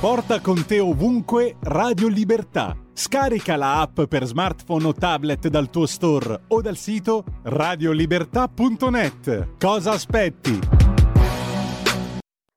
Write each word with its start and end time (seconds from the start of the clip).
Porta 0.00 0.40
con 0.40 0.64
te 0.64 0.78
ovunque 0.78 1.56
Radio 1.60 2.06
Libertà. 2.06 2.76
Scarica 2.92 3.56
la 3.56 3.80
app 3.80 4.02
per 4.02 4.24
smartphone 4.26 4.86
o 4.86 4.92
tablet 4.92 5.48
dal 5.48 5.70
tuo 5.70 5.86
store 5.86 6.42
o 6.46 6.60
dal 6.60 6.76
sito 6.76 7.24
radiolibertà.net. 7.42 9.56
Cosa 9.58 9.90
aspetti? 9.90 10.56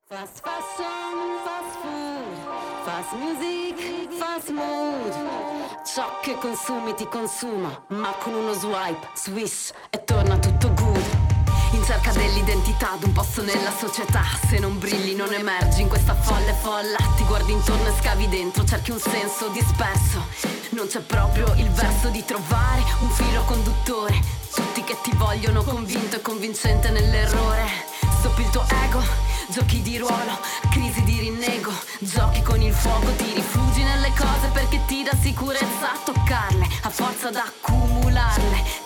Fast 0.08 0.40
fashion, 0.44 1.40
fast 1.44 1.80
food, 1.82 2.38
fast 2.84 3.12
music, 3.16 3.76
fast 4.20 4.52
mood. 4.52 5.12
Ciò 5.84 6.20
che 6.22 6.36
consumi 6.36 6.94
ti 6.94 7.08
consuma, 7.08 7.86
ma 7.88 8.14
con 8.20 8.36
uno 8.36 8.54
swipe, 8.54 9.08
swish 9.16 9.74
e 9.90 10.04
torna 10.04 10.38
tutto 10.38 10.72
good. 10.76 10.81
In 11.82 11.88
cerca 11.88 12.12
dell'identità 12.12 12.96
d'un 13.00 13.12
posto 13.12 13.42
nella 13.42 13.74
società. 13.76 14.22
Se 14.48 14.60
non 14.60 14.78
brilli 14.78 15.16
non 15.16 15.34
emergi 15.34 15.82
in 15.82 15.88
questa 15.88 16.14
folle 16.14 16.54
folla. 16.62 16.98
Ti 17.18 17.24
guardi 17.24 17.54
intorno 17.54 17.88
e 17.88 17.94
scavi 18.00 18.30
dentro, 18.30 18.64
cerchi 18.64 18.92
un 18.92 19.00
senso 19.00 19.48
disperso. 19.48 20.24
Non 20.70 20.86
c'è 20.86 21.00
proprio 21.00 21.52
il 21.56 21.72
verso 21.72 22.10
di 22.10 22.24
trovare 22.24 22.84
un 23.00 23.10
filo 23.10 23.42
conduttore. 23.46 24.14
Tutti 24.54 24.84
che 24.84 24.96
ti 25.02 25.12
vogliono 25.16 25.64
convinto 25.64 26.18
e 26.18 26.22
convincente 26.22 26.92
nell'errore. 26.92 27.66
Stoppi 28.20 28.44
il 28.44 28.50
tuo 28.52 28.64
ego, 28.84 29.02
giochi 29.50 29.82
di 29.82 29.98
ruolo, 29.98 30.38
crisi 30.70 31.02
di 31.02 31.20
rinnego 31.20 31.72
Giochi 31.98 32.44
con 32.44 32.62
il 32.62 32.74
fuoco, 32.74 33.12
ti 33.16 33.34
rifugi 33.34 33.82
nelle 33.82 34.12
cose 34.16 34.50
perché 34.54 34.80
ti 34.86 35.02
dà 35.02 35.12
sicurezza 35.20 35.94
a 35.94 36.00
toccarle 36.04 36.68
A 36.84 36.90
forza 36.90 37.32
d'accumularle 37.32 38.81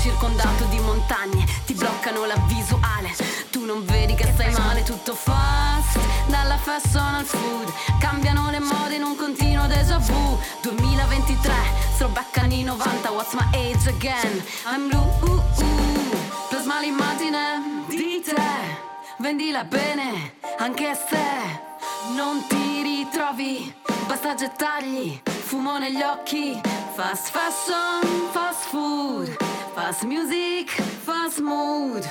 circondato 0.00 0.64
di 0.64 0.78
montagne, 0.78 1.44
ti 1.66 1.74
bloccano 1.74 2.24
la 2.24 2.36
visuale. 2.46 3.14
Tu 3.50 3.64
non 3.64 3.84
vedi 3.84 4.14
che 4.14 4.30
stai 4.32 4.50
male, 4.52 4.82
tutto 4.82 5.14
fast. 5.14 5.98
Dalla 6.26 6.56
fashion 6.56 7.14
al 7.14 7.24
food. 7.24 7.70
Cambiano 7.98 8.50
le 8.50 8.60
mode 8.60 8.94
in 8.94 9.02
un 9.02 9.14
continuo 9.16 9.66
déjà 9.66 9.98
vu. 9.98 10.38
2023, 10.62 11.52
throwback 11.98 12.36
anni 12.38 12.62
90 12.64 13.10
What's 13.10 13.34
my 13.34 13.46
age 13.52 13.86
again? 13.88 14.42
I'm 14.66 14.88
blue, 14.88 14.98
uh, 14.98 15.36
uh. 15.36 16.48
Plasma 16.48 16.80
l'immagine 16.80 17.84
di 17.88 18.22
te. 18.24 18.88
Vendila 19.18 19.64
bene, 19.64 20.34
anche 20.58 20.94
se 20.94 21.69
non 22.08 22.46
ti 22.46 22.82
ritrovi, 22.82 23.74
basta 24.06 24.34
gettargli 24.34 25.20
fumo 25.24 25.78
negli 25.78 26.00
occhi. 26.00 26.60
Fast 26.94 27.30
fashion, 27.30 28.28
fast 28.30 28.68
food, 28.68 29.36
fast 29.74 30.02
music, 30.04 30.70
fast 30.80 31.40
mood. 31.40 32.02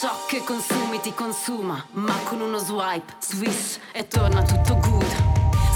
Ciò 0.00 0.10
che 0.26 0.42
consumi 0.44 1.00
ti 1.00 1.14
consuma, 1.14 1.84
ma 1.92 2.14
con 2.24 2.40
uno 2.40 2.58
swipe, 2.58 3.14
swish 3.20 3.78
e 3.92 4.08
torna 4.08 4.42
tutto 4.42 4.76
good. 4.78 5.14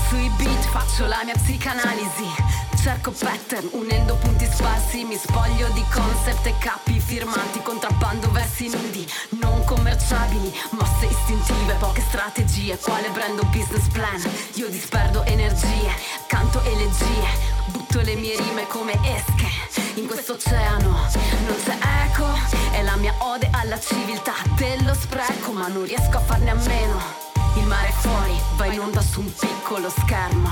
Sui 0.09 0.29
beat 0.37 0.65
faccio 0.71 1.07
la 1.07 1.21
mia 1.25 1.35
psicanalisi. 1.35 2.59
Cerco 2.83 3.11
pattern, 3.11 3.69
unendo 3.73 4.15
punti 4.15 4.47
sparsi 4.51 5.05
Mi 5.05 5.17
spoglio 5.17 5.69
di 5.75 5.85
concept 5.93 6.47
e 6.47 6.55
capi 6.59 6.99
firmati 6.99 7.61
Contrabbando 7.61 8.31
versi 8.31 8.69
nudi, 8.69 9.07
non 9.39 9.65
commerciabili 10.11 10.53
Mosse 10.71 11.07
istintive, 11.07 11.75
poche 11.79 12.01
strategie. 12.01 12.77
Quale 12.79 13.09
brand 13.11 13.39
o 13.39 13.45
business 13.47 13.87
plan? 13.89 14.21
Io 14.55 14.69
disperdo 14.69 15.25
energie, 15.25 15.93
canto 16.27 16.61
elegie 16.63 17.49
Butto 17.67 18.01
le 18.01 18.17
mie 18.17 18.37
rime 18.37 18.67
come 18.67 18.93
esche. 19.05 19.47
In 19.95 20.07
questo 20.07 20.33
oceano 20.33 20.89
non 21.47 21.57
c'è 21.65 21.77
eco 22.07 22.27
È 22.73 22.83
la 22.83 22.97
mia 22.97 23.15
ode 23.19 23.49
alla 23.53 23.79
civiltà. 23.79 24.35
Dello 24.57 24.95
spreco 24.95 25.53
Ma 25.53 25.69
non 25.69 25.85
riesco 25.85 26.17
a 26.17 26.21
farne 26.21 26.51
a 26.51 26.55
meno 26.55 27.20
il 27.57 27.67
mare 27.67 27.89
è 27.89 27.93
fuori, 27.93 28.39
va 28.57 28.67
in 28.67 28.81
onda 28.81 29.01
su 29.01 29.21
un 29.21 29.33
piccolo 29.33 29.89
schermo. 29.91 30.51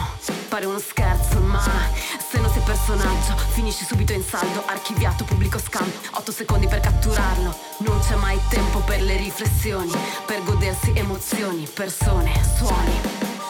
Pare 0.48 0.66
uno 0.66 0.78
scherzo, 0.78 1.38
ma 1.40 1.60
se 1.60 2.40
non 2.40 2.50
sei 2.50 2.62
personaggio, 2.62 3.36
finisci 3.50 3.84
subito 3.84 4.12
in 4.12 4.22
saldo, 4.22 4.62
archiviato, 4.66 5.24
pubblico 5.24 5.58
scam. 5.58 5.90
8 6.12 6.32
secondi 6.32 6.66
per 6.66 6.80
catturarlo. 6.80 7.54
Non 7.78 8.00
c'è 8.00 8.14
mai 8.16 8.40
tempo 8.48 8.80
per 8.80 9.02
le 9.02 9.16
riflessioni, 9.16 9.92
per 10.24 10.42
godersi 10.44 10.92
emozioni, 10.94 11.68
persone, 11.72 12.32
suoni. 12.56 13.00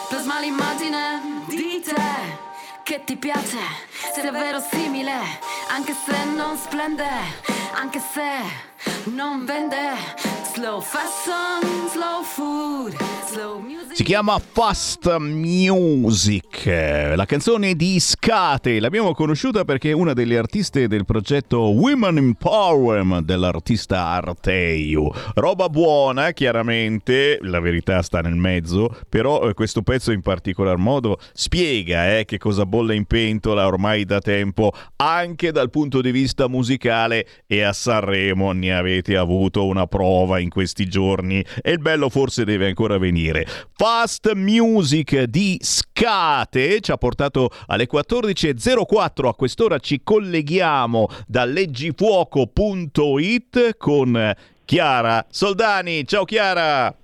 Plasma 0.09 0.39
l'immagine 0.39 1.43
di 1.47 1.81
te 1.83 2.47
che 2.83 3.03
ti 3.03 3.15
piace, 3.17 3.57
se 4.13 4.21
è 4.21 4.31
verosimile, 4.31 5.13
anche 5.69 5.93
se 5.93 6.25
non 6.25 6.57
splende, 6.57 7.07
anche 7.73 7.99
se 7.99 8.67
non 9.05 9.45
vende. 9.45 9.77
Slow 10.53 10.81
fashion, 10.81 11.87
slow 11.89 12.23
food, 12.23 12.95
slow 13.27 13.59
music. 13.59 13.95
Si 13.95 14.03
chiama 14.03 14.39
Fast 14.39 15.15
Music, 15.17 16.65
la 16.65 17.25
canzone 17.25 17.75
di 17.75 17.99
Scate. 17.99 18.79
L'abbiamo 18.79 19.13
conosciuta 19.13 19.63
perché 19.63 19.91
è 19.91 19.93
una 19.93 20.13
delle 20.13 20.37
artiste 20.37 20.87
del 20.87 21.05
progetto 21.05 21.69
Women 21.69 22.17
Empowerment 22.17 23.25
dell'artista 23.25 24.07
Arteiu. 24.07 25.09
Roba 25.35 25.69
buona, 25.69 26.31
chiaramente, 26.31 27.37
la 27.41 27.59
verità 27.59 28.01
sta 28.01 28.19
nel 28.21 28.35
mezzo, 28.35 28.93
però 29.07 29.47
eh, 29.47 29.53
questo 29.53 29.81
pezzo 29.81 30.11
in 30.11 30.21
particolar 30.21 30.77
modo 30.77 31.19
spiega 31.33 32.17
eh, 32.17 32.25
che 32.25 32.37
cosa 32.37 32.65
bolle 32.65 32.95
in 32.95 33.05
pentola 33.05 33.67
ormai 33.67 34.03
da 34.03 34.19
tempo, 34.19 34.73
anche 34.97 35.51
dal 35.51 35.69
punto 35.69 36.01
di 36.01 36.11
vista 36.11 36.47
musicale 36.47 37.27
e 37.45 37.61
a 37.61 37.71
Sanremo 37.71 38.51
ne 38.51 38.68
avete 38.71 39.17
avuto 39.17 39.65
una 39.65 39.87
prova 39.87 40.39
in 40.39 40.49
questi 40.49 40.87
giorni 40.87 41.43
e 41.61 41.71
il 41.71 41.79
bello 41.79 42.09
forse 42.09 42.45
deve 42.45 42.67
ancora 42.67 42.97
venire. 42.97 43.45
Fast 43.75 44.31
Music 44.33 45.23
di 45.23 45.57
Scate 45.61 46.79
ci 46.81 46.91
ha 46.91 46.97
portato 46.97 47.49
alle 47.67 47.87
14.04. 47.91 49.27
A 49.27 49.33
quest'ora 49.33 49.79
ci 49.79 50.01
colleghiamo 50.03 51.07
da 51.27 51.45
leggifuoco.it 51.45 53.77
con 53.77 54.33
Chiara 54.65 55.25
Soldani. 55.29 56.05
Ciao 56.05 56.25
Chiara! 56.25 56.98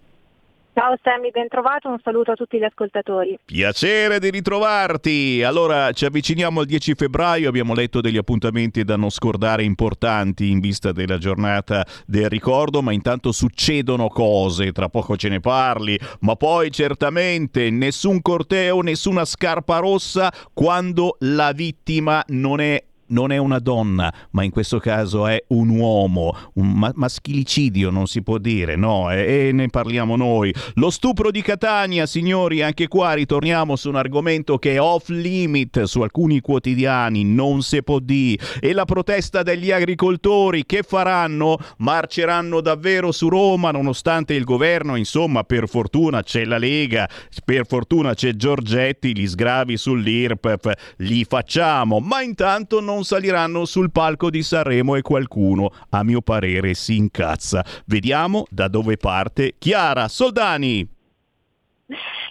Ciao 0.77 0.97
Sammy, 1.01 1.31
ben 1.31 1.47
trovato, 1.47 1.87
un 1.87 1.99
saluto 2.03 2.31
a 2.31 2.35
tutti 2.35 2.57
gli 2.57 2.65
ascoltatori. 2.65 3.39
Piacere 3.45 4.19
di 4.19 4.29
ritrovarti. 4.29 5.41
Allora, 5.41 5.93
ci 5.93 6.03
avviciniamo 6.03 6.59
al 6.59 6.65
10 6.65 6.95
febbraio, 6.95 7.47
abbiamo 7.47 7.73
letto 7.73 8.01
degli 8.01 8.17
appuntamenti 8.17 8.83
da 8.83 8.97
non 8.97 9.09
scordare 9.09 9.63
importanti 9.63 10.49
in 10.49 10.59
vista 10.59 10.91
della 10.91 11.17
giornata 11.17 11.85
del 12.05 12.27
ricordo, 12.27 12.81
ma 12.81 12.91
intanto 12.91 13.31
succedono 13.31 14.09
cose, 14.09 14.73
tra 14.73 14.89
poco 14.89 15.15
ce 15.15 15.29
ne 15.29 15.39
parli, 15.39 15.97
ma 16.19 16.35
poi 16.35 16.69
certamente 16.71 17.69
nessun 17.69 18.21
corteo, 18.21 18.81
nessuna 18.81 19.23
scarpa 19.23 19.77
rossa 19.77 20.29
quando 20.53 21.15
la 21.19 21.53
vittima 21.53 22.21
non 22.27 22.59
è 22.59 22.83
non 23.07 23.31
è 23.31 23.38
una 23.38 23.59
donna, 23.59 24.13
ma 24.31 24.43
in 24.43 24.51
questo 24.51 24.79
caso 24.79 25.27
è 25.27 25.43
un 25.47 25.69
uomo, 25.69 26.35
un 26.53 26.71
ma- 26.71 26.91
maschilicidio 26.93 27.89
non 27.89 28.07
si 28.07 28.21
può 28.21 28.38
dire, 28.38 28.75
no? 28.75 29.11
E-, 29.11 29.47
e, 29.47 29.51
ne 29.51 29.67
parliamo 29.67 30.16
noi. 30.16 30.53
Lo 30.75 30.89
stupro 30.89 31.31
di 31.31 31.41
Catania, 31.41 32.05
signori, 32.05 32.61
anche 32.61 32.88
qua 32.88 33.13
ritorniamo 33.13 33.75
su 33.75 33.89
un 33.89 33.95
argomento 33.95 34.57
che 34.57 34.73
è 34.73 34.81
off 34.81 35.09
limit 35.09 35.83
su 35.83 36.01
alcuni 36.01 36.41
quotidiani, 36.41 37.23
non 37.23 37.61
si 37.61 37.83
può 37.83 37.99
dire. 37.99 38.43
E 38.59 38.73
la 38.73 38.85
protesta 38.85 39.43
degli 39.43 39.72
agricoltori, 39.72 40.66
che 40.66 40.83
faranno? 40.83 41.57
Marceranno 41.77 42.61
davvero 42.61 43.11
su 43.11 43.29
Roma 43.29 43.72
nonostante 43.72 44.33
il 44.33 44.43
governo, 44.43 44.95
insomma, 44.95 45.43
per 45.43 45.67
fortuna 45.67 46.23
c'è 46.23 46.45
la 46.45 46.57
Lega, 46.57 47.09
per 47.43 47.66
fortuna 47.66 48.13
c'è 48.13 48.33
Giorgetti, 48.35 49.17
gli 49.17 49.27
sgravi 49.27 49.77
sull'IRPEF 49.77 50.73
li 50.97 51.23
facciamo, 51.25 51.99
ma 51.99 52.22
intanto 52.22 52.79
non 52.79 52.94
non 52.95 53.03
saliranno 53.03 53.66
sul 53.66 53.91
palco 53.91 54.29
di 54.29 54.41
Sanremo 54.41 54.95
e 54.95 55.01
qualcuno, 55.01 55.69
a 55.89 56.01
mio 56.03 56.22
parere, 56.22 56.73
si 56.73 56.95
incazza. 56.95 57.63
Vediamo 57.88 58.45
da 58.50 58.69
dove 58.69 58.95
parte 58.95 59.56
Chiara 59.57 60.07
Soldani. 60.07 60.94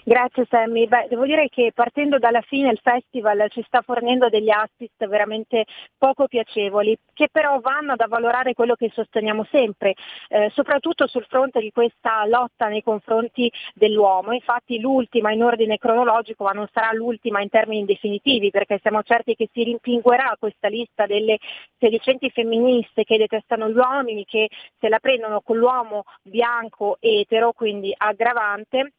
Grazie 0.06 0.44
Sammy. 0.50 0.86
Beh, 0.86 1.06
devo 1.08 1.24
dire 1.24 1.48
che 1.48 1.72
partendo 1.74 2.18
dalla 2.18 2.42
fine 2.42 2.70
il 2.70 2.78
festival 2.82 3.46
ci 3.48 3.62
sta 3.66 3.80
fornendo 3.80 4.28
degli 4.28 4.50
assist 4.50 5.06
veramente 5.06 5.64
poco 5.96 6.26
piacevoli, 6.26 6.94
che 7.14 7.28
però 7.32 7.58
vanno 7.60 7.92
ad 7.92 8.00
avvalorare 8.00 8.52
quello 8.52 8.74
che 8.74 8.90
sosteniamo 8.92 9.46
sempre, 9.50 9.94
eh, 10.28 10.50
soprattutto 10.52 11.06
sul 11.06 11.24
fronte 11.24 11.58
di 11.60 11.70
questa 11.72 12.26
lotta 12.26 12.68
nei 12.68 12.82
confronti 12.82 13.50
dell'uomo. 13.72 14.32
Infatti 14.32 14.78
l'ultima 14.78 15.32
in 15.32 15.42
ordine 15.42 15.78
cronologico, 15.78 16.44
ma 16.44 16.52
non 16.52 16.68
sarà 16.70 16.92
l'ultima 16.92 17.40
in 17.40 17.48
termini 17.48 17.86
definitivi, 17.86 18.50
perché 18.50 18.78
siamo 18.82 19.02
certi 19.02 19.34
che 19.34 19.48
si 19.54 19.62
rimpinguerà 19.62 20.36
questa 20.38 20.68
lista 20.68 21.06
delle 21.06 21.38
sedicenti 21.78 22.28
femministe 22.28 23.04
che 23.04 23.16
detestano 23.16 23.70
gli 23.70 23.76
uomini, 23.78 24.26
che 24.26 24.50
se 24.78 24.90
la 24.90 24.98
prendono 24.98 25.40
con 25.40 25.56
l'uomo 25.56 26.04
bianco 26.22 26.98
etero, 27.00 27.54
quindi 27.54 27.90
aggravante 27.96 28.92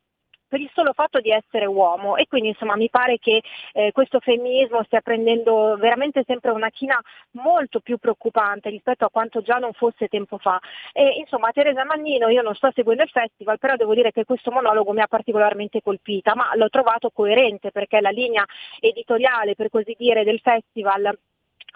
per 0.56 0.64
il 0.64 0.72
solo 0.74 0.94
fatto 0.94 1.20
di 1.20 1.32
essere 1.32 1.66
uomo 1.66 2.16
e 2.16 2.28
quindi 2.30 2.48
insomma 2.48 2.78
mi 2.78 2.90
pare 2.90 3.18
che 3.20 3.42
eh, 3.74 3.92
questo 3.92 4.22
femminismo 4.22 4.84
stia 4.84 5.02
prendendo 5.02 5.76
veramente 5.78 6.24
sempre 6.26 6.52
una 6.52 6.70
china 6.70 6.98
molto 7.32 7.82
più 7.82 7.98
preoccupante 7.98 8.70
rispetto 8.70 9.04
a 9.04 9.10
quanto 9.10 9.42
già 9.42 9.58
non 9.58 9.74
fosse 9.74 10.08
tempo 10.08 10.38
fa. 10.38 10.58
E, 10.94 11.16
insomma 11.18 11.52
Teresa 11.52 11.84
Mannino, 11.84 12.30
io 12.30 12.42
non 12.42 12.56
sto 12.56 12.72
seguendo 12.74 13.04
il 13.04 13.10
festival, 13.10 13.60
però 13.60 13.76
devo 13.76 13.94
dire 13.94 14.14
che 14.14 14.24
questo 14.24 14.50
monologo 14.50 14.94
mi 14.94 15.02
ha 15.02 15.08
particolarmente 15.08 15.82
colpita, 15.82 16.36
ma 16.36 16.56
l'ho 16.56 16.70
trovato 16.70 17.10
coerente 17.10 17.72
perché 17.72 18.00
la 18.00 18.12
linea 18.12 18.46
editoriale, 18.80 19.56
per 19.56 19.70
così 19.70 19.94
dire, 19.98 20.24
del 20.24 20.40
festival 20.40 21.18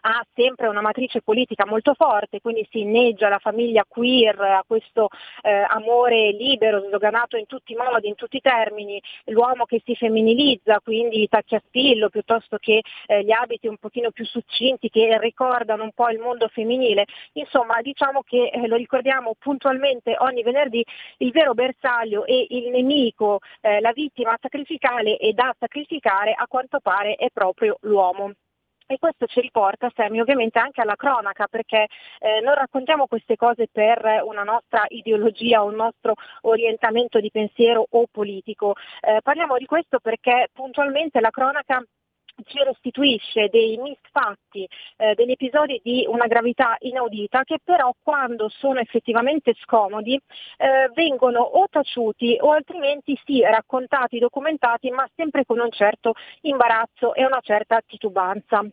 ha 0.02 0.26
sempre 0.34 0.68
una 0.68 0.82
matrice 0.82 1.22
politica 1.22 1.66
molto 1.66 1.94
forte, 1.94 2.42
quindi 2.42 2.68
si 2.70 2.80
inneggia 2.80 3.30
la 3.30 3.40
famiglia 3.40 3.86
queer, 3.88 4.40
a 4.40 4.64
questo 4.66 5.10
eh, 5.42 5.66
amore 5.68 6.32
libero, 6.32 6.86
sdoganato 6.88 7.38
in 7.38 7.46
tutti 7.46 7.74
i 7.74 7.76
modi, 7.76 8.08
in 8.08 8.16
tutti 8.16 8.38
i 8.38 8.42
termini, 8.42 9.02
l'uomo 9.26 9.66
che 9.66 9.82
si 9.84 9.96
femminilizza, 9.96 10.80
quindi 10.82 11.22
i 11.22 11.28
tacchi 11.28 11.56
a 11.56 11.62
spillo 11.66 12.10
piuttosto 12.10 12.58
che 12.58 12.82
eh, 13.08 13.24
gli 13.24 13.32
abiti 13.32 13.68
un 13.68 13.78
pochino 13.78 14.12
più 14.12 14.26
succinti 14.26 14.90
che 14.90 15.18
ricordano 15.20 15.84
un 15.84 15.92
po' 15.94 16.10
il 16.10 16.20
mondo 16.20 16.48
femminile. 16.48 17.06
Insomma, 17.34 17.82
diciamo 17.82 18.22
che 18.24 18.50
eh, 18.54 18.68
lo 18.68 18.76
ricordiamo 18.76 19.34
puntualmente 19.38 20.16
ogni 20.20 20.44
venerdì, 20.44 20.84
il 21.18 21.32
vero 21.32 21.54
bersaglio 21.54 22.26
e 22.26 22.48
il 22.50 22.70
nemico, 22.70 23.40
eh, 23.62 23.80
la 23.80 23.92
vittima 23.92 24.38
sacrificale 24.42 25.18
e 25.18 25.34
da 25.34 25.54
sacrificare 25.58 26.34
a 26.36 26.48
quanto 26.48 26.80
pare 26.80 27.16
è 27.16 27.30
proprio 27.32 27.78
l'uomo. 27.82 28.34
E 28.92 28.98
questo 28.98 29.28
ci 29.28 29.40
riporta, 29.40 29.92
Semi, 29.96 30.20
ovviamente 30.20 30.58
anche 30.58 30.82
alla 30.82 30.96
cronaca, 30.96 31.46
perché 31.46 31.86
eh, 32.18 32.42
non 32.42 32.56
raccontiamo 32.56 33.06
queste 33.06 33.36
cose 33.36 33.68
per 33.72 34.24
una 34.26 34.42
nostra 34.42 34.84
ideologia 34.88 35.62
un 35.62 35.76
nostro 35.76 36.16
orientamento 36.42 37.20
di 37.20 37.30
pensiero 37.30 37.86
o 37.88 38.08
politico. 38.12 38.74
Eh, 39.02 39.20
parliamo 39.22 39.58
di 39.60 39.68
questo 39.68 40.00
perché 40.00 40.48
puntualmente 40.52 41.20
la 41.20 41.30
cronaca 41.30 41.84
ci 42.46 42.64
restituisce 42.64 43.48
dei 43.50 43.78
misfatti, 43.78 44.68
eh, 44.98 45.14
degli 45.16 45.32
episodi 45.32 45.80
di 45.84 46.06
una 46.08 46.28
gravità 46.28 46.76
inaudita 46.80 47.44
che 47.44 47.60
però 47.64 47.94
quando 48.02 48.50
sono 48.50 48.80
effettivamente 48.80 49.54
scomodi 49.62 50.16
eh, 50.58 50.90
vengono 50.94 51.42
o 51.42 51.68
taciuti 51.70 52.38
o 52.40 52.52
altrimenti 52.52 53.20
sì 53.26 53.42
raccontati, 53.42 54.20
documentati, 54.20 54.90
ma 54.90 55.08
sempre 55.16 55.46
con 55.46 55.60
un 55.60 55.72
certo 55.72 56.14
imbarazzo 56.42 57.14
e 57.14 57.26
una 57.26 57.40
certa 57.42 57.82
titubanza. 57.86 58.66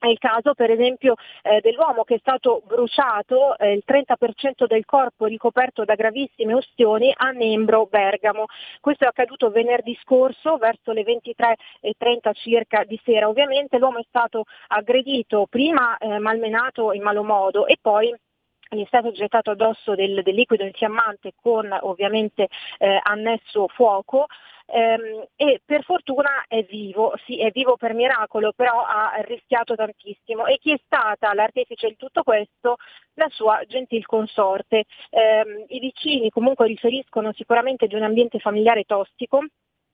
È 0.00 0.06
il 0.06 0.16
caso 0.18 0.54
per 0.54 0.70
esempio 0.70 1.16
eh, 1.42 1.60
dell'uomo 1.60 2.04
che 2.04 2.14
è 2.14 2.18
stato 2.20 2.62
bruciato, 2.64 3.58
eh, 3.58 3.72
il 3.72 3.82
30% 3.86 4.66
del 4.66 4.86
corpo 4.86 5.26
ricoperto 5.26 5.84
da 5.84 5.94
gravissime 5.94 6.54
ustioni 6.54 7.12
a 7.14 7.32
Nembro, 7.32 7.84
Bergamo. 7.84 8.46
Questo 8.80 9.04
è 9.04 9.08
accaduto 9.08 9.50
venerdì 9.50 9.94
scorso 10.00 10.56
verso 10.56 10.92
le 10.92 11.02
23.30 11.02 12.32
circa 12.32 12.84
di 12.84 12.98
sera. 13.04 13.28
Ovviamente 13.28 13.76
l'uomo 13.76 13.98
è 13.98 14.04
stato 14.08 14.44
aggredito, 14.68 15.46
prima 15.50 15.98
eh, 15.98 16.18
malmenato 16.18 16.92
in 16.92 17.02
malo 17.02 17.22
modo 17.22 17.66
e 17.66 17.76
poi 17.78 18.10
gli 18.70 18.82
è 18.82 18.86
stato 18.86 19.10
gettato 19.10 19.50
addosso 19.50 19.94
del, 19.94 20.22
del 20.22 20.34
liquido 20.34 20.64
infiammante 20.64 21.32
con 21.42 21.76
ovviamente 21.82 22.48
eh, 22.78 23.00
annesso 23.02 23.68
fuoco 23.68 24.28
ehm, 24.72 25.26
e 25.36 25.60
per 25.64 25.84
fortuna 25.84 26.44
è 26.46 26.62
vivo, 26.64 27.14
sì 27.24 27.40
è 27.40 27.50
vivo 27.50 27.76
per 27.76 27.94
miracolo, 27.94 28.52
però 28.54 28.84
ha 28.84 29.12
rischiato 29.22 29.74
tantissimo 29.74 30.46
e 30.46 30.58
chi 30.58 30.72
è 30.72 30.80
stata 30.84 31.34
l'artefice 31.34 31.88
di 31.88 31.96
tutto 31.96 32.22
questo? 32.22 32.76
La 33.14 33.28
sua 33.30 33.62
gentil 33.66 34.06
consorte. 34.06 34.84
Eh, 35.10 35.66
I 35.68 35.78
vicini 35.80 36.30
comunque 36.30 36.66
riferiscono 36.66 37.32
sicuramente 37.32 37.86
di 37.86 37.94
un 37.94 38.02
ambiente 38.02 38.38
familiare 38.38 38.84
tossico, 38.84 39.40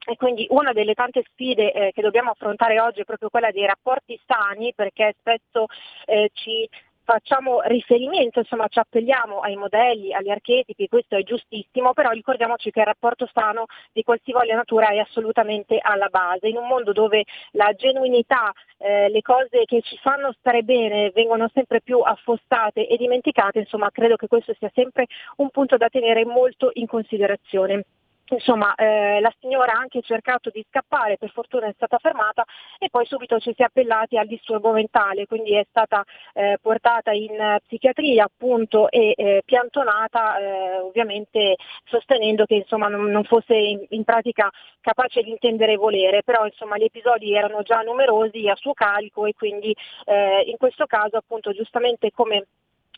e 0.08 0.16
quindi 0.16 0.46
una 0.50 0.72
delle 0.72 0.94
tante 0.94 1.24
sfide 1.32 1.72
eh, 1.72 1.92
che 1.92 2.00
dobbiamo 2.00 2.30
affrontare 2.30 2.78
oggi 2.78 3.00
è 3.00 3.04
proprio 3.04 3.28
quella 3.28 3.50
dei 3.50 3.66
rapporti 3.66 4.18
sani 4.24 4.72
perché 4.72 5.16
spesso 5.18 5.66
eh, 6.04 6.30
ci 6.32 6.68
facciamo 7.06 7.60
riferimento, 7.62 8.40
insomma 8.40 8.66
ci 8.66 8.80
appelliamo 8.80 9.38
ai 9.38 9.54
modelli, 9.54 10.12
agli 10.12 10.28
archetipi, 10.28 10.88
questo 10.88 11.14
è 11.14 11.22
giustissimo, 11.22 11.92
però 11.92 12.10
ricordiamoci 12.10 12.72
che 12.72 12.80
il 12.80 12.86
rapporto 12.86 13.30
sano 13.32 13.66
di 13.92 14.02
qualsivoglia 14.02 14.56
natura 14.56 14.88
è 14.88 14.98
assolutamente 14.98 15.78
alla 15.80 16.08
base. 16.08 16.48
In 16.48 16.56
un 16.56 16.66
mondo 16.66 16.92
dove 16.92 17.24
la 17.52 17.72
genuinità, 17.74 18.52
eh, 18.78 19.08
le 19.08 19.22
cose 19.22 19.64
che 19.66 19.82
ci 19.82 19.96
fanno 19.98 20.34
stare 20.38 20.62
bene 20.64 21.12
vengono 21.14 21.48
sempre 21.54 21.80
più 21.80 22.00
affossate 22.00 22.88
e 22.88 22.96
dimenticate, 22.96 23.60
insomma 23.60 23.90
credo 23.92 24.16
che 24.16 24.26
questo 24.26 24.52
sia 24.58 24.70
sempre 24.74 25.06
un 25.36 25.50
punto 25.50 25.76
da 25.76 25.88
tenere 25.88 26.24
molto 26.24 26.70
in 26.72 26.88
considerazione. 26.88 27.84
Insomma, 28.28 28.74
eh, 28.74 29.20
la 29.20 29.32
signora 29.38 29.74
ha 29.74 29.78
anche 29.78 30.02
cercato 30.02 30.50
di 30.50 30.64
scappare, 30.68 31.16
per 31.16 31.30
fortuna 31.30 31.68
è 31.68 31.72
stata 31.74 31.98
fermata 31.98 32.44
e 32.78 32.88
poi 32.90 33.06
subito 33.06 33.38
ci 33.38 33.52
si 33.54 33.62
è 33.62 33.66
appellati 33.66 34.18
al 34.18 34.26
disturbo 34.26 34.72
mentale, 34.72 35.26
quindi 35.26 35.54
è 35.54 35.64
stata 35.68 36.02
eh, 36.34 36.58
portata 36.60 37.12
in 37.12 37.58
psichiatria 37.64 38.24
appunto 38.24 38.90
e 38.90 39.14
eh, 39.16 39.42
piantonata 39.44 40.38
eh, 40.38 40.78
ovviamente 40.78 41.54
sostenendo 41.84 42.46
che 42.46 42.56
insomma, 42.56 42.88
non, 42.88 43.04
non, 43.04 43.22
fosse 43.22 43.54
in, 43.54 43.84
in, 43.90 44.02
pratica 44.02 44.50
capace 44.80 45.22
di 45.22 45.30
intendere 45.30 45.74
e 45.74 45.76
volere, 45.76 46.22
però 46.24 46.46
insomma, 46.46 46.76
gli 46.78 46.84
episodi 46.84 47.32
erano 47.32 47.62
già 47.62 47.82
numerosi 47.82 48.48
a 48.48 48.56
suo 48.56 48.72
carico 48.72 49.26
e 49.26 49.34
quindi 49.34 49.74
eh, 50.04 50.42
in 50.46 50.56
questo 50.56 50.86
caso 50.86 51.16
appunto 51.16 51.52
giustamente 51.52 52.10
come 52.10 52.46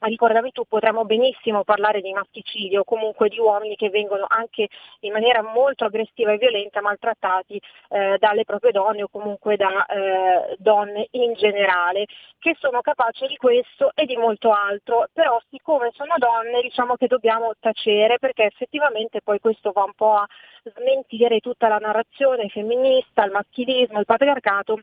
ricordavi 0.00 0.52
tu, 0.52 0.64
potremmo 0.64 1.04
benissimo 1.04 1.64
parlare 1.64 2.00
di 2.00 2.12
maschicidio 2.12 2.80
o 2.80 2.84
comunque 2.84 3.28
di 3.28 3.38
uomini 3.38 3.76
che 3.76 3.90
vengono 3.90 4.26
anche 4.28 4.68
in 5.00 5.12
maniera 5.12 5.42
molto 5.42 5.84
aggressiva 5.84 6.32
e 6.32 6.38
violenta 6.38 6.80
maltrattati 6.80 7.60
eh, 7.88 8.16
dalle 8.18 8.44
proprie 8.44 8.72
donne 8.72 9.02
o 9.02 9.08
comunque 9.08 9.56
da 9.56 9.86
eh, 9.86 10.56
donne 10.58 11.08
in 11.12 11.34
generale, 11.34 12.06
che 12.38 12.56
sono 12.58 12.80
capaci 12.80 13.26
di 13.26 13.36
questo 13.36 13.92
e 13.94 14.04
di 14.06 14.16
molto 14.16 14.52
altro, 14.52 15.08
però 15.12 15.40
siccome 15.50 15.90
sono 15.94 16.14
donne 16.18 16.60
diciamo 16.62 16.96
che 16.96 17.06
dobbiamo 17.06 17.52
tacere 17.58 18.18
perché 18.18 18.44
effettivamente 18.44 19.20
poi 19.22 19.40
questo 19.40 19.72
va 19.72 19.84
un 19.84 19.94
po' 19.94 20.14
a 20.14 20.26
smentire 20.62 21.40
tutta 21.40 21.68
la 21.68 21.78
narrazione 21.78 22.48
femminista, 22.48 23.24
il 23.24 23.32
maschilismo, 23.32 23.98
il 23.98 24.06
patriarcato 24.06 24.80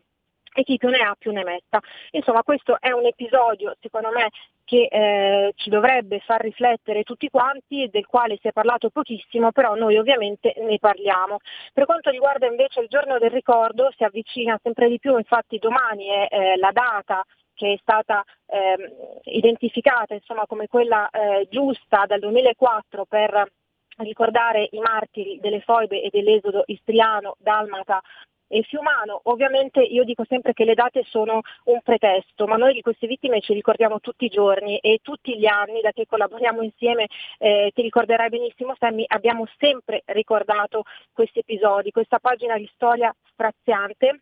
e 0.56 0.64
chi 0.64 0.78
più 0.78 0.88
ne 0.90 1.00
ha 1.00 1.16
più 1.20 1.32
ne 1.32 1.44
metta. 1.44 1.80
Insomma 2.12 2.42
questo 2.44 2.78
è 2.80 2.92
un 2.92 3.06
episodio 3.06 3.76
secondo 3.82 4.10
me 4.10 4.30
che 4.64 4.88
eh, 4.90 5.54
ci 5.56 5.70
dovrebbe 5.70 6.20
far 6.22 6.42
riflettere 6.42 7.04
tutti 7.04 7.30
quanti 7.30 7.84
e 7.84 7.90
del 7.90 8.08
quale 8.08 8.38
si 8.42 8.48
è 8.48 8.52
parlato 8.52 8.90
pochissimo, 8.90 9.52
però 9.52 9.76
noi 9.76 9.98
ovviamente 9.98 10.54
ne 10.58 10.80
parliamo. 10.80 11.40
Per 11.74 11.86
quanto 11.86 12.10
riguarda 12.10 12.48
invece 12.48 12.80
il 12.80 12.88
giorno 12.88 13.20
del 13.20 13.30
ricordo, 13.30 13.92
si 13.96 14.04
avvicina 14.04 14.60
sempre 14.64 14.88
di 14.88 14.98
più, 14.98 15.18
infatti 15.18 15.60
domani 15.60 16.08
è 16.08 16.28
eh, 16.32 16.58
la 16.58 16.72
data 16.72 17.24
che 17.54 17.74
è 17.74 17.78
stata 17.80 18.24
eh, 18.48 19.22
identificata 19.26 20.14
insomma, 20.14 20.46
come 20.46 20.68
quella 20.68 21.10
eh, 21.10 21.48
giusta 21.50 22.06
dal 22.06 22.20
2004 22.20 23.06
per 23.06 23.52
ricordare 23.98 24.68
i 24.72 24.80
martiri 24.80 25.40
delle 25.40 25.62
foibe 25.62 26.02
e 26.02 26.10
dell'esodo 26.12 26.64
istriano, 26.66 27.36
dalmata 27.40 28.02
e 28.48 28.64
fiumano. 28.64 29.22
Ovviamente 29.24 29.82
io 29.82 30.04
dico 30.04 30.26
sempre 30.28 30.54
che 30.54 30.66
le 30.66 30.74
date 30.74 31.04
sono 31.06 31.42
un 31.66 31.82
pretesto, 31.82 32.48
ma 32.48 32.56
noi 32.58 32.74
di 32.74 32.82
queste 32.82 33.08
vittime 33.08 33.42
ci 33.42 33.54
ricordiamo 33.54 34.00
tutti 34.00 34.26
i 34.26 34.30
giorni 34.30 34.78
e 34.78 35.00
tutti 35.02 35.38
gli 35.38 35.46
anni 35.46 35.82
da 35.82 35.92
che 35.92 36.06
collaboriamo 36.06 36.62
insieme, 36.62 37.08
eh, 37.38 37.72
ti 37.74 37.82
ricorderai 37.82 38.30
benissimo 38.30 38.76
Sammy, 38.78 39.04
abbiamo 39.08 39.48
sempre 39.58 40.04
ricordato 40.06 40.84
questi 41.14 41.40
episodi, 41.40 41.92
questa 41.92 42.20
pagina 42.20 42.58
di 42.58 42.70
storia 42.74 43.14
straziante 43.32 44.22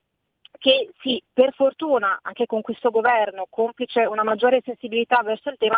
che 0.64 0.92
sì, 1.02 1.22
per 1.34 1.54
fortuna 1.54 2.20
anche 2.22 2.46
con 2.46 2.62
questo 2.62 2.90
governo, 2.90 3.48
complice 3.50 4.06
una 4.06 4.24
maggiore 4.24 4.62
sensibilità 4.64 5.22
verso 5.22 5.50
il 5.50 5.58
tema, 5.58 5.78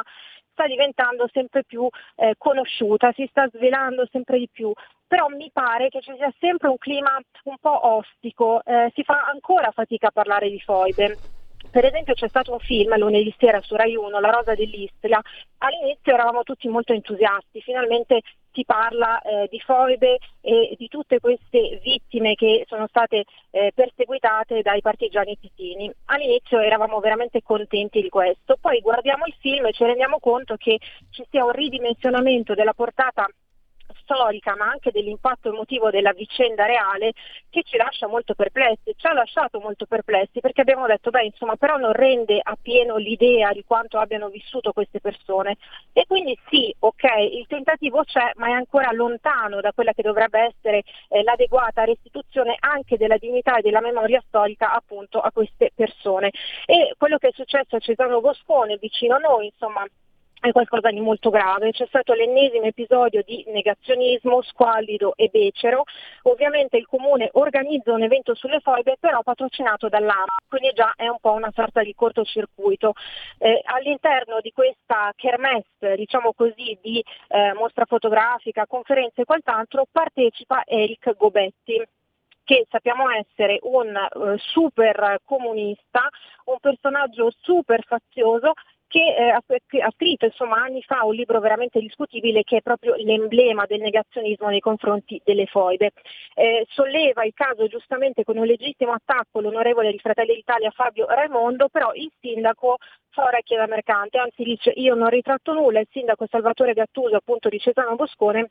sta 0.51 0.67
diventando 0.67 1.27
sempre 1.33 1.63
più 1.63 1.87
eh, 2.15 2.35
conosciuta, 2.37 3.11
si 3.13 3.25
sta 3.29 3.49
svelando 3.51 4.07
sempre 4.11 4.37
di 4.37 4.47
più, 4.51 4.71
però 5.07 5.27
mi 5.27 5.49
pare 5.51 5.89
che 5.89 6.01
ci 6.01 6.13
sia 6.15 6.33
sempre 6.39 6.69
un 6.69 6.77
clima 6.77 7.19
un 7.43 7.57
po' 7.59 7.87
ostico, 7.87 8.61
eh, 8.63 8.91
si 8.93 9.03
fa 9.03 9.25
ancora 9.31 9.71
fatica 9.71 10.07
a 10.07 10.11
parlare 10.11 10.49
di 10.49 10.59
foibe. 10.59 11.17
Per 11.69 11.83
esempio 11.83 12.13
c'è 12.13 12.29
stato 12.29 12.53
un 12.53 12.59
film 12.59 12.97
lunedì 12.97 13.33
sera 13.37 13.59
su 13.61 13.75
Rai 13.75 13.95
1, 13.95 14.19
La 14.19 14.29
Rosa 14.29 14.55
dell'Istria, 14.55 15.19
all'inizio 15.57 16.13
eravamo 16.13 16.43
tutti 16.43 16.69
molto 16.69 16.93
entusiasti, 16.93 17.59
finalmente 17.61 18.21
si 18.53 18.63
parla 18.63 19.19
eh, 19.19 19.47
di 19.49 19.59
foibe 19.59 20.17
e 20.39 20.75
di 20.77 20.87
tutte 20.87 21.19
queste 21.19 21.81
vittime 21.83 22.35
che 22.35 22.63
sono 22.67 22.87
state 22.87 23.25
eh, 23.51 23.73
perseguitate 23.75 24.61
dai 24.61 24.79
partigiani 24.79 25.37
titini. 25.37 25.91
All'inizio 26.05 26.59
eravamo 26.59 26.99
veramente 26.99 27.41
contenti 27.43 28.01
di 28.01 28.09
questo, 28.09 28.55
poi 28.61 28.79
guardiamo 28.79 29.25
il 29.25 29.35
film 29.39 29.65
e 29.65 29.73
ci 29.73 29.83
rendiamo 29.83 30.19
conto 30.19 30.55
che 30.55 30.79
ci 31.09 31.25
sia 31.29 31.43
un 31.43 31.51
ridimensionamento 31.51 32.53
della 32.53 32.73
portata 32.73 33.27
storica 34.05 34.55
ma 34.55 34.69
anche 34.69 34.91
dell'impatto 34.91 35.49
emotivo 35.49 35.89
della 35.89 36.13
vicenda 36.13 36.65
reale 36.65 37.13
che 37.49 37.63
ci 37.63 37.75
lascia 37.75 38.07
molto 38.07 38.35
perplessi, 38.35 38.93
ci 38.95 39.07
ha 39.07 39.13
lasciato 39.13 39.59
molto 39.59 39.85
perplessi 39.85 40.39
perché 40.39 40.61
abbiamo 40.61 40.85
detto 40.85 41.09
beh 41.09 41.25
insomma 41.25 41.55
però 41.55 41.77
non 41.77 41.91
rende 41.91 42.39
appieno 42.41 42.97
l'idea 42.97 43.51
di 43.51 43.63
quanto 43.65 43.97
abbiano 43.97 44.29
vissuto 44.29 44.71
queste 44.71 45.01
persone. 45.01 45.57
E 45.91 46.05
quindi 46.07 46.37
sì 46.49 46.73
ok 46.79 47.03
il 47.31 47.45
tentativo 47.47 48.03
c'è 48.03 48.31
ma 48.35 48.47
è 48.47 48.51
ancora 48.51 48.91
lontano 48.91 49.59
da 49.59 49.73
quella 49.73 49.93
che 49.93 50.03
dovrebbe 50.03 50.53
essere 50.53 50.83
eh, 51.09 51.23
l'adeguata 51.23 51.83
restituzione 51.83 52.55
anche 52.59 52.97
della 52.97 53.17
dignità 53.17 53.57
e 53.57 53.61
della 53.61 53.81
memoria 53.81 54.23
storica 54.27 54.71
appunto 54.71 55.19
a 55.19 55.31
queste 55.31 55.71
persone. 55.73 56.29
E 56.65 56.93
quello 56.97 57.17
che 57.17 57.29
è 57.29 57.31
successo 57.33 57.75
a 57.75 57.79
Cesano 57.79 58.21
Boscone 58.21 58.77
vicino 58.77 59.15
a 59.15 59.19
noi 59.19 59.47
insomma 59.47 59.83
è 60.47 60.51
qualcosa 60.51 60.91
di 60.91 60.99
molto 60.99 61.29
grave. 61.29 61.71
C'è 61.71 61.85
stato 61.87 62.13
l'ennesimo 62.13 62.65
episodio 62.65 63.23
di 63.25 63.43
negazionismo 63.47 64.41
squallido 64.43 65.13
e 65.15 65.29
becero. 65.31 65.83
Ovviamente 66.23 66.77
il 66.77 66.85
comune 66.85 67.29
organizza 67.33 67.93
un 67.93 68.03
evento 68.03 68.35
sulle 68.35 68.59
foibe, 68.59 68.97
però 68.99 69.21
patrocinato 69.23 69.89
dall'AMA, 69.89 70.37
quindi 70.47 70.71
già 70.73 70.93
è 70.95 71.07
un 71.07 71.17
po' 71.19 71.31
una 71.31 71.51
sorta 71.53 71.81
di 71.81 71.93
cortocircuito. 71.95 72.93
Eh, 73.39 73.61
all'interno 73.65 74.39
di 74.41 74.51
questa 74.51 75.11
kermesse, 75.15 75.95
diciamo 75.95 76.33
così, 76.33 76.77
di 76.81 77.03
eh, 77.29 77.53
mostra 77.53 77.85
fotografica, 77.85 78.67
conferenze 78.67 79.21
e 79.21 79.25
quant'altro, 79.25 79.85
partecipa 79.91 80.63
Eric 80.65 81.15
Gobetti 81.17 81.83
che 82.45 82.67
sappiamo 82.69 83.09
essere 83.09 83.57
un 83.63 83.91
uh, 83.95 84.37
super 84.37 85.17
comunista, 85.25 86.07
un 86.45 86.57
personaggio 86.61 87.33
super 87.41 87.83
fazioso 87.83 88.53
che, 88.87 89.15
eh, 89.15 89.29
ha, 89.29 89.91
scritto 89.91 90.25
insomma, 90.25 90.61
anni 90.61 90.81
fa 90.81 91.03
un 91.05 91.13
libro 91.13 91.39
veramente 91.39 91.79
discutibile 91.79 92.43
che 92.43 92.57
è 92.57 92.61
proprio 92.61 92.95
l'emblema 92.95 93.65
del 93.65 93.81
negazionismo 93.81 94.49
nei 94.49 94.59
confronti 94.59 95.21
delle 95.23 95.45
foibe. 95.45 95.91
Eh, 96.33 96.65
solleva 96.69 97.25
il 97.25 97.33
caso 97.33 97.67
giustamente 97.67 98.23
con 98.23 98.37
un 98.37 98.45
legittimo 98.45 98.93
attacco 98.93 99.41
l'onorevole 99.41 99.91
di 99.91 99.99
Fratelli 99.99 100.35
d'Italia 100.35 100.71
Fabio 100.71 101.07
Raimondo, 101.07 101.69
però 101.69 101.93
il 101.93 102.11
sindaco 102.19 102.77
fa 103.09 103.23
orecchie 103.25 103.57
da 103.57 103.67
mercante, 103.67 104.17
anzi 104.17 104.43
dice 104.43 104.71
io 104.75 104.93
non 104.93 105.09
ritratto 105.09 105.53
nulla, 105.53 105.79
il 105.79 105.87
sindaco 105.91 106.27
Salvatore 106.29 106.73
Gattuso 106.73 107.15
appunto 107.15 107.49
di 107.49 107.59
Cesano 107.59 107.95
Boscone 107.95 108.49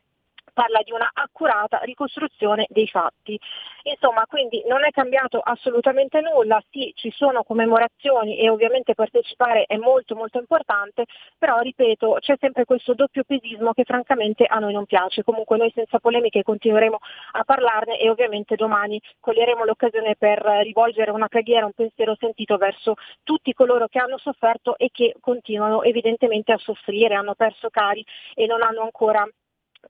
parla 0.55 0.81
di 0.83 0.93
una 0.93 1.11
accurata 1.13 1.79
ricostruzione 1.79 2.65
dei 2.69 2.87
fatti. 2.87 3.37
Insomma, 3.83 4.25
quindi 4.25 4.63
non 4.65 4.85
è 4.85 4.89
cambiato 4.89 5.39
assolutamente 5.39 6.21
nulla, 6.21 6.63
sì, 6.71 6.91
ci 6.95 7.11
sono 7.11 7.43
commemorazioni 7.43 8.39
e 8.39 8.49
ovviamente 8.49 8.95
partecipare 8.95 9.65
è 9.67 9.75
molto 9.75 10.15
molto 10.15 10.39
importante, 10.39 11.03
però 11.37 11.59
ripeto, 11.59 12.17
c'è 12.21 12.35
sempre 12.39 12.63
questo 12.63 12.93
doppio 12.93 13.23
pesismo 13.25 13.73
che 13.73 13.83
francamente 13.83 14.45
a 14.45 14.57
noi 14.59 14.73
non 14.73 14.85
piace. 14.85 15.23
Comunque 15.23 15.57
noi 15.57 15.71
senza 15.75 15.99
polemiche 15.99 16.41
continueremo 16.41 16.97
a 17.33 17.43
parlarne 17.43 17.99
e 17.99 18.09
ovviamente 18.09 18.55
domani 18.55 18.99
coglieremo 19.19 19.65
l'occasione 19.65 20.15
per 20.17 20.41
rivolgere 20.63 21.11
una 21.11 21.27
preghiera, 21.27 21.65
un 21.65 21.73
pensiero 21.73 22.15
sentito 22.17 22.55
verso 22.55 22.93
tutti 23.23 23.51
coloro 23.53 23.87
che 23.87 23.99
hanno 23.99 24.17
sofferto 24.17 24.77
e 24.77 24.89
che 24.91 25.15
continuano 25.19 25.83
evidentemente 25.83 26.53
a 26.53 26.57
soffrire, 26.57 27.15
hanno 27.15 27.35
perso 27.35 27.69
cari 27.69 28.05
e 28.33 28.45
non 28.45 28.61
hanno 28.61 28.81
ancora 28.81 29.27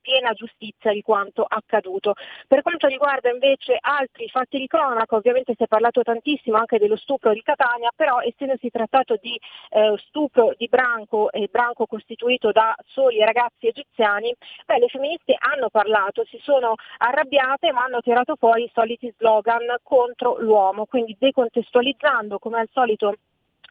piena 0.02 0.32
giustizia 0.34 0.92
di 0.92 1.02
quanto 1.02 1.46
accaduto. 1.48 2.14
Per 2.48 2.62
quanto 2.62 2.88
riguarda 2.88 3.30
invece 3.30 3.78
altri 3.80 4.28
fatti 4.30 4.58
di 4.58 4.68
cronaca, 4.68 5.16
ovviamente 5.16 5.54
si 5.56 5.64
è 5.64 5.68
parlato 5.68 6.02
tantissimo 6.02 6.58
anche 6.58 6.78
dello 6.78 6.96
stupro 6.96 7.34
di 7.34 7.42
Catania, 7.42 7.92
però 7.96 8.22
essendosi 8.22 8.70
trattato 8.70 9.18
di 9.22 9.40
eh, 9.70 9.96
stupro 10.08 10.54
di 10.58 10.68
branco, 10.68 11.32
e 11.32 11.48
branco 11.52 11.86
costituito 11.86 12.52
da 12.52 12.76
soli 12.86 13.20
ragazzi 13.20 13.68
egiziani, 13.68 14.34
beh, 14.66 14.80
le 14.80 14.88
femministe 14.88 15.36
hanno 15.38 15.70
parlato, 15.70 16.24
si 16.26 16.40
sono 16.42 16.76
arrabbiate 16.98 17.72
ma 17.72 17.84
hanno 17.84 18.02
tirato 18.02 18.36
fuori 18.36 18.64
i 18.64 18.72
soliti 18.74 19.14
slogan 19.18 19.64
contro 19.84 20.38
l'uomo, 20.40 20.86
quindi 20.86 21.16
decontestualizzando 21.18 22.40
come 22.40 22.60
al 22.60 22.70
solito 22.72 23.14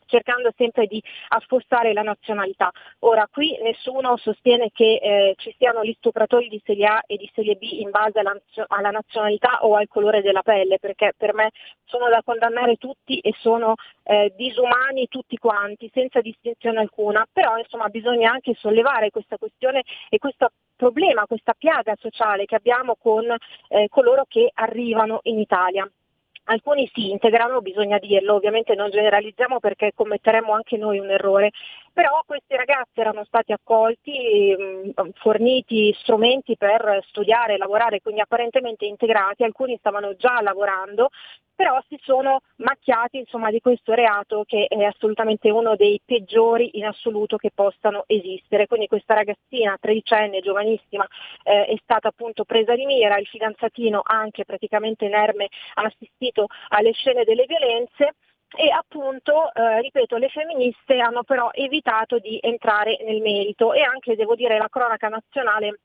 cercando 0.07 0.53
sempre 0.57 0.87
di 0.87 1.03
affossare 1.29 1.93
la 1.93 2.03
nazionalità. 2.03 2.71
Ora 3.01 3.29
qui 3.31 3.59
nessuno 3.63 4.17
sostiene 4.17 4.71
che 4.73 4.95
eh, 5.03 5.35
ci 5.37 5.55
siano 5.59 5.85
gli 5.85 5.95
stupratori 5.99 6.49
di 6.49 6.61
serie 6.65 6.87
A 6.87 7.03
e 7.07 7.17
di 7.17 7.31
serie 7.35 7.55
B 7.57 7.63
in 7.63 7.91
base 7.91 8.19
alla, 8.19 8.37
alla, 8.69 8.91
nazionalità 8.91 9.65
o 9.65 9.77
al 9.77 9.89
colore 9.89 10.23
della 10.23 10.43
pelle, 10.43 10.79
perché 10.79 11.13
per 11.17 11.35
me 11.35 11.51
sono 11.85 12.09
da 12.09 12.23
condannare 12.25 12.77
tutti 12.77 13.19
e 13.19 13.35
sono 13.39 13.75
eh, 14.05 14.33
disumani 14.37 15.09
tutti 15.09 15.37
quanti, 15.37 15.91
senza 15.93 16.21
distinzione 16.21 16.81
alcuna, 16.81 17.27
però 17.31 17.57
insomma 17.59 17.89
bisogna 17.89 18.31
anche 18.31 18.55
sollevare 18.55 19.11
questa 19.11 19.37
questione 19.37 19.83
e 20.09 20.19
questo 20.19 20.51
problema, 20.77 21.27
questa 21.27 21.55
piaga 21.57 21.95
sociale 21.99 22.45
che 22.45 22.57
abbiamo 22.57 22.97
con 22.97 23.25
eh, 23.69 23.89
coloro 23.89 24.25
che 24.29 24.51
arrivano 24.53 25.21
in 25.23 25.39
Italia. 25.39 25.89
Alcuni 26.47 26.91
si 26.93 27.11
integrano, 27.11 27.63
bisogna 27.63 27.99
dirlo, 27.99 28.35
ovviamente 28.35 28.75
non 28.75 28.91
generalizziamo 28.91 29.61
perché 29.61 29.93
commetteremmo 29.95 30.53
anche 30.53 30.77
noi 30.77 30.99
un 30.99 31.09
errore, 31.09 31.53
però 31.95 32.23
questi 32.27 32.57
ragazzi 32.57 32.99
erano 32.99 33.25
stati 33.25 33.53
accolti, 33.53 34.55
mh, 34.95 35.11
forniti 35.15 35.95
strumenti 36.01 36.57
per 36.57 37.01
studiare, 37.07 37.57
lavorare, 37.57 38.01
quindi 38.03 38.21
apparentemente 38.21 38.85
integrati, 38.85 39.45
alcuni 39.45 39.77
stavano 39.79 40.17
già 40.17 40.41
lavorando, 40.43 41.11
però 41.55 41.81
si 41.89 41.97
sono 42.03 42.41
macchiati 42.57 43.19
insomma, 43.19 43.53
di 43.53 43.61
questo 43.61 43.95
reato 43.95 44.43
che 44.45 44.67
è 44.67 44.83
assolutamente 44.83 45.51
uno 45.51 45.77
dei 45.77 46.01
peggiori 46.05 46.79
in 46.79 46.87
assoluto 46.87 47.37
che 47.37 47.53
possano 47.55 48.03
esistere. 48.09 48.67
Quindi 48.67 48.89
questa 48.89 49.15
ragazzina 49.15 49.77
tredicenne, 49.81 50.41
giovanissima, 50.41 51.07
eh, 51.45 51.67
è 51.67 51.77
stata 51.81 52.09
appunto 52.09 52.45
presa 52.45 52.75
di 52.75 52.87
mira, 52.87 53.19
il 53.19 53.27
fidanzatino 53.27 54.01
anche 54.05 54.45
praticamente 54.45 55.05
inerme 55.05 55.47
ha 55.75 55.83
assistito 55.83 56.47
alle 56.71 56.91
scene 56.91 57.23
delle 57.23 57.45
violenze 57.47 58.15
e 58.57 58.71
appunto, 58.71 59.53
eh, 59.55 59.81
ripeto, 59.81 60.17
le 60.17 60.29
femministe 60.29 60.99
hanno 60.99 61.23
però 61.23 61.51
evitato 61.53 62.19
di 62.19 62.39
entrare 62.41 62.99
nel 63.05 63.21
merito. 63.21 63.73
E 63.73 63.83
anche, 63.83 64.17
devo 64.17 64.35
dire, 64.35 64.59
la 64.59 64.69
cronaca 64.69 65.09
nazionale 65.09 65.81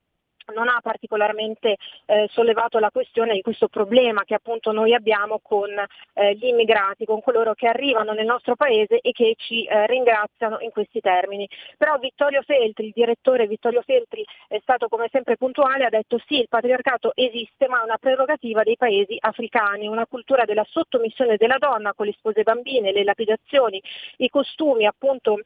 non 0.53 0.67
ha 0.67 0.79
particolarmente 0.81 1.77
eh, 2.05 2.27
sollevato 2.31 2.79
la 2.79 2.91
questione 2.91 3.33
di 3.33 3.41
questo 3.41 3.67
problema 3.67 4.23
che 4.23 4.35
appunto 4.35 4.71
noi 4.71 4.93
abbiamo 4.93 5.39
con 5.41 5.69
eh, 6.13 6.35
gli 6.35 6.45
immigrati, 6.45 7.05
con 7.05 7.21
coloro 7.21 7.53
che 7.53 7.67
arrivano 7.67 8.13
nel 8.13 8.25
nostro 8.25 8.55
paese 8.55 8.99
e 8.99 9.11
che 9.11 9.35
ci 9.37 9.63
eh, 9.65 9.87
ringraziano 9.87 10.57
in 10.59 10.71
questi 10.71 10.99
termini. 10.99 11.47
Però 11.77 11.97
Vittorio 11.97 12.41
Feltri, 12.41 12.87
il 12.87 12.93
direttore 12.93 13.47
Vittorio 13.47 13.81
Feltri 13.81 14.25
è 14.47 14.59
stato 14.61 14.87
come 14.87 15.07
sempre 15.11 15.37
puntuale, 15.37 15.85
ha 15.85 15.89
detto 15.89 16.19
sì, 16.25 16.39
il 16.39 16.47
patriarcato 16.49 17.11
esiste 17.15 17.67
ma 17.67 17.81
è 17.81 17.83
una 17.83 17.97
prerogativa 17.97 18.63
dei 18.63 18.77
paesi 18.77 19.17
africani, 19.19 19.87
una 19.87 20.05
cultura 20.05 20.45
della 20.45 20.65
sottomissione 20.67 21.37
della 21.37 21.57
donna 21.57 21.93
con 21.93 22.05
le 22.05 22.13
spose 22.13 22.43
bambine, 22.43 22.91
le 22.91 23.03
lapidazioni, 23.03 23.81
i 24.17 24.29
costumi 24.29 24.85
appunto 24.85 25.39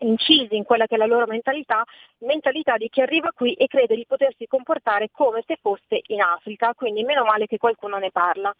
incisi 0.00 0.56
in 0.56 0.64
quella 0.64 0.86
che 0.86 0.94
è 0.94 0.98
la 0.98 1.06
loro 1.06 1.26
mentalità, 1.26 1.84
mentalità 2.18 2.76
di 2.76 2.88
chi 2.88 3.00
arriva 3.00 3.32
qui 3.34 3.54
e 3.54 3.66
crede 3.66 3.94
di 3.94 4.06
potersi 4.06 4.46
comportare 4.46 5.08
come 5.10 5.42
se 5.46 5.58
fosse 5.60 6.00
in 6.06 6.20
Africa, 6.20 6.74
quindi 6.74 7.02
meno 7.04 7.24
male 7.24 7.46
che 7.46 7.58
qualcuno 7.58 7.98
ne 7.98 8.10
parla. 8.10 8.54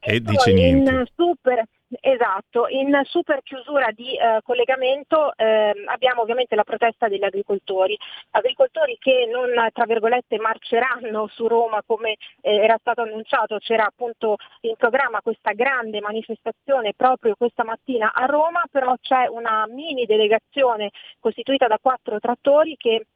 E, 0.00 0.16
e 0.16 0.20
dice 0.20 0.52
niente. 0.52 0.90
In 0.90 1.04
super, 1.14 1.64
Esatto, 2.00 2.68
in 2.68 3.00
super 3.04 3.40
chiusura 3.42 3.90
di 3.92 4.14
eh, 4.14 4.40
collegamento 4.42 5.32
eh, 5.34 5.72
abbiamo 5.86 6.20
ovviamente 6.20 6.54
la 6.54 6.62
protesta 6.62 7.08
degli 7.08 7.24
agricoltori, 7.24 7.96
agricoltori 8.32 8.98
che 8.98 9.26
non 9.32 9.48
tra 9.72 9.86
virgolette 9.86 10.38
marceranno 10.38 11.28
su 11.28 11.46
Roma 11.48 11.82
come 11.86 12.16
eh, 12.42 12.56
era 12.56 12.76
stato 12.78 13.00
annunciato, 13.00 13.56
c'era 13.56 13.86
appunto 13.86 14.36
in 14.62 14.74
programma 14.76 15.22
questa 15.22 15.52
grande 15.52 16.00
manifestazione 16.00 16.92
proprio 16.94 17.34
questa 17.36 17.64
mattina 17.64 18.12
a 18.12 18.26
Roma, 18.26 18.64
però 18.70 18.94
c'è 19.00 19.26
una 19.26 19.66
mini 19.66 20.04
delegazione 20.04 20.90
costituita 21.18 21.68
da 21.68 21.78
quattro 21.80 22.18
trattori 22.18 22.76
che 22.76 23.06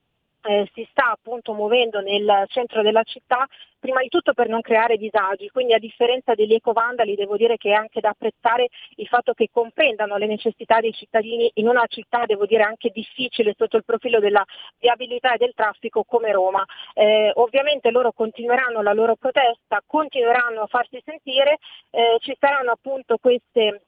eh, 0.42 0.68
si 0.74 0.86
sta 0.90 1.10
appunto 1.10 1.52
muovendo 1.52 2.00
nel 2.00 2.44
centro 2.48 2.82
della 2.82 3.02
città, 3.02 3.46
prima 3.78 4.00
di 4.00 4.08
tutto 4.08 4.32
per 4.32 4.48
non 4.48 4.60
creare 4.60 4.96
disagi, 4.96 5.48
quindi 5.48 5.74
a 5.74 5.78
differenza 5.78 6.34
degli 6.34 6.54
ecovandali 6.54 7.16
devo 7.16 7.36
dire 7.36 7.56
che 7.56 7.70
è 7.70 7.74
anche 7.74 8.00
da 8.00 8.10
apprezzare 8.10 8.68
il 8.96 9.06
fatto 9.08 9.32
che 9.32 9.48
comprendano 9.50 10.16
le 10.16 10.26
necessità 10.26 10.80
dei 10.80 10.92
cittadini 10.92 11.50
in 11.54 11.66
una 11.66 11.84
città, 11.88 12.24
devo 12.24 12.46
dire 12.46 12.62
anche 12.62 12.90
difficile 12.90 13.54
sotto 13.56 13.76
il 13.76 13.84
profilo 13.84 14.20
della 14.20 14.44
viabilità 14.78 15.34
e 15.34 15.38
del 15.38 15.52
traffico 15.54 16.04
come 16.04 16.30
Roma. 16.30 16.64
Eh, 16.94 17.32
ovviamente 17.34 17.90
loro 17.90 18.12
continueranno 18.12 18.82
la 18.82 18.92
loro 18.92 19.16
protesta, 19.16 19.82
continueranno 19.84 20.62
a 20.62 20.66
farsi 20.66 21.02
sentire, 21.04 21.58
eh, 21.90 22.18
ci 22.20 22.36
saranno 22.38 22.70
appunto 22.70 23.18
queste 23.18 23.82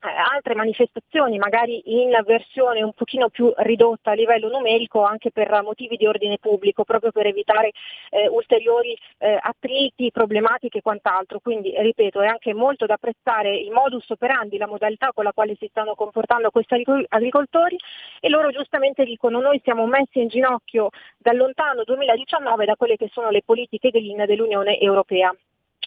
altre 0.00 0.54
manifestazioni, 0.54 1.38
magari 1.38 1.82
in 1.86 2.16
versione 2.24 2.82
un 2.82 2.92
pochino 2.92 3.28
più 3.28 3.52
ridotta 3.56 4.12
a 4.12 4.14
livello 4.14 4.48
numerico 4.48 5.02
anche 5.02 5.30
per 5.30 5.50
motivi 5.62 5.96
di 5.96 6.06
ordine 6.06 6.38
pubblico, 6.38 6.84
proprio 6.84 7.10
per 7.10 7.26
evitare 7.26 7.72
eh, 8.10 8.28
ulteriori 8.28 8.96
eh, 9.18 9.38
attriti, 9.40 10.10
problematiche 10.12 10.78
e 10.78 10.82
quant'altro. 10.82 11.40
Quindi, 11.40 11.74
ripeto, 11.76 12.20
è 12.20 12.26
anche 12.26 12.54
molto 12.54 12.86
da 12.86 12.94
apprezzare 12.94 13.56
il 13.56 13.70
modus 13.70 14.08
operandi, 14.10 14.56
la 14.56 14.66
modalità 14.66 15.10
con 15.12 15.24
la 15.24 15.32
quale 15.32 15.56
si 15.58 15.66
stanno 15.68 15.94
comportando 15.94 16.50
questi 16.50 16.84
agricoltori 17.08 17.76
e 18.20 18.28
loro 18.28 18.50
giustamente 18.50 19.04
dicono 19.04 19.40
noi 19.40 19.60
siamo 19.64 19.86
messi 19.86 20.20
in 20.20 20.28
ginocchio 20.28 20.90
dal 21.16 21.36
lontano 21.36 21.84
2019 21.84 22.64
da 22.64 22.76
quelle 22.76 22.96
che 22.96 23.08
sono 23.12 23.30
le 23.30 23.42
politiche 23.44 23.90
dell'Unione 23.90 24.78
Europea 24.78 25.34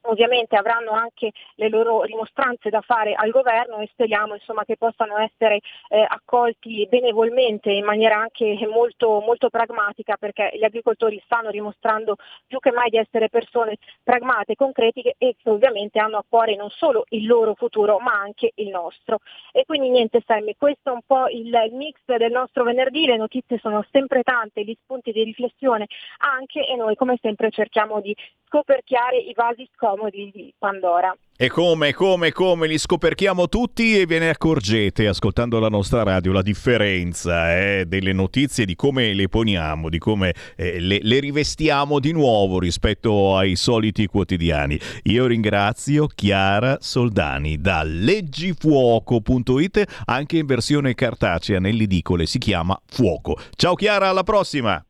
ovviamente 0.04 0.56
avranno 0.56 0.92
anche 0.92 1.32
le 1.56 1.70
loro 1.70 2.04
rimostranze 2.04 2.70
da 2.70 2.82
fare 2.82 3.14
al 3.14 3.30
governo 3.30 3.80
e 3.80 3.90
speriamo 3.92 4.34
insomma, 4.34 4.64
che 4.64 4.78
possano 4.78 5.18
essere 5.18 5.60
eh, 5.90 6.06
accolti 6.08 6.88
benevolmente 6.90 7.72
in 7.72 7.86
maniera 7.86 8.18
anche 8.18 8.58
molto, 8.68 9.20
molto, 9.20 9.50
pragmatica 9.50 10.16
perché 10.18 10.52
gli 10.54 10.64
agricoltori 10.64 11.22
stanno 11.26 11.52
dimostrando 11.52 12.16
più 12.48 12.60
che 12.60 12.72
mai 12.72 12.90
di 12.90 12.98
essere 12.98 13.28
persone 13.28 13.78
pragmate, 14.04 14.56
concrete 14.56 15.16
e 15.18 15.36
che 15.38 15.50
ovviamente 15.50 16.00
hanno 16.00 16.18
a 16.18 16.26
cuore 16.28 16.56
non 16.56 16.70
solo 16.70 17.06
il 17.10 17.26
loro 17.26 17.54
futuro 17.54 18.00
ma 18.00 18.14
anche 18.14 18.52
il 18.56 18.70
nostro. 18.70 19.20
E 19.52 19.66
quindi 19.66 19.90
niente 19.90 20.22
Sammy, 20.26 20.56
questo 20.58 20.90
è 20.90 20.94
un 20.94 21.02
po' 21.06 21.28
il 21.28 21.52
mix 21.74 22.00
del 22.06 22.32
nostro 22.32 22.64
venerdì, 22.64 23.06
le 23.06 23.18
notizie 23.18 23.58
sono 23.58 23.86
sempre 23.92 24.24
tante, 24.24 24.64
gli 24.64 24.78
spunti 24.82 25.12
di 25.12 25.24
riflessione 25.24 25.88
anche 26.20 26.66
e 26.66 26.76
noi 26.76 26.96
come 26.96 27.18
sempre 27.22 27.52
cerchiamo 27.52 28.00
di 28.00 28.16
scoperchiare 28.52 29.18
i 29.18 29.32
vasi 29.34 29.66
scomodi 29.74 30.30
di 30.34 30.54
Pandora. 30.58 31.16
E 31.38 31.48
come, 31.48 31.94
come, 31.94 32.34
come 32.34 32.68
li 32.68 32.78
scoperchiamo 32.78 33.48
tutti 33.48 33.98
e 33.98 34.06
ve 34.06 34.20
ne 34.20 34.28
accorgete 34.30 35.08
ascoltando 35.08 35.58
la 35.60 35.70
nostra 35.70 36.04
radio 36.04 36.34
la 36.34 36.42
differenza 36.42 37.58
eh, 37.58 37.86
delle 37.88 38.12
notizie, 38.12 38.66
di 38.66 38.76
come 38.76 39.14
le 39.14 39.30
poniamo, 39.30 39.88
di 39.90 39.98
come 39.98 40.34
eh, 40.58 40.82
le, 40.82 41.00
le, 41.02 41.20
rivestiamo 41.20 42.00
di 42.00 42.12
nuovo 42.12 42.60
rispetto 42.60 43.38
ai 43.38 43.56
soliti 43.56 44.06
quotidiani. 44.06 44.78
Io 45.04 45.26
ringrazio 45.26 46.08
Chiara 46.08 46.78
Soldani 46.82 47.58
da 47.58 47.84
leggifuoco.it, 47.84 50.04
anche 50.06 50.38
in 50.38 50.46
versione 50.46 50.94
cartacea 50.94 51.60
nell'edicole 51.60 52.26
si 52.26 52.38
chiama 52.38 52.78
Fuoco. 52.86 53.40
Ciao 53.56 53.76
Chiara, 53.76 54.10
alla 54.10 54.24
prossima! 54.24 54.84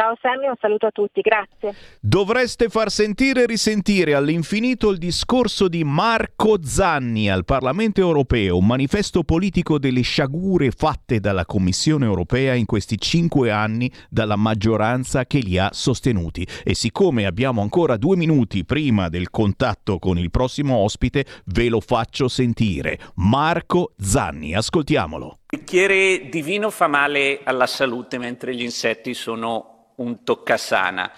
Ciao 0.00 0.16
Sammy, 0.22 0.46
un 0.46 0.54
saluto 0.58 0.86
a 0.86 0.90
tutti, 0.90 1.20
grazie. 1.20 1.74
Dovreste 2.00 2.70
far 2.70 2.90
sentire 2.90 3.42
e 3.42 3.46
risentire 3.46 4.14
all'infinito 4.14 4.88
il 4.88 4.96
discorso 4.96 5.68
di 5.68 5.84
Marco 5.84 6.56
Zanni 6.64 7.28
al 7.28 7.44
Parlamento 7.44 8.00
europeo, 8.00 8.56
un 8.56 8.66
manifesto 8.66 9.24
politico 9.24 9.78
delle 9.78 10.00
sciagure 10.00 10.70
fatte 10.70 11.20
dalla 11.20 11.44
Commissione 11.44 12.06
europea 12.06 12.54
in 12.54 12.64
questi 12.64 12.96
cinque 12.98 13.50
anni 13.50 13.92
dalla 14.08 14.36
maggioranza 14.36 15.26
che 15.26 15.40
li 15.40 15.58
ha 15.58 15.68
sostenuti. 15.70 16.46
E 16.64 16.74
siccome 16.74 17.26
abbiamo 17.26 17.60
ancora 17.60 17.98
due 17.98 18.16
minuti 18.16 18.64
prima 18.64 19.10
del 19.10 19.28
contatto 19.28 19.98
con 19.98 20.16
il 20.16 20.30
prossimo 20.30 20.76
ospite, 20.76 21.26
ve 21.44 21.68
lo 21.68 21.80
faccio 21.80 22.26
sentire. 22.26 22.98
Marco 23.16 23.92
Zanni, 23.98 24.54
ascoltiamolo. 24.54 25.40
Il 25.50 25.58
bicchiere 25.58 26.30
di 26.30 26.40
vino 26.40 26.70
fa 26.70 26.86
male 26.86 27.40
alla 27.44 27.66
salute 27.66 28.16
mentre 28.16 28.54
gli 28.54 28.62
insetti 28.62 29.12
sono 29.12 29.74
un 30.00 30.22
toccasana. 30.24 31.10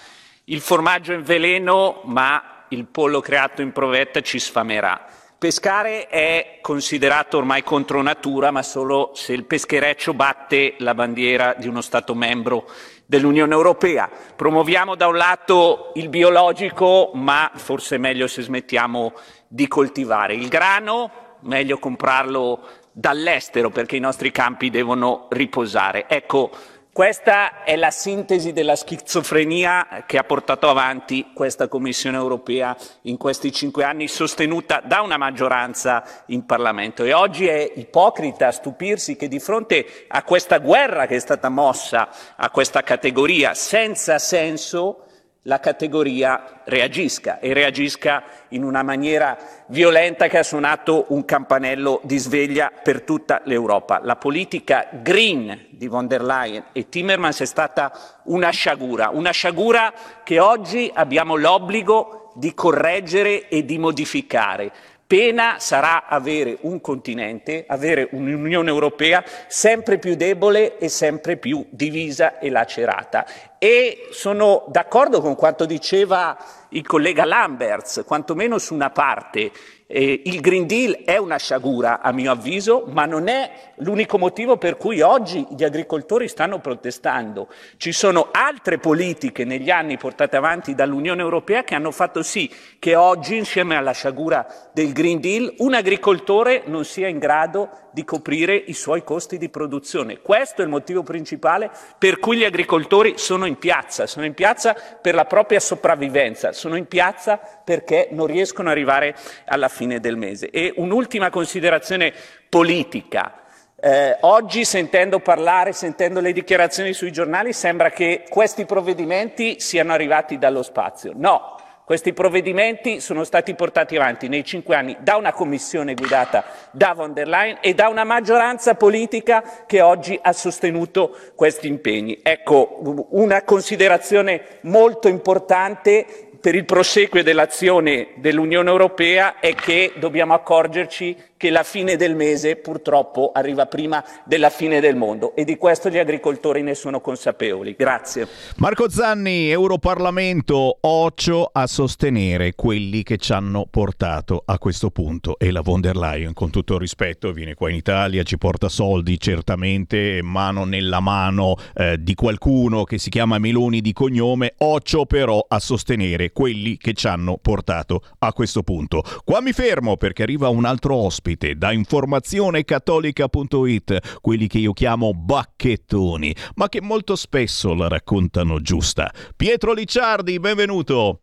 Il 0.45 0.61
formaggio 0.61 1.13
è 1.13 1.17
in 1.17 1.23
veleno, 1.23 2.01
ma 2.05 2.65
il 2.69 2.87
pollo 2.87 3.21
creato 3.21 3.63
in 3.63 3.73
provetta 3.73 4.21
ci 4.21 4.39
sfamerà. 4.39 5.07
Pescare 5.39 6.07
è 6.07 6.59
considerato 6.61 7.37
ormai 7.37 7.65
contro 7.65 8.01
natura, 8.01 8.51
ma 8.51 8.63
solo 8.63 9.11
se 9.15 9.33
il 9.33 9.45
peschereccio 9.45 10.15
batte 10.15 10.75
la 10.79 10.95
bandiera 10.95 11.55
di 11.59 11.67
uno 11.67 11.81
Stato 11.81 12.15
membro 12.15 12.69
dell'Unione 13.07 13.53
Europea. 13.53 14.09
Promuoviamo 14.37 14.95
da 14.95 15.09
un 15.09 15.17
lato 15.17 15.91
il 15.95 16.09
biologico, 16.09 17.11
ma 17.15 17.51
forse 17.55 17.97
è 17.97 17.99
meglio 17.99 18.29
se 18.29 18.43
smettiamo 18.43 19.15
di 19.49 19.67
coltivare. 19.67 20.35
Il 20.35 20.49
grano, 20.49 21.11
meglio 21.41 21.79
comprarlo 21.79 22.61
dall'estero 22.93 23.71
perché 23.71 23.97
i 23.97 24.01
nostri 24.01 24.31
campi 24.31 24.71
devono 24.71 25.27
riposare. 25.31 26.05
Ecco, 26.09 26.51
questa 26.93 27.65
è 27.65 27.75
la 27.77 27.91
sintesi 27.91 28.53
della 28.53 28.77
schizofrenia 28.77 30.05
che 30.07 30.19
ha 30.19 30.25
portato 30.25 30.69
avanti 30.69 31.31
questa 31.33 31.67
Commissione 31.67 32.19
europea 32.19 32.77
in 33.03 33.17
questi 33.17 33.51
cinque 33.51 33.83
anni, 33.83 34.09
sostenuta 34.09 34.83
da 34.85 35.01
una 35.01 35.17
maggioranza 35.17 36.05
in 36.27 36.45
Parlamento. 36.45 37.03
E 37.05 37.15
oggi 37.15 37.47
è 37.47 37.73
ipocrita 37.77 38.53
stupirsi 38.53 39.17
che 39.17 39.27
di 39.27 39.41
fronte 39.41 40.05
a 40.07 40.23
questa 40.23 40.59
guerra 40.59 41.07
che 41.07 41.17
è 41.17 41.19
stata 41.19 41.49
mossa 41.49 42.11
a 42.37 42.51
questa 42.51 42.83
categoria 42.83 43.55
senza 43.55 44.19
senso, 44.19 45.07
la 45.47 45.59
categoria 45.59 46.61
reagisca 46.65 47.41
e 47.41 47.53
reagisca 47.53 48.23
in 48.49 48.63
una 48.63 48.83
maniera 48.83 49.37
violenta 49.67 50.29
che 50.29 50.39
ha 50.39 50.43
suonato 50.45 51.07
un 51.09 51.25
campanello 51.25 52.01
di 52.05 52.17
sveglia 52.19 52.71
per 52.71 53.03
tutta 53.03 53.41
l'Europa. 53.45 54.01
La 54.03 54.17
politica 54.17 54.87
green 54.91 55.67
di 55.71 55.89
von 55.89 56.07
der 56.07 56.23
Leyen 56.23 56.65
e 56.73 56.89
Timmermans 56.89 57.41
è 57.41 57.47
stata 57.47 58.21
una 58.25 58.51
sciagura, 58.51 59.11
una 59.13 59.33
sciagura 59.33 59.93
che 60.23 60.39
oggi 60.39 60.89
abbiamo 60.95 61.35
l'obbligo 61.35 62.31
di 62.35 62.55
correggere 62.55 63.49
e 63.49 63.65
di 63.65 63.79
modificare. 63.79 64.73
Pena 65.13 65.57
sarà 65.59 66.07
avere 66.07 66.57
un 66.63 66.81
continente, 66.81 67.67
avere 67.69 68.09
un'Unione 68.13 68.71
Europea 68.71 69.23
sempre 69.47 69.99
più 69.99 70.15
debole 70.15 70.79
e 70.79 70.89
sempre 70.89 71.37
più 71.37 71.67
divisa 71.69 72.39
e 72.39 72.49
lacerata. 72.49 73.27
E 73.59 74.09
sono 74.11 74.65
d'accordo 74.69 75.21
con 75.21 75.37
quanto 75.37 75.67
diceva 75.67 76.35
il 76.71 76.87
collega 76.87 77.27
Lamberts, 77.27 78.05
quantomeno 78.07 78.57
su 78.57 78.73
una 78.73 78.89
parte. 78.89 79.53
Eh, 79.95 80.23
il 80.25 80.41
Green 80.41 80.67
Deal 80.67 81.03
è 81.05 81.19
una 81.19 81.37
sciagura, 81.37 82.01
a 82.01 82.13
mio 82.13 82.31
avviso, 82.31 82.85
ma 82.89 83.05
non 83.05 83.29
è 83.29 83.73
l'unico 83.77 84.17
motivo 84.17 84.57
per 84.57 84.79
cui 84.79 85.03
oggi 85.03 85.47
gli 85.51 85.65
agricoltori 85.65 86.29
stanno 86.29 86.61
protestando. 86.61 87.49
Ci 87.77 87.93
sono 87.93 88.29
altre 88.33 88.79
politiche 88.79 89.45
negli 89.45 89.69
anni 89.69 89.99
portate 89.99 90.39
avanti 90.39 90.75
dall'Unione 90.75 91.21
Europea 91.21 91.63
che 91.63 91.75
hanno 91.75 91.91
fatto 91.91 92.23
sì 92.23 92.51
che 92.79 92.95
oggi, 92.95 93.37
insieme 93.37 93.77
alla 93.77 93.93
sciagura 93.93 94.47
del 94.73 94.95
Green 94.95 95.21
Deal, 95.21 95.53
un 95.59 95.75
agricoltore 95.75 96.63
non 96.65 96.87
sia 96.87 97.09
in 97.09 97.19
grado 97.19 97.69
di 97.93 98.05
coprire 98.05 98.55
i 98.55 98.73
suoi 98.73 99.05
costi 99.05 99.37
di 99.37 99.51
produzione. 99.51 100.23
Questo 100.23 100.63
è 100.63 100.65
il 100.65 100.71
motivo 100.71 101.03
principale 101.03 101.71
per 101.99 102.19
cui 102.19 102.39
gli 102.39 102.45
agricoltori 102.45 103.19
sono 103.19 103.45
in 103.45 103.59
piazza, 103.59 104.07
sono 104.07 104.25
in 104.25 104.33
piazza 104.33 104.75
per 104.75 105.15
la 105.15 105.27
propria 105.27 105.61
sopravvivenza, 105.61 106.53
sono 106.53 106.77
in 106.77 106.87
piazza 106.87 107.37
perché 107.37 108.09
non 108.13 108.27
riescono 108.27 108.71
ad 108.71 108.75
arrivare 108.75 109.15
alla 109.45 109.69
fine 109.69 109.82
del 110.01 110.17
mese. 110.17 110.51
E 110.51 110.73
un'ultima 110.77 111.31
considerazione 111.31 112.13
politica. 112.49 113.43
Eh, 113.85 114.17
oggi 114.21 114.65
sentendo 114.65 115.19
parlare, 115.19 115.73
sentendo 115.73 116.21
le 116.21 116.33
dichiarazioni 116.33 116.93
sui 116.93 117.11
giornali, 117.11 117.53
sembra 117.53 117.91
che 117.91 118.25
questi 118.29 118.65
provvedimenti 118.65 119.59
siano 119.59 119.93
arrivati 119.93 120.39
dallo 120.39 120.63
spazio. 120.63 121.13
No, 121.17 121.57
questi 121.85 122.13
provvedimenti 122.13 123.01
sono 123.01 123.25
stati 123.25 123.55
portati 123.55 123.97
avanti 123.97 124.29
nei 124.29 124.45
cinque 124.45 124.77
anni 124.77 124.97
da 125.01 125.17
una 125.17 125.33
commissione 125.33 125.95
guidata 125.95 126.45
da 126.71 126.95
von 126.95 127.13
der 127.13 127.27
Leyen 127.27 127.59
e 127.61 127.75
da 127.75 127.89
una 127.89 128.05
maggioranza 128.05 128.77
politica 128.77 129.65
che 129.67 129.81
oggi 129.81 130.17
ha 130.23 130.33
sostenuto 130.33 131.15
questi 131.35 131.67
impegni. 131.67 132.21
Ecco, 132.23 133.07
una 133.11 133.43
considerazione 133.43 134.61
molto 134.63 135.09
importante 135.09 136.32
per 136.43 136.57
il 136.57 136.65
proseguo 136.65 137.23
dell'azione 137.23 138.09
dell'Unione 138.17 138.69
Europea 138.69 139.39
è 139.39 139.55
che 139.55 139.93
dobbiamo 139.95 140.35
accorgerci 140.35 141.17
che 141.43 141.51
la 141.51 141.65
fine 141.65 141.97
del 141.97 142.15
mese 142.15 142.55
purtroppo 142.55 143.33
arriva 143.35 143.67
prima 143.67 144.05
della 144.25 144.49
fine 144.49 144.79
del 144.79 144.95
mondo 144.95 145.35
e 145.35 145.43
di 145.43 145.57
questo 145.57 145.89
gli 145.89 145.99
agricoltori 145.99 146.63
ne 146.63 146.77
sono 146.77 147.01
consapevoli. 147.01 147.75
Grazie. 147.77 148.29
Marco 148.59 148.89
Zanni, 148.89 149.51
Europarlamento, 149.51 150.79
occhio 150.83 151.51
a 151.53 151.67
sostenere 151.67 152.55
quelli 152.55 153.03
che 153.03 153.17
ci 153.17 153.33
hanno 153.33 153.67
portato 153.69 154.45
a 154.47 154.57
questo 154.59 154.91
punto 154.91 155.37
e 155.37 155.51
la 155.51 155.63
von 155.63 155.81
der 155.81 155.97
Leyen, 155.97 156.33
con 156.33 156.51
tutto 156.51 156.75
il 156.75 156.79
rispetto, 156.81 157.33
viene 157.33 157.55
qua 157.55 157.71
in 157.71 157.75
Italia, 157.75 158.23
ci 158.23 158.39
porta 158.39 158.69
soldi 158.69 159.19
certamente, 159.19 160.21
mano 160.23 160.65
nella 160.65 161.01
mano 161.01 161.57
eh, 161.75 161.97
di 161.99 162.15
qualcuno 162.15 162.85
che 162.85 162.99
si 162.99 163.11
chiama 163.11 163.39
Meloni 163.39 163.81
di 163.81 163.93
cognome, 163.93 164.55
occhio 164.59 165.07
però 165.07 165.45
a 165.49 165.59
sostenere 165.59 166.31
quelli 166.31 166.77
che 166.77 166.93
ci 166.93 167.09
hanno 167.09 167.37
portato 167.43 168.01
a 168.21 168.33
questo 168.33 168.63
punto. 168.63 169.03
Qua 169.25 169.41
mi 169.41 169.53
fermo 169.53 169.97
perché 169.97 170.23
arriva 170.23 170.49
un 170.49 170.67
altro 170.67 170.95
ospite 170.95 171.31
ospite 171.33 171.57
da 171.57 171.73
informazionecattolica.it, 171.73 174.21
quelli 174.21 174.47
che 174.47 174.59
io 174.59 174.73
chiamo 174.73 175.13
bacchettoni, 175.15 176.33
ma 176.55 176.69
che 176.69 176.81
molto 176.81 177.17
spesso 177.17 177.75
la 177.75 177.89
raccontano 177.89 178.61
giusta. 178.61 179.13
Pietro 179.35 179.73
Licciardi, 179.73 180.39
benvenuto. 180.39 181.23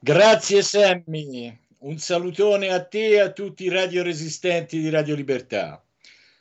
Grazie 0.00 0.60
Sammy. 0.62 1.56
un 1.78 1.98
salutone 1.98 2.72
a 2.72 2.82
te 2.84 3.10
e 3.10 3.20
a 3.20 3.30
tutti 3.30 3.64
i 3.64 3.68
radioresistenti 3.68 4.80
di 4.80 4.88
Radio 4.90 5.14
Libertà. 5.14 5.80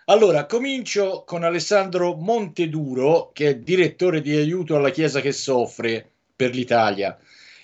Allora, 0.05 0.45
comincio 0.45 1.23
con 1.25 1.43
Alessandro 1.43 2.15
Monteduro, 2.15 3.31
che 3.33 3.49
è 3.49 3.57
direttore 3.57 4.21
di 4.21 4.35
aiuto 4.35 4.75
alla 4.75 4.91
Chiesa 4.91 5.19
che 5.19 5.31
soffre 5.31 6.07
per 6.35 6.53
l'Italia, 6.53 7.17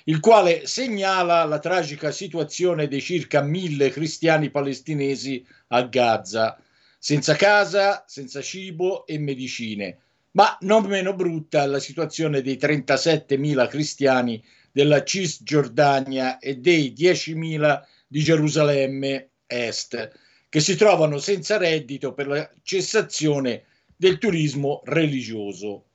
il 0.05 0.19
quale 0.19 0.65
segnala 0.65 1.43
la 1.43 1.59
tragica 1.59 2.11
situazione 2.11 2.87
dei 2.87 3.01
circa 3.01 3.41
mille 3.41 3.89
cristiani 3.89 4.49
palestinesi 4.49 5.45
a 5.67 5.83
Gaza, 5.83 6.57
senza 6.97 7.35
casa, 7.35 8.03
senza 8.07 8.41
cibo 8.41 9.05
e 9.05 9.17
medicine. 9.19 9.97
Ma 10.31 10.57
non 10.61 10.85
meno 10.85 11.13
brutta 11.13 11.65
la 11.65 11.79
situazione 11.79 12.41
dei 12.41 12.57
37.000 12.57 13.67
cristiani 13.67 14.43
della 14.71 15.03
Cisgiordania 15.03 16.39
e 16.39 16.57
dei 16.57 16.93
10.000 16.97 17.81
di 18.07 18.23
Gerusalemme 18.23 19.29
Est, 19.45 20.11
che 20.47 20.59
si 20.59 20.75
trovano 20.75 21.17
senza 21.17 21.57
reddito 21.57 22.13
per 22.13 22.27
la 22.27 22.49
cessazione 22.63 23.65
del 23.95 24.17
turismo 24.17 24.81
religioso. 24.85 25.85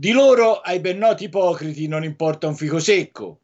Di 0.00 0.12
loro 0.12 0.60
ai 0.60 0.80
ben 0.80 0.96
noti 0.96 1.24
ipocriti 1.24 1.86
non 1.86 2.04
importa 2.04 2.46
un 2.46 2.56
fico 2.56 2.78
secco. 2.78 3.40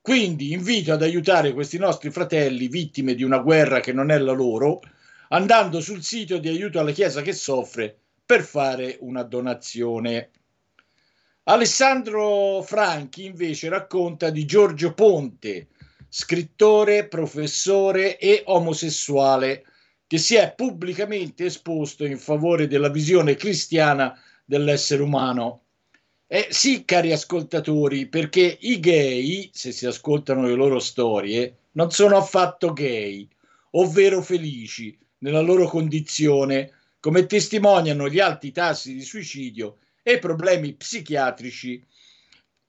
Quindi 0.00 0.52
invito 0.52 0.94
ad 0.94 1.02
aiutare 1.02 1.52
questi 1.52 1.76
nostri 1.76 2.10
fratelli 2.10 2.68
vittime 2.68 3.14
di 3.14 3.22
una 3.22 3.40
guerra 3.40 3.80
che 3.80 3.92
non 3.92 4.10
è 4.10 4.16
la 4.16 4.32
loro, 4.32 4.80
andando 5.28 5.82
sul 5.82 6.02
sito 6.02 6.38
di 6.38 6.48
aiuto 6.48 6.80
alla 6.80 6.92
Chiesa 6.92 7.20
che 7.20 7.34
soffre 7.34 7.94
per 8.24 8.42
fare 8.42 8.96
una 9.00 9.22
donazione. 9.22 10.30
Alessandro 11.42 12.62
Franchi 12.62 13.26
invece 13.26 13.68
racconta 13.68 14.30
di 14.30 14.46
Giorgio 14.46 14.94
Ponte, 14.94 15.66
scrittore, 16.08 17.06
professore 17.06 18.16
e 18.16 18.44
omosessuale, 18.46 19.62
che 20.06 20.16
si 20.16 20.36
è 20.36 20.54
pubblicamente 20.56 21.44
esposto 21.44 22.06
in 22.06 22.16
favore 22.16 22.66
della 22.66 22.88
visione 22.88 23.34
cristiana 23.34 24.18
dell'essere 24.46 25.02
umano. 25.02 25.64
Eh 26.30 26.48
sì, 26.50 26.84
cari 26.84 27.10
ascoltatori, 27.10 28.06
perché 28.06 28.58
i 28.60 28.78
gay, 28.80 29.48
se 29.52 29.72
si 29.72 29.86
ascoltano 29.86 30.42
le 30.46 30.52
loro 30.54 30.78
storie, 30.78 31.56
non 31.72 31.90
sono 31.90 32.18
affatto 32.18 32.74
gay, 32.74 33.26
ovvero 33.70 34.20
felici 34.20 34.94
nella 35.20 35.40
loro 35.40 35.66
condizione, 35.66 36.72
come 37.00 37.24
testimoniano 37.24 38.10
gli 38.10 38.20
alti 38.20 38.52
tassi 38.52 38.92
di 38.92 39.00
suicidio 39.02 39.78
e 40.02 40.18
problemi 40.18 40.74
psichiatrici 40.74 41.82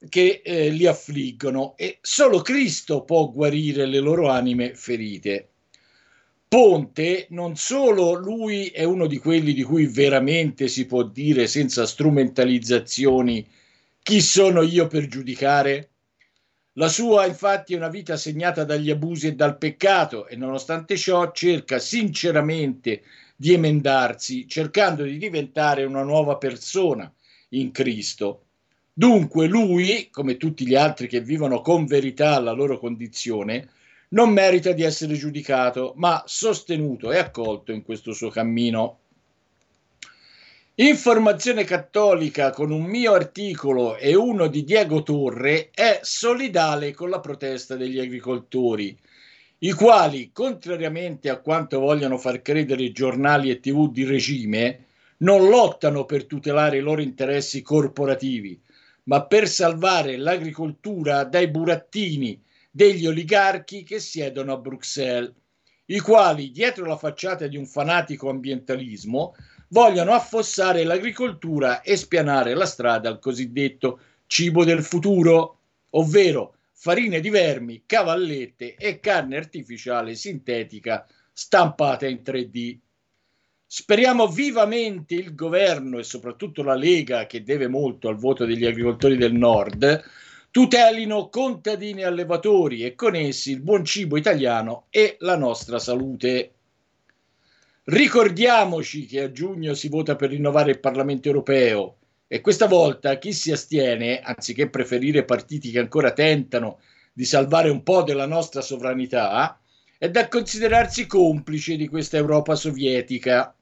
che 0.08 0.40
eh, 0.42 0.70
li 0.70 0.86
affliggono 0.86 1.76
e 1.76 1.98
solo 2.00 2.40
Cristo 2.40 3.04
può 3.04 3.28
guarire 3.28 3.84
le 3.84 3.98
loro 3.98 4.28
anime 4.30 4.74
ferite. 4.74 5.48
Ponte, 6.50 7.28
non 7.30 7.54
solo 7.54 8.14
lui 8.14 8.66
è 8.70 8.82
uno 8.82 9.06
di 9.06 9.18
quelli 9.18 9.52
di 9.52 9.62
cui 9.62 9.86
veramente 9.86 10.66
si 10.66 10.84
può 10.84 11.04
dire 11.04 11.46
senza 11.46 11.86
strumentalizzazioni 11.86 13.46
chi 14.02 14.20
sono 14.20 14.62
io 14.62 14.88
per 14.88 15.06
giudicare? 15.06 15.90
La 16.72 16.88
sua 16.88 17.24
infatti 17.26 17.74
è 17.74 17.76
una 17.76 17.88
vita 17.88 18.16
segnata 18.16 18.64
dagli 18.64 18.90
abusi 18.90 19.28
e 19.28 19.34
dal 19.36 19.58
peccato 19.58 20.26
e 20.26 20.34
nonostante 20.34 20.96
ciò 20.96 21.30
cerca 21.30 21.78
sinceramente 21.78 23.02
di 23.36 23.52
emendarsi, 23.52 24.48
cercando 24.48 25.04
di 25.04 25.18
diventare 25.18 25.84
una 25.84 26.02
nuova 26.02 26.36
persona, 26.36 27.14
in 27.50 27.70
Cristo. 27.70 28.46
Dunque 28.92 29.46
lui, 29.46 30.08
come 30.10 30.36
tutti 30.36 30.66
gli 30.66 30.74
altri 30.74 31.06
che 31.06 31.20
vivono 31.20 31.60
con 31.60 31.86
verità 31.86 32.40
la 32.40 32.50
loro 32.50 32.76
condizione, 32.80 33.68
non 34.10 34.30
merita 34.30 34.72
di 34.72 34.82
essere 34.82 35.14
giudicato, 35.14 35.92
ma 35.96 36.22
sostenuto 36.26 37.12
e 37.12 37.18
accolto 37.18 37.72
in 37.72 37.82
questo 37.82 38.12
suo 38.12 38.30
cammino. 38.30 38.98
Informazione 40.76 41.64
Cattolica 41.64 42.50
con 42.50 42.70
un 42.70 42.82
mio 42.84 43.12
articolo 43.12 43.96
e 43.96 44.14
uno 44.14 44.46
di 44.46 44.64
Diego 44.64 45.02
Torre 45.02 45.70
è 45.72 46.00
solidale 46.02 46.92
con 46.92 47.10
la 47.10 47.20
protesta 47.20 47.76
degli 47.76 47.98
agricoltori, 47.98 48.96
i 49.58 49.72
quali, 49.72 50.30
contrariamente 50.32 51.28
a 51.28 51.38
quanto 51.38 51.78
vogliono 51.80 52.16
far 52.16 52.40
credere 52.40 52.92
giornali 52.92 53.50
e 53.50 53.60
tv 53.60 53.92
di 53.92 54.04
regime, 54.04 54.86
non 55.18 55.50
lottano 55.50 56.06
per 56.06 56.24
tutelare 56.24 56.78
i 56.78 56.80
loro 56.80 57.02
interessi 57.02 57.60
corporativi, 57.60 58.58
ma 59.04 59.26
per 59.26 59.48
salvare 59.48 60.16
l'agricoltura 60.16 61.24
dai 61.24 61.48
burattini 61.48 62.42
degli 62.70 63.06
oligarchi 63.06 63.82
che 63.82 63.98
siedono 63.98 64.52
a 64.52 64.58
Bruxelles, 64.58 65.32
i 65.86 65.98
quali, 65.98 66.52
dietro 66.52 66.86
la 66.86 66.96
facciata 66.96 67.48
di 67.48 67.56
un 67.56 67.66
fanatico 67.66 68.30
ambientalismo, 68.30 69.34
vogliono 69.68 70.12
affossare 70.12 70.84
l'agricoltura 70.84 71.80
e 71.82 71.96
spianare 71.96 72.54
la 72.54 72.66
strada 72.66 73.08
al 73.08 73.18
cosiddetto 73.18 74.00
cibo 74.26 74.64
del 74.64 74.84
futuro, 74.84 75.58
ovvero 75.90 76.54
farine 76.72 77.20
di 77.20 77.28
vermi, 77.28 77.82
cavallette 77.86 78.76
e 78.76 79.00
carne 79.00 79.36
artificiale 79.36 80.14
sintetica 80.14 81.06
stampata 81.32 82.06
in 82.06 82.20
3D. 82.24 82.78
Speriamo 83.66 84.28
vivamente 84.28 85.14
il 85.14 85.34
governo 85.34 85.98
e 85.98 86.04
soprattutto 86.04 86.62
la 86.62 86.74
Lega, 86.74 87.26
che 87.26 87.42
deve 87.42 87.68
molto 87.68 88.08
al 88.08 88.16
voto 88.16 88.44
degli 88.44 88.64
agricoltori 88.64 89.16
del 89.16 89.32
nord, 89.32 90.02
tutelino 90.50 91.28
contadini 91.28 92.00
e 92.00 92.04
allevatori 92.04 92.84
e 92.84 92.94
con 92.94 93.14
essi 93.14 93.52
il 93.52 93.60
buon 93.60 93.84
cibo 93.84 94.16
italiano 94.16 94.86
e 94.90 95.16
la 95.20 95.36
nostra 95.36 95.78
salute. 95.78 96.54
Ricordiamoci 97.84 99.06
che 99.06 99.20
a 99.22 99.32
giugno 99.32 99.74
si 99.74 99.88
vota 99.88 100.16
per 100.16 100.30
rinnovare 100.30 100.72
il 100.72 100.80
Parlamento 100.80 101.28
europeo 101.28 101.96
e 102.26 102.40
questa 102.40 102.66
volta 102.66 103.18
chi 103.18 103.32
si 103.32 103.50
astiene, 103.50 104.20
anziché 104.20 104.68
preferire 104.68 105.24
partiti 105.24 105.70
che 105.70 105.80
ancora 105.80 106.12
tentano 106.12 106.78
di 107.12 107.24
salvare 107.24 107.70
un 107.70 107.82
po' 107.82 108.02
della 108.02 108.26
nostra 108.26 108.60
sovranità, 108.60 109.58
è 109.98 110.08
da 110.08 110.28
considerarsi 110.28 111.06
complice 111.06 111.76
di 111.76 111.88
questa 111.88 112.16
Europa 112.16 112.54
sovietica. 112.54 113.54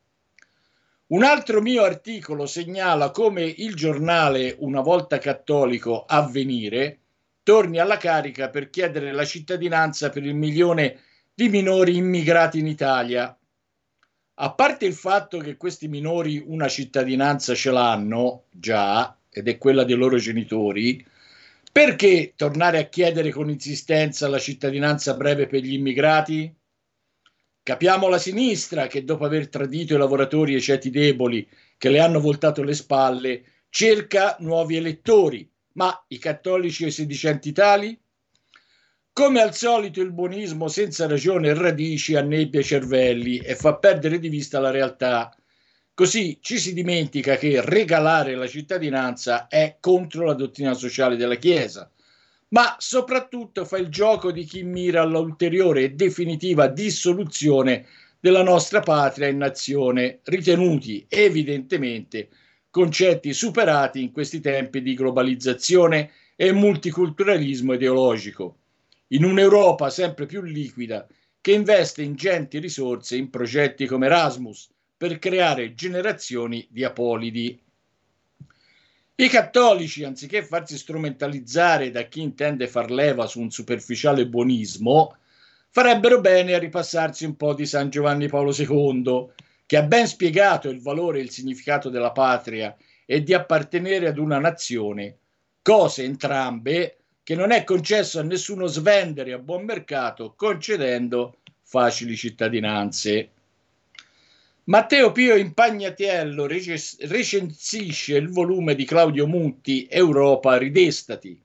Un 1.11 1.23
altro 1.23 1.63
mio 1.63 1.85
articolo 1.85 2.45
segnala 2.45 3.11
come 3.11 3.43
il 3.43 3.75
giornale, 3.75 4.55
una 4.59 4.83
volta 4.83 5.17
cattolico, 5.17 6.05
Avvenire, 6.05 6.99
torni 7.43 7.79
alla 7.79 7.97
carica 7.97 8.51
per 8.51 8.69
chiedere 8.69 9.13
la 9.13 9.25
cittadinanza 9.25 10.11
per 10.11 10.27
il 10.27 10.35
milione 10.35 11.01
di 11.33 11.49
minori 11.49 11.97
immigrati 11.97 12.59
in 12.59 12.67
Italia. 12.67 13.35
A 14.35 14.53
parte 14.53 14.85
il 14.85 14.93
fatto 14.93 15.39
che 15.39 15.57
questi 15.57 15.89
minori 15.89 16.45
una 16.47 16.69
cittadinanza 16.69 17.55
ce 17.55 17.71
l'hanno 17.71 18.45
già, 18.51 19.17
ed 19.31 19.49
è 19.49 19.57
quella 19.57 19.85
dei 19.85 19.97
loro 19.97 20.19
genitori, 20.19 21.03
perché 21.73 22.35
tornare 22.37 22.81
a 22.81 22.89
chiedere 22.89 23.31
con 23.31 23.49
insistenza 23.49 24.29
la 24.29 24.39
cittadinanza 24.39 25.15
breve 25.15 25.47
per 25.47 25.63
gli 25.63 25.73
immigrati? 25.73 26.55
Capiamo 27.69 28.09
la 28.09 28.17
sinistra 28.17 28.87
che 28.87 29.05
dopo 29.05 29.27
aver 29.27 29.51
tradito 29.51 29.95
i 29.95 29.99
lavoratori 29.99 30.55
e 30.55 30.57
i 30.57 30.63
ceti 30.63 30.89
deboli 30.89 31.47
che 31.77 31.91
le 31.91 32.01
hanno 32.01 32.19
voltato 32.19 32.63
le 32.63 32.73
spalle, 32.73 33.43
cerca 33.69 34.37
nuovi 34.39 34.77
elettori, 34.77 35.47
ma 35.75 36.03
i 36.09 36.17
cattolici 36.17 36.85
e 36.85 36.87
i 36.87 36.93
sedicenti 36.93 37.53
tali? 37.53 38.01
Come 39.13 39.43
al 39.43 39.55
solito 39.55 40.01
il 40.01 40.13
buonismo 40.13 40.69
senza 40.69 41.07
ragione 41.07 41.49
e 41.49 41.55
radici 41.55 42.15
annebbia 42.15 42.61
i 42.61 42.65
cervelli 42.65 43.37
e 43.37 43.55
fa 43.55 43.77
perdere 43.77 44.19
di 44.19 44.31
vista 44.31 44.61
la 44.61 44.71
realtà. 44.71 45.31
Così 45.93 46.39
ci 46.41 46.59
si 46.59 46.73
dimentica 46.73 47.37
che 47.37 47.61
regalare 47.63 48.35
la 48.35 48.49
cittadinanza 48.49 49.47
è 49.47 49.77
contro 49.79 50.25
la 50.25 50.33
dottrina 50.33 50.73
sociale 50.73 51.17
della 51.17 51.37
Chiesa 51.37 51.93
ma 52.51 52.77
soprattutto 52.79 53.65
fa 53.65 53.79
il 53.79 53.89
gioco 53.89 54.33
di 54.33 54.45
chi 54.45 54.63
mira 54.63 55.03
all'ulteriore 55.03 55.83
e 55.83 55.91
definitiva 55.91 56.67
dissoluzione 56.69 57.87
della 58.21 58.43
nostra 58.43 58.81
patria 58.81 59.29
e 59.29 59.33
nazione, 59.33 60.21
ritenuti 60.25 61.07
evidentemente 61.09 62.29
concetti 62.71 63.33
superati 63.33 64.03
in 64.03 64.13
questi 64.13 64.41
tempi 64.41 64.83
di 64.83 64.95
globalizzazione 64.95 66.11
e 66.37 66.53
multiculturalismo 66.53 67.75
ideologico, 67.75 68.59
in 69.09 69.25
un'Europa 69.25 69.91
sempre 69.91 70.27
più 70.27 70.43
liquida 70.43 71.07
che 71.41 71.53
investe 71.53 72.03
ingenti 72.03 72.59
risorse 72.59 73.17
in 73.17 73.31
progetti 73.31 73.87
come 73.87 74.07
Erasmus 74.07 74.69
per 74.97 75.19
creare 75.19 75.75
generazioni 75.75 76.67
di 76.71 76.85
apolidi. 76.85 77.59
I 79.21 79.29
cattolici, 79.29 80.05
anziché 80.05 80.45
farsi 80.45 80.79
strumentalizzare 80.79 81.91
da 81.91 82.03
chi 82.03 82.23
intende 82.23 82.69
far 82.69 82.89
leva 82.89 83.27
su 83.27 83.41
un 83.41 83.51
superficiale 83.51 84.29
buonismo, 84.29 85.17
farebbero 85.71 86.21
bene 86.21 86.55
a 86.55 86.59
ripassarsi 86.61 87.25
un 87.25 87.35
po' 87.35 87.53
di 87.53 87.67
San 87.67 87.91
Giovanni 87.91 88.29
Paolo 88.29 88.55
II, 88.57 89.27
che 89.67 89.77
ha 89.77 89.83
ben 89.83 90.07
spiegato 90.07 90.69
il 90.69 90.81
valore 90.81 91.19
e 91.19 91.23
il 91.23 91.31
significato 91.31 91.89
della 91.89 92.13
patria 92.13 92.77
e 93.05 93.25
di 93.25 93.35
appartenere 93.35 94.07
ad 94.07 94.19
una 94.19 94.39
nazione, 94.39 95.17
cose 95.63 96.05
entrambe 96.05 96.99
che 97.25 97.35
non 97.35 97.51
è 97.51 97.65
concesso 97.65 98.21
a 98.21 98.23
nessuno 98.23 98.67
svendere 98.67 99.33
a 99.33 99.39
buon 99.39 99.65
mercato 99.65 100.35
concedendo 100.37 101.39
facili 101.65 102.15
cittadinanze. 102.15 103.31
Matteo 104.69 105.13
Pio 105.13 105.35
Impagnatiello 105.35 106.47
recensisce 106.47 108.17
il 108.19 108.29
volume 108.29 108.75
di 108.75 108.85
Claudio 108.85 109.27
Mutti 109.27 109.87
Europa 109.89 110.59
ridestati, 110.59 111.43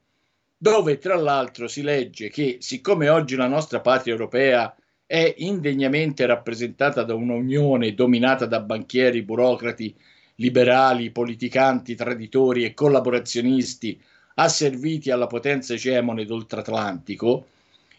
dove 0.58 0.98
tra 0.98 1.16
l'altro 1.16 1.70
si 1.70 1.84
legge 1.84 2.28
che 2.28 2.58
siccome 2.60 3.08
oggi 3.08 3.38
la 3.38 3.48
nostra 3.48 3.80
patria 3.80 4.12
europea 4.12 4.76
è 5.06 5.36
indegnamente 5.38 6.26
rappresentata 6.26 7.04
da 7.04 7.14
un'unione 7.14 7.94
dominata 7.94 8.46
da 8.46 8.60
banchieri, 8.60 9.22
burocrati, 9.22 9.96
liberali, 10.36 11.12
politicanti, 11.12 11.96
traditori 11.96 12.66
e 12.66 12.74
collaborazionisti 12.74 14.02
asserviti 14.36 15.12
alla 15.12 15.28
potenza 15.28 15.76
egemone 15.76 16.26
d'oltratlantico, 16.26 17.48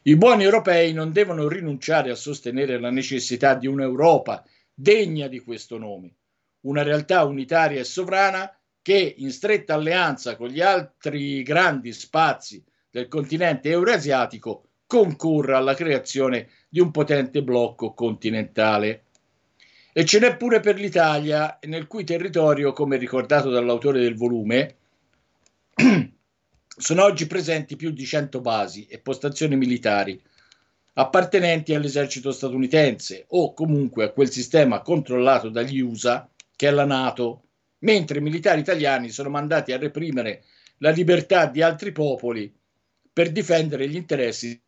i 0.02 0.16
buoni 0.16 0.44
europei 0.44 0.92
non 0.92 1.12
devono 1.12 1.48
rinunciare 1.48 2.10
a 2.10 2.14
sostenere 2.14 2.78
la 2.78 2.90
necessità 2.90 3.54
di 3.54 3.66
un'Europa 3.66 4.44
degna 4.74 5.28
di 5.28 5.40
questo 5.40 5.78
nome, 5.78 6.16
una 6.62 6.82
realtà 6.82 7.24
unitaria 7.24 7.80
e 7.80 7.84
sovrana 7.84 8.52
che, 8.82 9.14
in 9.16 9.30
stretta 9.30 9.74
alleanza 9.74 10.36
con 10.36 10.48
gli 10.48 10.60
altri 10.60 11.42
grandi 11.42 11.92
spazi 11.92 12.62
del 12.90 13.08
continente 13.08 13.70
eurasiatico, 13.70 14.68
concorra 14.86 15.56
alla 15.56 15.74
creazione 15.74 16.48
di 16.68 16.80
un 16.80 16.90
potente 16.90 17.42
blocco 17.42 17.94
continentale. 17.94 19.04
E 19.92 20.04
ce 20.04 20.18
n'è 20.18 20.36
pure 20.36 20.60
per 20.60 20.76
l'Italia, 20.76 21.58
nel 21.62 21.86
cui 21.86 22.04
territorio, 22.04 22.72
come 22.72 22.96
ricordato 22.96 23.48
dall'autore 23.48 24.00
del 24.00 24.16
volume, 24.16 24.76
sono 26.66 27.04
oggi 27.04 27.26
presenti 27.26 27.76
più 27.76 27.90
di 27.90 28.04
100 28.04 28.40
basi 28.40 28.86
e 28.86 28.98
postazioni 28.98 29.56
militari 29.56 30.20
appartenenti 30.94 31.74
all'esercito 31.74 32.32
statunitense 32.32 33.24
o 33.28 33.52
comunque 33.52 34.04
a 34.04 34.10
quel 34.10 34.30
sistema 34.30 34.80
controllato 34.80 35.48
dagli 35.48 35.80
USA 35.80 36.28
che 36.56 36.68
è 36.68 36.70
la 36.70 36.84
Nato, 36.84 37.48
mentre 37.78 38.18
i 38.18 38.22
militari 38.22 38.60
italiani 38.60 39.10
sono 39.10 39.28
mandati 39.28 39.72
a 39.72 39.78
reprimere 39.78 40.44
la 40.78 40.90
libertà 40.90 41.46
di 41.46 41.62
altri 41.62 41.92
popoli 41.92 42.52
per 43.12 43.32
difendere 43.32 43.88
gli 43.88 43.96
interessi. 43.96 44.60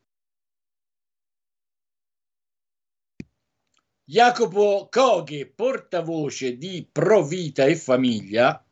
Jacopo 4.08 4.88
Coghe, 4.88 5.46
portavoce 5.46 6.56
di 6.56 6.88
Pro 6.90 7.24
Vita 7.24 7.64
e 7.64 7.74
Famiglia, 7.74 8.64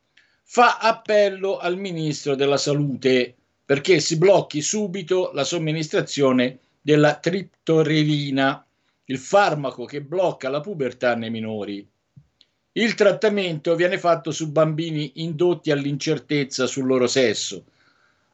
fa 0.43 0.77
appello 0.77 1.57
al 1.57 1.77
ministro 1.77 2.35
della 2.35 2.57
Salute 2.57 3.35
perché 3.65 3.99
si 3.99 4.17
blocchi 4.17 4.61
subito 4.61 5.31
la 5.33 5.43
somministrazione 5.43 6.59
della 6.85 7.15
triptorelina, 7.15 8.63
il 9.05 9.17
farmaco 9.17 9.85
che 9.85 10.03
blocca 10.03 10.49
la 10.49 10.61
pubertà 10.61 11.15
nei 11.15 11.31
minori. 11.31 11.83
Il 12.73 12.93
trattamento 12.93 13.73
viene 13.75 13.97
fatto 13.97 14.29
su 14.29 14.51
bambini 14.51 15.13
indotti 15.15 15.71
all'incertezza 15.71 16.67
sul 16.67 16.85
loro 16.85 17.07
sesso. 17.07 17.65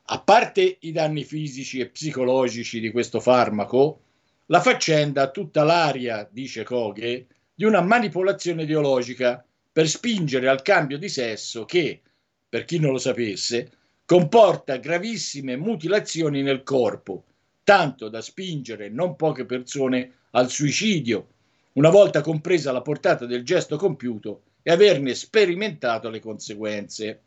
A 0.04 0.20
parte 0.20 0.80
i 0.82 0.92
danni 0.92 1.24
fisici 1.24 1.80
e 1.80 1.88
psicologici 1.88 2.82
di 2.82 2.92
questo 2.92 3.22
farmaco, 3.22 4.02
la 4.48 4.60
faccenda 4.60 5.22
ha 5.22 5.32
tutta 5.32 5.64
l'aria, 5.64 6.28
dice 6.30 6.66
Coghe, 6.66 7.28
di 7.56 7.64
una 7.64 7.80
manipolazione 7.80 8.64
ideologica 8.64 9.42
per 9.72 9.88
spingere 9.88 10.50
al 10.50 10.62
cambio 10.62 10.98
di 10.98 11.08
sesso 11.08 11.64
che, 11.64 12.02
per 12.50 12.66
chi 12.66 12.80
non 12.80 12.92
lo 12.92 12.98
sapesse, 12.98 13.72
comporta 14.04 14.76
gravissime 14.76 15.56
mutilazioni 15.56 16.42
nel 16.42 16.64
corpo, 16.64 17.24
tanto 17.64 18.10
da 18.10 18.22
spingere 18.22 18.90
non 18.90 19.16
poche 19.16 19.46
persone 19.46 20.14
al 20.32 20.50
suicidio, 20.50 21.28
una 21.74 21.90
volta 21.90 22.22
compresa 22.22 22.72
la 22.72 22.82
portata 22.82 23.26
del 23.26 23.44
gesto 23.44 23.78
compiuto 23.78 24.44
e 24.62 24.72
averne 24.72 25.14
sperimentato 25.16 26.10
le 26.10 26.20
conseguenze. 26.20 27.22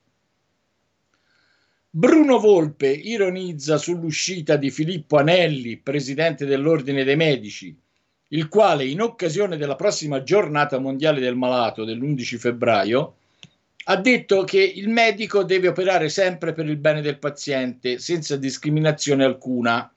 Bruno 1.90 2.38
Volpe 2.38 2.88
ironizza 2.88 3.76
sull'uscita 3.76 4.56
di 4.56 4.70
Filippo 4.70 5.16
Anelli, 5.16 5.76
presidente 5.76 6.44
dell'Ordine 6.44 7.04
dei 7.04 7.16
Medici, 7.16 7.76
il 8.28 8.48
quale 8.48 8.84
in 8.84 9.00
occasione 9.00 9.56
della 9.56 9.76
prossima 9.76 10.22
giornata 10.22 10.78
mondiale 10.78 11.20
del 11.20 11.36
malato 11.36 11.84
dell'11 11.84 12.36
febbraio 12.36 13.16
ha 13.86 13.96
detto 13.96 14.44
che 14.44 14.60
il 14.60 14.88
medico 14.88 15.44
deve 15.44 15.68
operare 15.68 16.08
sempre 16.08 16.52
per 16.52 16.66
il 16.66 16.78
bene 16.78 17.02
del 17.02 17.18
paziente, 17.18 17.98
senza 17.98 18.36
discriminazione 18.36 19.24
alcuna. 19.24 19.93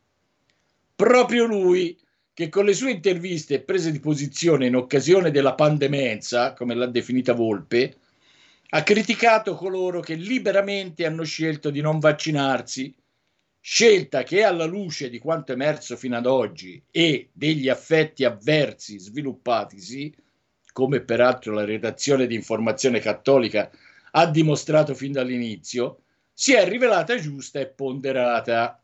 Proprio 0.98 1.46
lui, 1.46 1.96
che 2.34 2.50
con 2.50 2.66
le 2.66 2.74
sue 2.74 2.90
interviste 2.90 3.54
e 3.54 3.62
prese 3.62 3.92
di 3.92 4.00
posizione 4.00 4.66
in 4.66 4.76
occasione 4.76 5.30
della 5.30 5.54
pandemenza, 5.54 6.54
come 6.54 6.74
l'ha 6.74 6.88
definita 6.88 7.34
Volpe, 7.34 7.98
ha 8.70 8.82
criticato 8.82 9.54
coloro 9.54 10.00
che 10.00 10.16
liberamente 10.16 11.06
hanno 11.06 11.24
scelto 11.24 11.70
di 11.70 11.82
non 11.82 12.00
vaccinarsi, 12.00 12.92
scelta 13.62 14.24
che 14.24 14.42
alla 14.42 14.66
luce 14.66 15.12
di 15.12 15.20
quanto 15.20 15.52
emerso 15.52 15.96
fino 15.96 16.18
ad 16.18 16.26
oggi 16.26 16.82
e 16.90 17.30
degli 17.32 17.70
affetti 17.70 18.24
avversi 18.24 18.98
sviluppatisi, 18.98 20.12
come 20.74 21.02
peraltro 21.02 21.54
la 21.54 21.64
redazione 21.64 22.26
di 22.26 22.34
informazione 22.34 23.00
cattolica 23.00 23.70
ha 24.14 24.26
dimostrato 24.26 24.96
fin 24.96 25.12
dall'inizio, 25.12 26.02
si 26.34 26.54
è 26.54 26.68
rivelata 26.68 27.20
giusta 27.20 27.60
e 27.60 27.68
ponderata. 27.68 28.82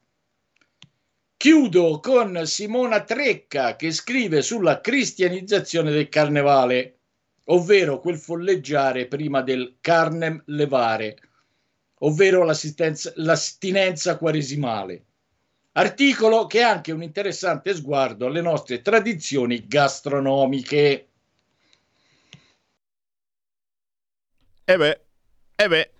Chiudo 1.43 1.99
con 1.99 2.45
Simona 2.45 3.03
Trecca 3.03 3.75
che 3.75 3.91
scrive 3.91 4.41
sulla 4.41 4.79
cristianizzazione 4.79 5.91
del 5.91 6.07
carnevale, 6.07 6.99
ovvero 7.47 7.99
quel 7.99 8.17
folleggiare 8.17 9.07
prima 9.07 9.41
del 9.41 9.75
carnem 9.81 10.41
levare, 10.45 11.17
ovvero 11.95 12.45
l'astinenza 12.45 14.17
quaresimale. 14.17 15.05
Articolo 15.73 16.47
che 16.47 16.59
è 16.59 16.63
anche 16.63 16.93
un 16.93 17.03
interessante 17.03 17.75
sguardo 17.75 18.27
alle 18.27 18.39
nostre 18.39 18.81
tradizioni 18.81 19.67
gastronomiche. 19.67 21.09
E 24.63 24.77
beh, 24.77 25.01
e 25.57 25.67
beh. 25.67 25.91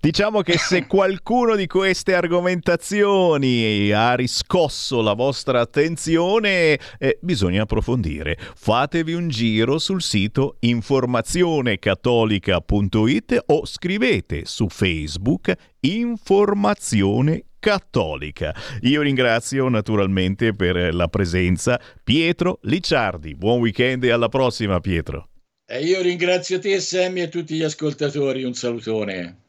Diciamo 0.00 0.42
che 0.42 0.58
se 0.58 0.86
qualcuno 0.94 1.56
di 1.56 1.66
queste 1.66 2.14
argomentazioni 2.14 3.90
ha 3.90 4.14
riscosso 4.14 5.00
la 5.00 5.14
vostra 5.14 5.60
attenzione, 5.60 6.78
eh, 6.98 7.18
bisogna 7.20 7.62
approfondire. 7.62 8.38
Fatevi 8.54 9.14
un 9.14 9.28
giro 9.28 9.78
sul 9.78 10.02
sito 10.02 10.58
informazionecattolica.it 10.60 13.42
o 13.46 13.66
scrivete 13.66 14.42
su 14.44 14.68
Facebook 14.68 15.52
Informazione 15.80 17.46
Cattolica. 17.58 18.54
Io 18.82 19.00
ringrazio 19.00 19.66
naturalmente 19.68 20.54
per 20.54 20.94
la 20.94 21.08
presenza 21.08 21.80
Pietro 22.02 22.58
Licciardi. 22.62 23.34
Buon 23.34 23.60
weekend 23.60 24.04
e 24.04 24.10
alla 24.10 24.28
prossima 24.28 24.80
Pietro. 24.80 25.30
E 25.66 25.82
io 25.82 26.02
ringrazio 26.02 26.58
te, 26.58 26.78
Sammy, 26.78 27.22
e 27.22 27.30
tutti 27.30 27.54
gli 27.54 27.62
ascoltatori. 27.62 28.44
Un 28.44 28.52
salutone. 28.52 29.43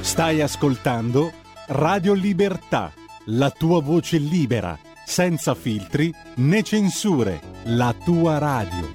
Stai 0.00 0.40
ascoltando 0.40 1.32
Radio 1.68 2.12
Libertà, 2.14 2.92
la 3.26 3.50
tua 3.50 3.80
voce 3.80 4.18
libera, 4.18 4.78
senza 5.04 5.54
filtri 5.54 6.12
né 6.36 6.62
censure, 6.62 7.40
la 7.64 7.94
tua 8.04 8.38
radio. 8.38 8.90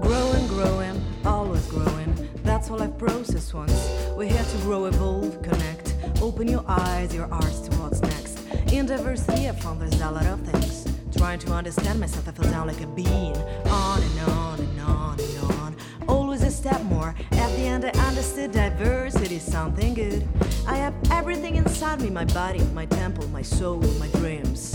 Growing, 0.00 0.46
growing, 0.48 1.00
always 1.24 1.66
growing. 1.68 2.14
That's 2.44 2.70
all 2.70 2.82
I've 2.82 2.96
processed 2.98 3.54
once. 3.54 3.72
We're 4.16 4.28
here 4.28 4.44
to 4.44 4.58
grow, 4.64 4.86
evolve, 4.86 5.40
connect. 5.42 5.94
Open 6.20 6.48
your 6.48 6.64
eyes, 6.66 7.14
your 7.14 7.26
hearts 7.28 7.60
to 7.68 7.76
what's 7.78 8.00
next. 8.00 8.38
In 8.72 8.86
diversity, 8.86 9.48
I 9.48 9.52
found 9.52 9.80
there's 9.80 10.00
a 10.00 10.10
lot 10.10 10.26
of 10.26 10.40
things. 10.42 10.81
Trying 11.22 11.38
to 11.38 11.52
understand 11.52 12.00
myself, 12.00 12.26
I 12.26 12.32
feel 12.32 12.50
down 12.50 12.66
like 12.66 12.80
a 12.80 12.86
bean. 12.88 13.36
On 13.66 14.02
and 14.02 14.18
on 14.28 14.58
and 14.58 14.80
on 14.80 15.20
and 15.20 15.38
on. 15.52 15.76
Always 16.08 16.42
a 16.42 16.50
step 16.50 16.82
more. 16.82 17.14
At 17.30 17.48
the 17.52 17.62
end, 17.62 17.84
I 17.84 17.90
understood 18.08 18.50
diversity 18.50 19.36
is 19.36 19.44
something 19.44 19.94
good. 19.94 20.26
I 20.66 20.74
have 20.74 20.92
everything 21.12 21.54
inside 21.54 22.00
me 22.00 22.10
my 22.10 22.24
body, 22.24 22.58
my 22.74 22.86
temple, 22.86 23.28
my 23.28 23.40
soul, 23.40 23.76
my 24.00 24.08
dreams. 24.18 24.74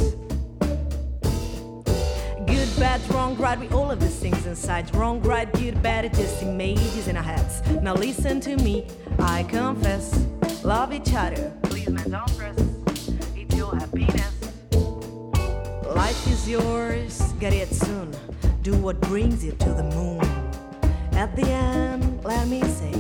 Good, 2.48 2.70
bad, 2.80 3.02
wrong, 3.12 3.36
right, 3.36 3.60
we 3.60 3.68
all 3.68 3.90
have 3.90 4.00
these 4.00 4.16
things 4.16 4.46
inside. 4.46 4.96
Wrong, 4.96 5.22
right, 5.24 5.52
good, 5.52 5.84
bad, 5.84 6.06
it's 6.06 6.18
just 6.18 6.44
images 6.44 7.10
in 7.10 7.18
our 7.18 7.24
heads. 7.24 7.62
Now 7.82 7.94
listen 7.94 8.40
to 8.40 8.56
me, 8.56 8.88
I 9.20 9.44
confess. 9.44 10.26
Love 10.64 10.94
each 10.94 11.14
other. 11.14 11.54
Please, 11.64 11.90
man, 11.90 12.10
don't 12.10 12.30
stress. 12.30 12.67
Life 16.18 16.32
is 16.32 16.50
yours. 16.50 17.22
Get 17.40 17.54
it 17.54 17.70
soon. 17.70 18.12
Do 18.64 18.74
what 18.74 19.00
brings 19.02 19.46
you 19.46 19.52
to 19.52 19.70
the 19.70 19.84
moon. 19.84 20.20
At 21.12 21.36
the 21.36 21.44
end, 21.44 22.24
let 22.24 22.48
me 22.48 22.60
say, 22.64 22.92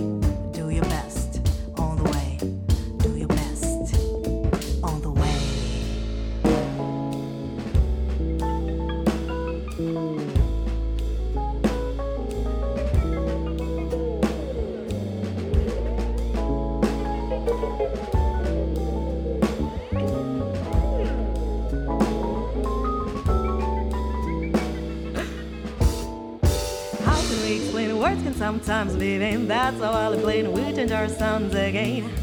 sometimes 28.37 28.93
vain? 28.93 29.47
That's 29.47 29.79
how 29.79 29.91
I'll 29.91 30.13
explain 30.13 30.51
we 30.51 30.61
change 30.73 30.91
our 30.91 31.09
sounds 31.09 31.55
again. 31.55 32.13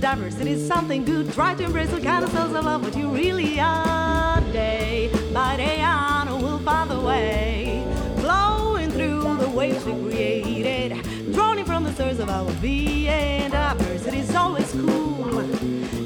Diversity 0.00 0.52
is 0.52 0.66
something 0.66 1.04
good. 1.04 1.32
Try 1.32 1.54
to 1.54 1.64
embrace 1.64 1.90
the 1.90 2.00
kind 2.00 2.24
of 2.24 2.30
souls 2.30 2.52
of 2.54 2.64
love 2.64 2.82
what 2.82 2.96
you 2.96 3.08
really 3.08 3.60
are. 3.60 4.40
Day 4.52 5.10
by 5.32 5.56
day 5.56 5.80
on, 5.80 6.42
we'll 6.42 6.58
find 6.58 6.90
the 6.90 7.00
way. 7.00 7.84
Flowing 8.16 8.90
through 8.90 9.36
the 9.36 9.48
waves 9.48 9.84
we 9.84 9.92
created. 9.92 11.04
Drowning 11.32 11.64
from 11.64 11.84
the 11.84 11.92
source 11.92 12.18
of 12.18 12.28
our 12.28 12.50
being. 12.54 13.50
Diversity 13.50 14.18
is 14.18 14.34
always 14.34 14.72
cool. 14.72 15.38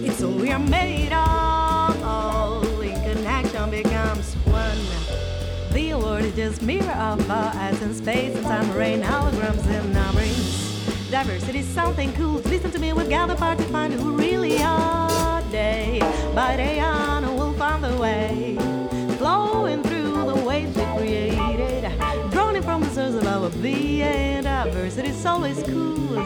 It's 0.05 0.22
all 0.22 0.33
we 0.33 0.50
are 0.53 0.59
made 0.59 1.12
of. 1.12 2.03
All 2.03 2.81
in 2.81 3.00
connection 3.03 3.70
becomes. 3.70 4.33
The 5.74 5.92
world 5.94 6.24
is 6.24 6.37
just 6.37 6.62
mirror 6.62 6.88
of 6.92 7.28
uh, 7.28 7.34
our 7.34 7.54
eyes 7.56 7.82
in 7.82 7.92
space 7.94 8.32
and 8.37 8.44
time 8.46 8.72
rain 8.76 9.02
holograms 9.02 9.66
in 9.66 9.96
our 9.96 10.12
brains. 10.12 11.10
Diversity 11.10 11.58
is 11.58 11.66
something 11.66 12.12
cool. 12.12 12.34
Listen 12.44 12.70
to 12.70 12.78
me, 12.78 12.92
we've 12.92 13.08
gathered 13.08 13.38
part 13.38 13.58
to 13.58 13.64
find 13.64 13.92
who 13.92 14.12
really 14.12 14.62
are. 14.62 15.42
Day 15.50 15.98
by 16.32 16.54
day 16.54 16.78
on, 16.78 17.24
we'll 17.34 17.54
find 17.54 17.82
the 17.82 17.96
way. 17.96 18.56
Flowing 19.18 19.82
through 19.82 20.12
the 20.32 20.44
waves 20.46 20.76
we 20.76 20.84
created. 20.96 21.90
Drowning 22.30 22.62
from 22.62 22.82
the 22.82 22.90
source 22.90 23.14
of 23.14 23.26
our 23.26 23.50
being. 23.60 24.44
Diversity 24.44 25.08
is 25.08 25.26
always 25.26 25.60
cool. 25.64 26.24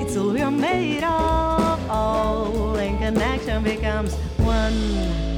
It's 0.00 0.16
all 0.16 0.30
we 0.30 0.40
are 0.40 0.50
made 0.50 1.04
of. 1.04 1.90
All 1.90 2.76
in 2.76 2.96
connection 2.96 3.62
becomes 3.62 4.14
one. 4.38 5.33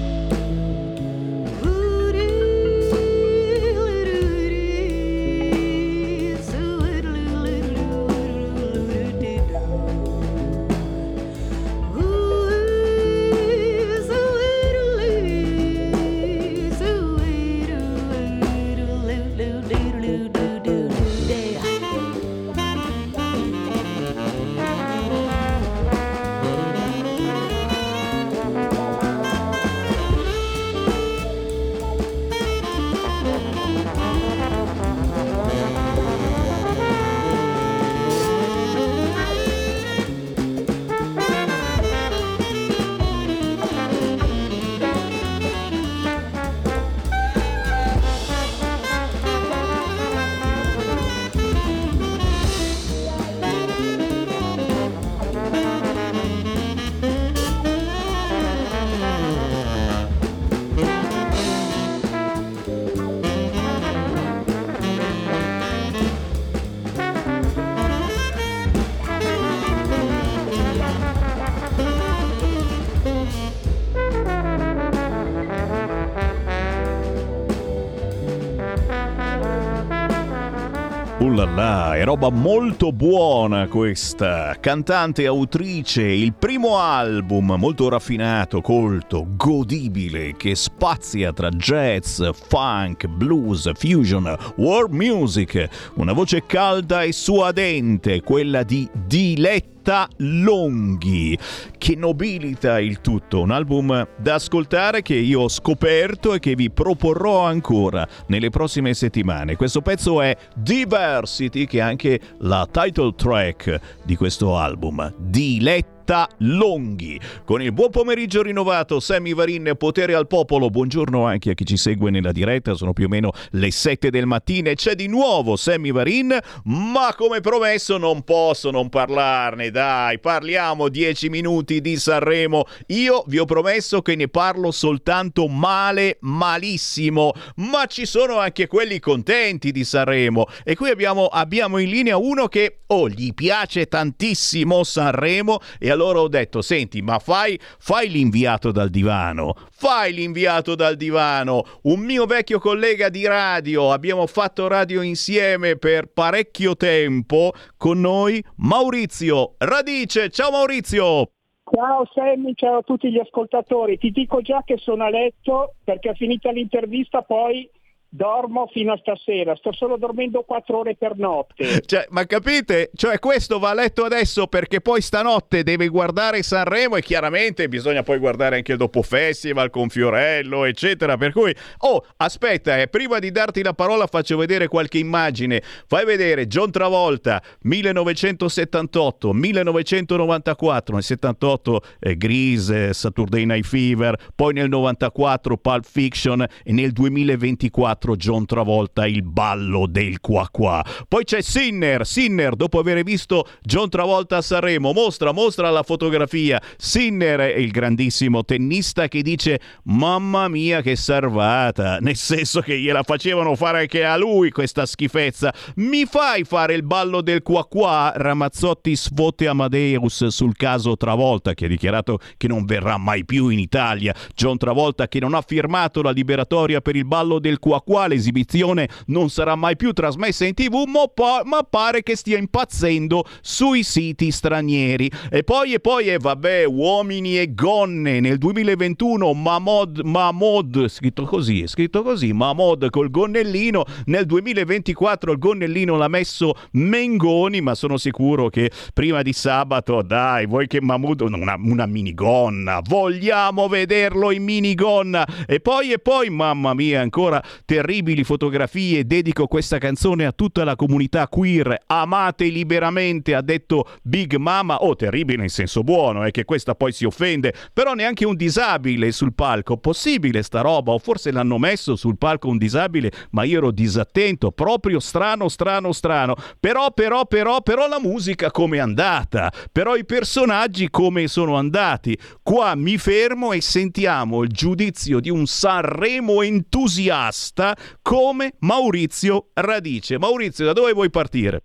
Là 81.56 81.96
è 81.96 82.04
roba 82.04 82.28
molto 82.28 82.92
buona 82.92 83.66
questa. 83.66 84.58
Cantante 84.60 85.24
autrice, 85.24 86.02
il 86.02 86.34
primo 86.34 86.76
album 86.76 87.54
molto 87.56 87.88
raffinato, 87.88 88.60
colto, 88.60 89.26
godibile, 89.26 90.36
che 90.36 90.54
spazia 90.54 91.32
tra 91.32 91.48
jazz, 91.48 92.22
funk, 92.48 93.06
blues, 93.06 93.70
fusion, 93.74 94.36
world 94.56 94.92
music. 94.92 95.66
Una 95.94 96.12
voce 96.12 96.44
calda 96.44 97.02
e 97.02 97.12
suadente, 97.12 98.20
quella 98.20 98.62
di 98.62 98.86
Diletta. 98.92 99.74
Longhi 100.16 101.38
che 101.78 101.96
nobilita 101.96 102.80
il 102.80 103.00
tutto, 103.00 103.40
un 103.42 103.50
album 103.50 104.06
da 104.16 104.34
ascoltare 104.34 105.02
che 105.02 105.14
io 105.14 105.42
ho 105.42 105.48
scoperto 105.48 106.34
e 106.34 106.38
che 106.38 106.54
vi 106.54 106.70
proporrò 106.70 107.44
ancora 107.44 108.06
nelle 108.28 108.50
prossime 108.50 108.94
settimane. 108.94 109.56
Questo 109.56 109.82
pezzo 109.82 110.20
è 110.20 110.36
Diversity 110.54 111.66
che 111.66 111.78
è 111.78 111.82
anche 111.82 112.20
la 112.40 112.66
title 112.70 113.14
track 113.16 113.80
di 114.04 114.16
questo 114.16 114.56
album. 114.56 115.12
Diletta 115.18 115.94
Longhi. 116.38 117.18
Con 117.44 117.60
il 117.60 117.72
buon 117.72 117.90
pomeriggio 117.90 118.42
rinnovato, 118.42 119.00
Sammy 119.00 119.34
Varin, 119.34 119.72
potere 119.76 120.14
al 120.14 120.28
popolo. 120.28 120.70
Buongiorno 120.70 121.24
anche 121.24 121.50
a 121.50 121.54
chi 121.54 121.64
ci 121.64 121.76
segue 121.76 122.10
nella 122.10 122.30
diretta, 122.30 122.74
sono 122.74 122.92
più 122.92 123.06
o 123.06 123.08
meno 123.08 123.32
le 123.50 123.72
7 123.72 124.10
del 124.10 124.26
mattino 124.26 124.68
e 124.68 124.76
c'è 124.76 124.94
di 124.94 125.08
nuovo 125.08 125.56
Sammy 125.56 125.90
Varin, 125.90 126.38
ma 126.64 127.12
come 127.16 127.40
promesso 127.40 127.98
non 127.98 128.22
posso 128.22 128.70
non 128.70 128.88
parlarne, 128.88 129.70
dai, 129.70 130.20
parliamo 130.20 130.88
10 130.88 131.28
minuti 131.28 131.75
di 131.80 131.96
Sanremo. 131.96 132.64
Io 132.88 133.24
vi 133.26 133.38
ho 133.38 133.44
promesso 133.44 134.02
che 134.02 134.14
ne 134.16 134.28
parlo 134.28 134.70
soltanto 134.70 135.46
male, 135.48 136.18
malissimo, 136.20 137.32
ma 137.56 137.86
ci 137.86 138.06
sono 138.06 138.38
anche 138.38 138.66
quelli 138.66 138.98
contenti 139.00 139.72
di 139.72 139.84
Sanremo 139.84 140.46
e 140.64 140.74
qui 140.76 140.90
abbiamo, 140.90 141.26
abbiamo 141.26 141.78
in 141.78 141.90
linea 141.90 142.16
uno 142.16 142.48
che, 142.48 142.80
oh, 142.86 143.08
gli 143.08 143.32
piace 143.34 143.86
tantissimo 143.86 144.84
Sanremo 144.84 145.58
e 145.78 145.90
allora 145.90 146.20
ho 146.20 146.28
detto, 146.28 146.62
senti, 146.62 147.02
ma 147.02 147.18
fai, 147.18 147.58
fai 147.78 148.08
l'inviato 148.08 148.72
dal 148.72 148.90
divano, 148.90 149.54
fai 149.70 150.12
l'inviato 150.12 150.74
dal 150.74 150.96
divano. 150.96 151.64
Un 151.82 152.00
mio 152.00 152.26
vecchio 152.26 152.58
collega 152.58 153.08
di 153.08 153.26
radio, 153.26 153.92
abbiamo 153.92 154.26
fatto 154.26 154.68
radio 154.68 155.02
insieme 155.02 155.76
per 155.76 156.06
parecchio 156.06 156.76
tempo, 156.76 157.52
con 157.76 158.00
noi 158.00 158.42
Maurizio 158.56 159.54
Radice. 159.58 160.30
Ciao 160.30 160.50
Maurizio! 160.50 161.35
Ciao 161.68 162.06
Sammy, 162.14 162.54
ciao 162.54 162.78
a 162.78 162.82
tutti 162.82 163.10
gli 163.10 163.18
ascoltatori. 163.18 163.98
Ti 163.98 164.10
dico 164.10 164.40
già 164.40 164.62
che 164.64 164.76
sono 164.76 165.04
a 165.04 165.10
letto 165.10 165.74
perché 165.82 166.14
finita 166.14 166.52
l'intervista 166.52 167.22
poi 167.22 167.68
dormo 168.16 168.66
fino 168.72 168.92
a 168.92 168.96
stasera, 168.96 169.54
sto 169.54 169.72
solo 169.72 169.96
dormendo 169.96 170.42
quattro 170.42 170.78
ore 170.78 170.96
per 170.96 171.16
notte. 171.16 171.82
Cioè, 171.86 172.06
ma 172.10 172.24
capite? 172.26 172.90
Cioè, 172.94 173.18
questo 173.18 173.58
va 173.58 173.72
letto 173.74 174.04
adesso 174.04 174.46
perché 174.46 174.80
poi 174.80 175.00
stanotte 175.00 175.62
deve 175.62 175.86
guardare 175.88 176.42
Sanremo 176.42 176.96
e 176.96 177.02
chiaramente 177.02 177.68
bisogna 177.68 178.02
poi 178.02 178.18
guardare 178.18 178.56
anche 178.56 178.72
il 178.72 178.78
dopo 178.78 179.02
festival 179.02 179.70
con 179.70 179.88
Fiorello, 179.88 180.64
eccetera. 180.64 181.16
Per 181.16 181.32
cui, 181.32 181.54
oh, 181.80 182.04
aspetta, 182.16 182.78
eh, 182.78 182.88
prima 182.88 183.18
di 183.18 183.30
darti 183.30 183.62
la 183.62 183.74
parola 183.74 184.06
faccio 184.06 184.36
vedere 184.36 184.68
qualche 184.68 184.98
immagine. 184.98 185.62
Fai 185.86 186.04
vedere 186.04 186.46
John 186.46 186.70
Travolta, 186.70 187.40
1978, 187.62 189.32
1994, 189.32 190.94
nel 190.94 191.04
78 191.04 191.80
eh, 192.00 192.16
Grease, 192.16 192.92
Saturday 192.94 193.44
Night 193.44 193.66
Fever, 193.66 194.16
poi 194.34 194.54
nel 194.54 194.68
94 194.68 195.56
Pulp 195.56 195.84
Fiction 195.84 196.44
e 196.64 196.72
nel 196.72 196.92
2024 196.92 198.05
2004 198.06 198.16
John 198.16 198.46
Travolta 198.46 199.06
il 199.06 199.22
ballo 199.22 199.86
del 199.88 200.20
qua 200.20 200.48
qua. 200.50 200.84
Poi 201.08 201.24
c'è 201.24 201.40
Sinner, 201.42 202.06
Sinner 202.06 202.54
dopo 202.54 202.78
aver 202.78 203.02
visto 203.02 203.46
John 203.62 203.88
Travolta 203.88 204.36
a 204.36 204.42
Sanremo, 204.42 204.92
mostra, 204.92 205.32
mostra 205.32 205.70
la 205.70 205.82
fotografia. 205.82 206.62
Sinner 206.76 207.40
è 207.40 207.56
il 207.56 207.70
grandissimo 207.70 208.44
tennista 208.44 209.08
che 209.08 209.22
dice 209.22 209.60
mamma 209.84 210.48
mia 210.48 210.80
che 210.82 210.94
salvata, 210.94 211.98
nel 211.98 212.16
senso 212.16 212.60
che 212.60 212.78
gliela 212.78 213.02
facevano 213.02 213.56
fare 213.56 213.80
anche 213.80 214.04
a 214.04 214.16
lui 214.16 214.50
questa 214.50 214.86
schifezza. 214.86 215.52
Mi 215.76 216.04
fai 216.04 216.44
fare 216.44 216.74
il 216.74 216.84
ballo 216.84 217.20
del 217.20 217.42
qua 217.42 217.64
qua? 217.66 218.12
Ramazzotti 218.14 218.94
sfotte 218.94 219.48
Amadeus 219.48 220.26
sul 220.26 220.54
caso 220.54 220.96
Travolta 220.96 221.54
che 221.54 221.64
ha 221.64 221.68
dichiarato 221.68 222.18
che 222.36 222.46
non 222.46 222.64
verrà 222.64 222.96
mai 222.98 223.24
più 223.24 223.48
in 223.48 223.58
Italia. 223.58 224.14
John 224.34 224.58
Travolta 224.58 225.08
che 225.08 225.18
non 225.18 225.34
ha 225.34 225.42
firmato 225.42 226.02
la 226.02 226.10
liberatoria 226.10 226.80
per 226.80 226.96
il 226.96 227.06
ballo 227.06 227.38
del 227.38 227.58
qua 227.58 227.80
qua, 227.86 228.08
l'esibizione 228.08 228.88
non 229.06 229.30
sarà 229.30 229.54
mai 229.54 229.76
più 229.76 229.92
trasmessa 229.92 230.44
in 230.44 230.54
tv, 230.54 230.82
ma, 230.88 231.06
pa- 231.06 231.42
ma 231.44 231.62
pare 231.62 232.02
che 232.02 232.16
stia 232.16 232.36
impazzendo 232.36 233.24
sui 233.40 233.84
siti 233.84 234.32
stranieri. 234.32 235.08
E 235.30 235.44
poi 235.44 235.72
e 235.72 235.78
poi 235.78 236.08
e 236.08 236.18
vabbè, 236.18 236.64
uomini 236.64 237.38
e 237.38 237.54
gonne 237.54 238.18
nel 238.18 238.38
2021 238.38 239.32
Mahmoud 239.32 240.00
Mahmoud 240.00 240.88
scritto 240.88 241.22
così, 241.24 241.62
è 241.62 241.66
scritto 241.68 242.02
così, 242.02 242.32
Mahmoud 242.32 242.90
col 242.90 243.08
gonnellino, 243.10 243.84
nel 244.06 244.26
2024 244.26 245.30
il 245.30 245.38
gonnellino 245.38 245.96
l'ha 245.96 246.08
messo 246.08 246.54
Mengoni, 246.72 247.60
ma 247.60 247.76
sono 247.76 247.98
sicuro 247.98 248.48
che 248.48 248.72
prima 248.92 249.22
di 249.22 249.32
sabato, 249.32 250.02
dai, 250.02 250.46
vuoi 250.46 250.66
che 250.66 250.80
Mahmoud 250.80 251.20
una, 251.20 251.56
una 251.56 251.86
minigonna, 251.86 252.80
vogliamo 252.82 253.68
vederlo 253.68 254.32
in 254.32 254.42
minigonna. 254.42 255.24
E 255.46 255.60
poi 255.60 255.92
e 255.92 255.98
poi, 256.00 256.30
mamma 256.30 256.74
mia, 256.74 257.00
ancora 257.00 257.40
terribili 257.76 258.24
fotografie, 258.24 259.06
dedico 259.06 259.46
questa 259.46 259.76
canzone 259.76 260.24
a 260.24 260.32
tutta 260.32 260.64
la 260.64 260.76
comunità 260.76 261.28
queer, 261.28 261.82
amate 261.88 262.46
liberamente, 262.46 263.34
ha 263.34 263.42
detto 263.42 263.86
Big 264.00 264.36
Mama, 264.36 264.76
oh 264.76 264.96
terribile 264.96 265.42
in 265.42 265.50
senso 265.50 265.82
buono, 265.82 266.22
è 266.22 266.28
eh, 266.28 266.30
che 266.30 266.46
questa 266.46 266.74
poi 266.74 266.92
si 266.92 267.04
offende, 267.04 267.52
però 267.74 267.92
neanche 267.92 268.24
un 268.24 268.34
disabile 268.34 269.12
sul 269.12 269.34
palco, 269.34 269.76
possibile 269.76 270.42
sta 270.42 270.62
roba, 270.62 270.92
o 270.92 270.98
forse 270.98 271.30
l'hanno 271.30 271.58
messo 271.58 271.96
sul 271.96 272.16
palco 272.16 272.48
un 272.48 272.56
disabile, 272.56 273.12
ma 273.32 273.42
io 273.42 273.58
ero 273.58 273.70
disattento, 273.70 274.52
proprio 274.52 274.98
strano, 274.98 275.50
strano, 275.50 275.92
strano, 275.92 276.34
però, 276.58 276.92
però, 276.92 277.26
però, 277.26 277.60
però 277.60 277.86
la 277.88 278.00
musica 278.00 278.50
come 278.50 278.78
è 278.78 278.80
andata, 278.80 279.52
però 279.70 279.96
i 279.96 280.06
personaggi 280.06 280.88
come 280.88 281.28
sono 281.28 281.56
andati, 281.56 282.18
qua 282.42 282.74
mi 282.74 282.96
fermo 282.96 283.52
e 283.52 283.60
sentiamo 283.60 284.44
il 284.44 284.48
giudizio 284.48 285.20
di 285.20 285.28
un 285.28 285.46
Sanremo 285.46 286.40
entusiasta 286.40 287.65
come 288.02 288.52
Maurizio 288.60 289.48
Radice. 289.54 290.18
Maurizio, 290.18 290.64
da 290.64 290.72
dove 290.72 290.92
vuoi 290.92 291.10
partire? 291.10 291.62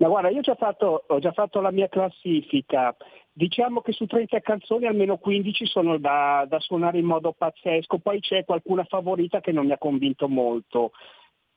Ma 0.00 0.08
guarda, 0.08 0.30
io 0.30 0.38
ho 0.38 0.42
già 0.42 0.54
fatto, 0.54 1.04
ho 1.06 1.18
già 1.18 1.32
fatto 1.32 1.60
la 1.60 1.70
mia 1.70 1.88
classifica. 1.88 2.96
Diciamo 3.32 3.82
che 3.82 3.92
su 3.92 4.06
30 4.06 4.40
canzoni 4.40 4.86
almeno 4.86 5.18
15 5.18 5.66
sono 5.66 5.98
da, 5.98 6.46
da, 6.48 6.58
suonare 6.58 6.98
in 6.98 7.04
modo 7.04 7.32
pazzesco, 7.32 7.98
poi 7.98 8.20
c'è 8.20 8.44
qualcuna 8.44 8.84
favorita 8.84 9.40
che 9.40 9.52
non 9.52 9.66
mi 9.66 9.72
ha 9.72 9.78
convinto 9.78 10.26
molto. 10.26 10.92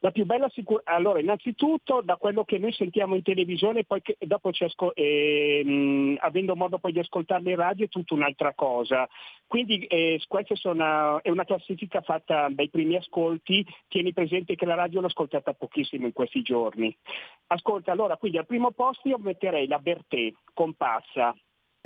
La 0.03 0.11
più 0.11 0.25
bella 0.25 0.49
sicurezza, 0.49 0.91
allora 0.91 1.21
innanzitutto 1.21 2.01
da 2.01 2.17
quello 2.17 2.43
che 2.43 2.57
noi 2.57 2.73
sentiamo 2.73 3.15
in 3.15 3.21
televisione, 3.21 3.85
poi 3.85 4.01
che, 4.01 4.17
dopo 4.19 4.49
asco- 4.49 4.93
eh, 4.95 6.17
avendo 6.19 6.57
modo 6.57 6.77
poi 6.77 6.91
di 6.91 6.99
ascoltarle 6.99 7.51
in 7.51 7.55
radio 7.55 7.85
è 7.85 7.87
tutta 7.87 8.13
un'altra 8.13 8.53
cosa. 8.53 9.07
Quindi 9.47 9.85
eh, 9.85 10.21
questa 10.27 10.55
sono, 10.55 11.23
è 11.23 11.29
una 11.29 11.45
classifica 11.45 12.01
fatta 12.01 12.49
dai 12.49 12.69
primi 12.69 12.97
ascolti, 12.97 13.65
tieni 13.87 14.11
presente 14.11 14.55
che 14.55 14.65
la 14.65 14.75
radio 14.75 14.99
l'ho 14.99 15.07
ascoltata 15.07 15.53
pochissimo 15.53 16.05
in 16.05 16.11
questi 16.11 16.41
giorni. 16.41 16.93
Ascolta, 17.47 17.93
allora, 17.93 18.17
quindi 18.17 18.37
al 18.37 18.45
primo 18.45 18.71
posto 18.71 19.07
io 19.07 19.17
metterei 19.19 19.67
la 19.67 19.79
Bertè, 19.79 20.33
Compassa, 20.53 21.33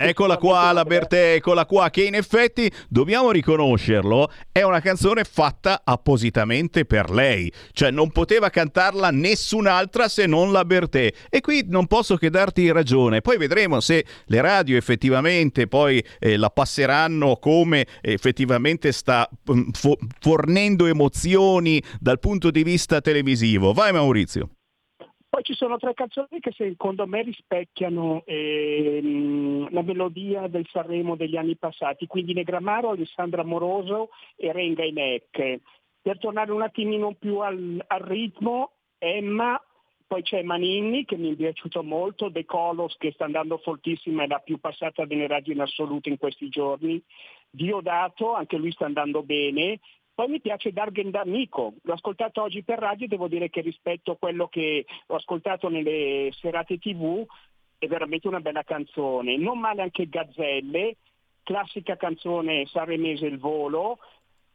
Eccola 0.00 0.36
qua 0.36 0.70
la 0.70 0.84
Bertè, 0.84 1.32
eccola 1.32 1.66
qua, 1.66 1.90
che 1.90 2.04
in 2.04 2.14
effetti 2.14 2.70
dobbiamo 2.88 3.32
riconoscerlo, 3.32 4.30
è 4.52 4.62
una 4.62 4.78
canzone 4.80 5.24
fatta 5.24 5.80
appositamente 5.82 6.84
per 6.84 7.10
lei, 7.10 7.52
cioè 7.72 7.90
non 7.90 8.12
poteva 8.12 8.48
cantarla 8.48 9.10
nessun'altra 9.10 10.06
se 10.06 10.26
non 10.26 10.52
la 10.52 10.64
Bertè 10.64 11.12
e 11.28 11.40
qui 11.40 11.64
non 11.66 11.88
posso 11.88 12.16
che 12.16 12.30
darti 12.30 12.70
ragione, 12.70 13.22
poi 13.22 13.38
vedremo 13.38 13.80
se 13.80 14.04
le 14.26 14.40
radio 14.40 14.76
effettivamente 14.76 15.66
poi 15.66 16.00
eh, 16.20 16.36
la 16.36 16.50
passeranno 16.50 17.34
come 17.38 17.84
effettivamente 18.00 18.92
sta 18.92 19.28
mm, 19.52 19.70
fo- 19.72 19.98
fornendo 20.20 20.86
emozioni 20.86 21.82
dal 21.98 22.20
punto 22.20 22.52
di 22.52 22.62
vista 22.62 23.00
televisivo. 23.00 23.72
Vai 23.72 23.92
Maurizio. 23.92 24.50
Poi 25.30 25.42
ci 25.42 25.54
sono 25.54 25.76
tre 25.76 25.92
canzoni 25.92 26.40
che 26.40 26.52
secondo 26.52 27.06
me 27.06 27.22
rispecchiano 27.22 28.22
ehm, 28.24 29.70
la 29.70 29.82
melodia 29.82 30.46
del 30.48 30.66
Sanremo 30.70 31.16
degli 31.16 31.36
anni 31.36 31.56
passati, 31.56 32.06
quindi 32.06 32.32
Negramaro, 32.32 32.90
Alessandra 32.90 33.44
Moroso 33.44 34.08
e 34.36 34.52
Renga 34.52 34.84
Inec. 34.84 35.60
Per 36.00 36.18
tornare 36.18 36.50
un 36.50 36.62
attimino 36.62 37.14
più 37.14 37.40
al, 37.40 37.82
al 37.86 38.00
ritmo, 38.00 38.72
Emma, 38.96 39.62
poi 40.06 40.22
c'è 40.22 40.42
Manini 40.42 41.04
che 41.04 41.18
mi 41.18 41.32
è 41.32 41.36
piaciuto 41.36 41.82
molto, 41.82 42.30
De 42.30 42.46
Colos 42.46 42.96
che 42.96 43.12
sta 43.12 43.26
andando 43.26 43.58
fortissima, 43.58 44.22
è 44.22 44.26
la 44.26 44.38
più 44.38 44.58
passata 44.58 45.04
delle 45.04 45.26
radio 45.26 45.52
in 45.52 45.60
assoluto 45.60 46.08
in 46.08 46.16
questi 46.16 46.48
giorni, 46.48 47.00
Diodato, 47.50 48.34
anche 48.34 48.56
lui 48.56 48.72
sta 48.72 48.86
andando 48.86 49.22
bene, 49.22 49.78
poi 50.18 50.26
mi 50.26 50.40
piace 50.40 50.72
Dargen 50.72 51.12
D'Amico, 51.12 51.74
l'ho 51.80 51.92
ascoltato 51.92 52.42
oggi 52.42 52.64
per 52.64 52.80
radio 52.80 53.06
e 53.06 53.08
devo 53.08 53.28
dire 53.28 53.50
che 53.50 53.60
rispetto 53.60 54.10
a 54.10 54.16
quello 54.16 54.48
che 54.48 54.84
ho 55.06 55.14
ascoltato 55.14 55.68
nelle 55.68 56.30
serate 56.32 56.76
tv 56.78 57.24
è 57.78 57.86
veramente 57.86 58.26
una 58.26 58.40
bella 58.40 58.64
canzone. 58.64 59.36
Non 59.36 59.60
male 59.60 59.82
anche 59.82 60.08
Gazzelle, 60.08 60.96
classica 61.44 61.96
canzone 61.96 62.66
sanremese 62.66 63.26
Il 63.26 63.38
Volo, 63.38 63.98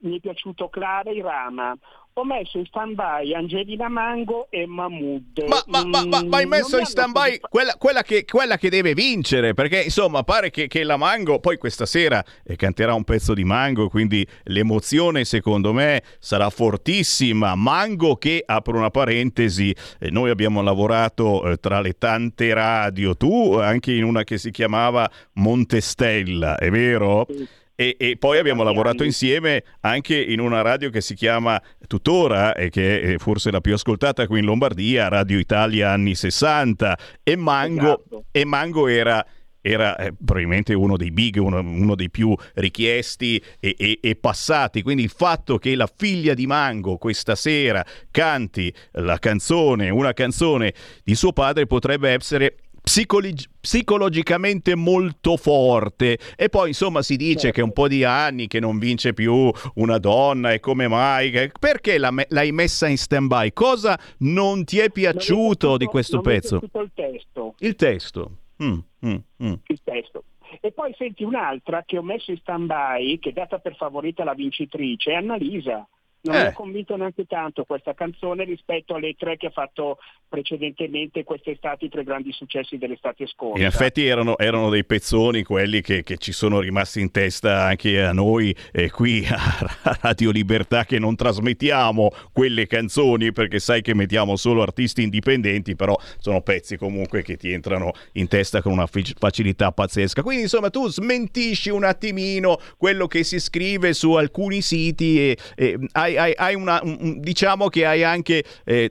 mi 0.03 0.17
è 0.17 0.19
piaciuto 0.19 0.69
Clara 0.69 1.09
e 1.09 1.21
Rama 1.21 1.77
ho 2.15 2.23
messo 2.25 2.59
in 2.59 2.65
stand 2.65 2.93
by 2.93 3.33
Angelina 3.33 3.89
Mango 3.89 4.47
e 4.51 4.67
Mahmood. 4.67 5.45
Ma, 5.47 5.63
ma, 5.65 5.83
ma, 5.83 6.05
ma, 6.05 6.23
ma 6.23 6.37
hai 6.37 6.45
mm, 6.45 6.49
messo 6.49 6.77
in 6.77 6.85
stand 6.85 7.11
by 7.11 7.39
quella, 7.39 7.73
quella, 7.75 8.03
che, 8.03 8.23
quella, 8.23 8.57
che, 8.57 8.69
deve 8.69 8.93
vincere, 8.93 9.53
perché 9.53 9.81
insomma 9.81 10.21
pare 10.23 10.51
che, 10.51 10.67
che 10.67 10.83
la 10.83 10.97
Mango 10.97 11.39
poi 11.39 11.57
questa 11.57 11.85
sera 11.87 12.23
eh, 12.43 12.55
canterà 12.55 12.93
un 12.93 13.03
pezzo 13.03 13.33
di 13.33 13.43
Mango, 13.43 13.89
quindi 13.89 14.25
l'emozione 14.43 15.25
secondo 15.25 15.73
me 15.73 16.03
sarà 16.19 16.49
fortissima. 16.51 17.55
Mango 17.55 18.15
che, 18.17 18.43
apro 18.45 18.77
una 18.77 18.91
parentesi, 18.91 19.75
eh, 19.99 20.11
noi 20.11 20.29
abbiamo 20.29 20.61
lavorato 20.61 21.49
eh, 21.49 21.57
tra 21.57 21.81
le 21.81 21.93
tante 21.97 22.53
radio, 22.53 23.15
tu 23.15 23.55
anche 23.55 23.91
in 23.91 24.03
una 24.03 24.23
che 24.23 24.37
si 24.37 24.51
chiamava 24.51 25.09
Montestella, 25.33 26.57
è 26.57 26.69
vero? 26.69 27.25
Sì. 27.27 27.61
E, 27.75 27.95
e, 27.97 28.17
poi 28.17 28.37
abbiamo 28.37 28.61
lavorato 28.61 29.03
insieme 29.03 29.63
anche 29.81 30.15
in 30.15 30.39
una 30.39 30.61
radio 30.61 30.91
che 30.91 31.01
si 31.01 31.15
chiama 31.15 31.61
tuttora 31.87 32.53
e 32.53 32.69
che 32.69 33.01
è 33.01 33.17
forse 33.17 33.49
la 33.49 33.61
più 33.61 33.73
ascoltata 33.73 34.27
qui 34.27 34.39
in 34.39 34.45
Lombardia, 34.45 35.07
Radio 35.07 35.39
Italia 35.39 35.91
anni 35.91 36.13
60 36.13 36.97
e 37.23 37.35
Mango, 37.35 37.99
esatto. 37.99 38.25
e 38.31 38.45
Mango 38.45 38.87
era 38.87 39.25
era 39.65 39.95
eh, 39.95 40.11
probabilmente 40.13 40.73
uno 40.73 40.97
dei 40.97 41.11
big, 41.11 41.37
uno, 41.37 41.59
uno 41.59 41.95
dei 41.95 42.09
più 42.09 42.35
richiesti 42.55 43.41
e, 43.59 43.73
e, 43.79 43.99
e, 44.01 44.15
passati. 44.15 44.81
Quindi 44.81 45.03
il 45.03 45.09
fatto 45.09 45.57
che 45.57 45.73
la 45.75 45.89
figlia 45.91 46.33
di 46.33 46.45
Mango 46.45 46.97
questa 46.97 47.35
sera 47.35 47.83
canti 48.11 48.71
la 48.91 49.17
canzone, 49.19 49.89
una 49.89 50.11
canzone 50.11 50.73
di 51.01 51.15
suo 51.15 51.31
padre, 51.31 51.65
potrebbe 51.65 52.09
essere 52.09 52.57
psicologi- 52.83 53.47
psicologicamente 53.59 54.75
molto 54.75 55.37
forte. 55.37 56.19
E 56.35 56.49
poi 56.49 56.69
insomma 56.69 57.01
si 57.01 57.15
dice 57.15 57.39
certo. 57.39 57.55
che 57.55 57.61
un 57.61 57.71
po' 57.71 57.87
di 57.87 58.03
anni 58.03 58.47
che 58.47 58.59
non 58.59 58.77
vince 58.77 59.13
più 59.13 59.51
una 59.75 59.97
donna 59.97 60.51
e 60.51 60.59
come 60.59 60.87
mai? 60.87 61.31
Perché 61.57 61.97
la 61.97 62.11
me- 62.11 62.27
l'hai 62.29 62.51
messa 62.51 62.87
in 62.87 62.97
stand 62.97 63.27
by 63.27 63.53
cosa 63.53 63.97
non 64.19 64.65
ti 64.65 64.79
è 64.79 64.91
piaciuto 64.91 65.77
di 65.77 65.85
questo 65.85 66.21
pezzo? 66.21 66.61
il 66.61 66.91
testo. 66.93 67.55
Il 67.59 67.75
testo. 67.75 68.31
Mm, 68.61 68.79
mm, 69.05 69.15
mm. 69.43 69.53
il 69.67 69.79
testo. 69.83 70.23
E 70.59 70.71
poi 70.71 70.93
senti 70.97 71.23
un'altra 71.23 71.83
che 71.85 71.97
ho 71.97 72.03
messo 72.03 72.31
in 72.31 72.37
stand 72.37 72.67
by 72.67 73.17
che 73.19 73.29
è 73.29 73.33
data 73.33 73.57
per 73.59 73.75
favorita 73.75 74.23
la 74.23 74.33
vincitrice 74.33 75.11
è 75.11 75.15
Annalisa 75.15 75.87
non 76.23 76.35
eh. 76.35 76.39
mi 76.39 76.45
ha 76.47 76.53
convinto 76.53 76.95
neanche 76.95 77.25
tanto 77.25 77.65
questa 77.65 77.93
canzone 77.93 78.43
rispetto 78.45 78.95
alle 78.95 79.15
tre 79.17 79.35
che 79.37 79.47
ha 79.47 79.51
fatto 79.51 79.97
precedentemente 80.29 81.23
quest'estate 81.23 81.85
i 81.85 81.89
tre 81.89 82.03
grandi 82.03 82.31
successi 82.31 82.77
dell'estate 82.77 83.27
scorsa. 83.27 83.59
In 83.59 83.67
effetti 83.67 84.05
erano, 84.05 84.37
erano 84.37 84.69
dei 84.69 84.85
pezzoni 84.85 85.43
quelli 85.43 85.81
che, 85.81 86.03
che, 86.03 86.17
ci 86.17 86.31
sono 86.31 86.59
rimasti 86.59 87.01
in 87.01 87.11
testa 87.11 87.65
anche 87.65 88.01
a 88.01 88.13
noi 88.13 88.55
eh, 88.71 88.89
qui 88.89 89.25
a 89.27 89.99
Radio 90.01 90.31
Libertà 90.31 90.85
che 90.85 90.97
non 90.97 91.15
trasmettiamo 91.15 92.09
quelle 92.31 92.67
canzoni 92.67 93.31
perché 93.31 93.59
sai 93.59 93.81
che 93.81 93.93
mettiamo 93.93 94.35
solo 94.37 94.61
artisti 94.61 95.03
indipendenti, 95.03 95.75
però 95.75 95.95
sono 96.17 96.41
pezzi 96.41 96.77
comunque 96.77 97.21
che 97.21 97.35
ti 97.35 97.51
entrano 97.51 97.91
in 98.13 98.27
testa 98.27 98.61
con 98.61 98.71
una 98.71 98.87
facilità 98.87 99.71
pazzesca. 99.71 100.23
Quindi 100.23 100.43
insomma 100.43 100.69
tu 100.69 100.87
smentisci 100.87 101.69
un 101.69 101.83
attimino 101.83 102.57
quello 102.77 103.07
che 103.07 103.23
si 103.23 103.39
scrive 103.39 103.93
su 103.93 104.13
alcuni 104.13 104.61
siti 104.61 105.19
e, 105.19 105.37
e 105.55 105.77
hai 105.91 106.12
hai, 106.17 106.33
hai, 106.33 106.33
hai 106.37 106.55
una, 106.55 106.79
un, 106.83 107.19
diciamo 107.19 107.67
che 107.67 107.85
hai 107.85 108.03
anche 108.03 108.43
eh, 108.65 108.89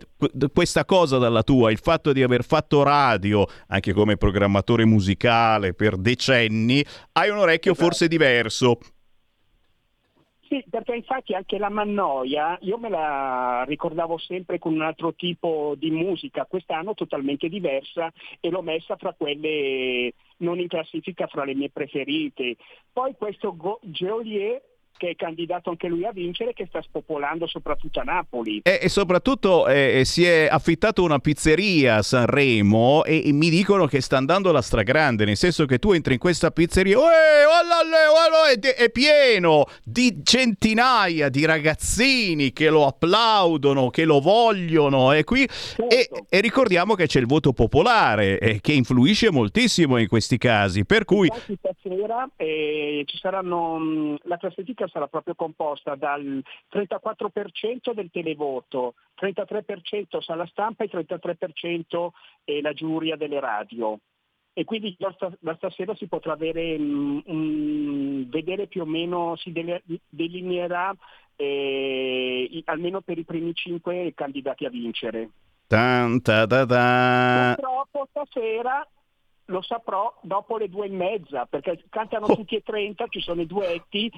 questa 0.52 0.84
cosa 0.84 1.18
dalla 1.18 1.42
tua, 1.42 1.70
il 1.70 1.78
fatto 1.78 2.12
di 2.12 2.22
aver 2.22 2.44
fatto 2.44 2.82
radio, 2.82 3.46
anche 3.68 3.92
come 3.92 4.16
programmatore 4.16 4.84
musicale 4.84 5.74
per 5.74 5.96
decenni, 5.96 6.84
hai 7.12 7.30
un 7.30 7.38
orecchio 7.38 7.72
esatto. 7.72 7.86
forse 7.86 8.08
diverso. 8.08 8.78
Sì, 10.52 10.62
perché 10.68 10.94
infatti 10.94 11.32
anche 11.32 11.56
la 11.56 11.70
Mannoia 11.70 12.58
io 12.60 12.76
me 12.76 12.90
la 12.90 13.64
ricordavo 13.66 14.18
sempre 14.18 14.58
con 14.58 14.74
un 14.74 14.82
altro 14.82 15.14
tipo 15.14 15.72
di 15.78 15.90
musica, 15.90 16.44
quest'anno 16.44 16.92
totalmente 16.92 17.48
diversa 17.48 18.12
e 18.38 18.50
l'ho 18.50 18.60
messa 18.60 18.96
fra 18.96 19.14
quelle 19.16 20.12
non 20.38 20.60
in 20.60 20.68
classifica 20.68 21.26
fra 21.26 21.44
le 21.44 21.54
mie 21.54 21.70
preferite. 21.70 22.56
Poi 22.92 23.14
questo 23.16 23.56
Geolier 23.80 24.60
che 25.02 25.10
è 25.10 25.16
candidato 25.16 25.70
anche 25.70 25.88
lui 25.88 26.04
a 26.06 26.12
vincere, 26.12 26.52
che 26.52 26.66
sta 26.68 26.80
spopolando 26.80 27.48
soprattutto 27.48 27.98
a 27.98 28.04
Napoli. 28.04 28.60
E, 28.62 28.78
e 28.82 28.88
soprattutto 28.88 29.66
eh, 29.66 30.02
si 30.04 30.24
è 30.24 30.46
affittato 30.48 31.02
una 31.02 31.18
pizzeria 31.18 31.96
a 31.96 32.02
Sanremo 32.02 33.02
e, 33.02 33.26
e, 33.26 33.32
mi 33.32 33.50
dicono 33.50 33.86
che 33.86 34.00
sta 34.00 34.16
andando 34.16 34.52
la 34.52 34.62
stragrande, 34.62 35.24
nel 35.24 35.36
senso 35.36 35.66
che 35.66 35.80
tu 35.80 35.90
entri 35.90 36.12
in 36.12 36.20
questa 36.20 36.52
pizzeria 36.52 36.98
e 36.98 38.74
è, 38.76 38.90
pieno 38.90 39.64
di 39.82 40.20
centinaia 40.22 41.28
di 41.30 41.44
ragazzini 41.46 42.52
che 42.52 42.70
lo 42.70 42.86
applaudono, 42.86 43.90
che 43.90 44.04
lo 44.04 44.20
vogliono 44.20 45.10
e 45.10 45.24
qui 45.24 45.48
certo. 45.48 45.88
e, 45.88 46.08
e, 46.28 46.40
ricordiamo 46.40 46.94
che 46.94 47.08
c'è 47.08 47.18
il 47.18 47.26
voto 47.26 47.52
popolare 47.52 48.38
eh, 48.38 48.60
che 48.60 48.72
influisce 48.72 49.32
moltissimo 49.32 49.96
in 49.96 50.06
questi 50.06 50.38
casi, 50.38 50.84
per 50.84 51.04
cui... 51.04 51.28
Stasera 51.58 52.28
eh, 52.36 53.02
ci 53.06 53.18
saranno 53.18 53.78
mh, 53.78 54.18
la 54.24 54.36
classifica 54.36 54.86
sarà 54.92 55.08
proprio 55.08 55.34
composta 55.34 55.94
dal 55.94 56.42
34% 56.70 57.92
del 57.94 58.10
televoto, 58.10 58.94
33% 59.20 60.20
sala 60.20 60.46
stampa 60.46 60.84
e 60.84 60.90
33% 60.90 62.08
è 62.44 62.60
la 62.60 62.72
giuria 62.72 63.16
delle 63.16 63.40
radio. 63.40 63.98
E 64.54 64.64
quindi 64.64 64.94
da 64.98 65.54
stasera 65.56 65.94
si 65.94 66.06
potrà 66.06 66.34
avere, 66.34 66.76
um, 66.76 67.22
um, 67.24 68.28
vedere 68.28 68.66
più 68.66 68.82
o 68.82 68.84
meno, 68.84 69.34
si 69.36 69.50
delineerà 70.10 70.94
eh, 71.36 72.62
almeno 72.66 73.00
per 73.00 73.16
i 73.16 73.24
primi 73.24 73.54
cinque 73.54 74.12
candidati 74.14 74.66
a 74.66 74.70
vincere. 74.70 75.30
Tan, 75.66 76.20
ta, 76.20 76.46
ta, 76.46 76.66
ta. 76.66 77.54
Purtroppo 77.56 78.08
stasera 78.10 78.86
lo 79.46 79.62
saprò 79.62 80.14
dopo 80.22 80.56
le 80.56 80.68
due 80.68 80.86
e 80.86 80.90
mezza, 80.90 81.46
perché 81.46 81.82
cantano 81.90 82.26
oh. 82.26 82.36
tutti 82.36 82.56
e 82.56 82.62
30, 82.62 83.06
ci 83.08 83.20
sono 83.20 83.40
i 83.40 83.46
duetti, 83.46 84.10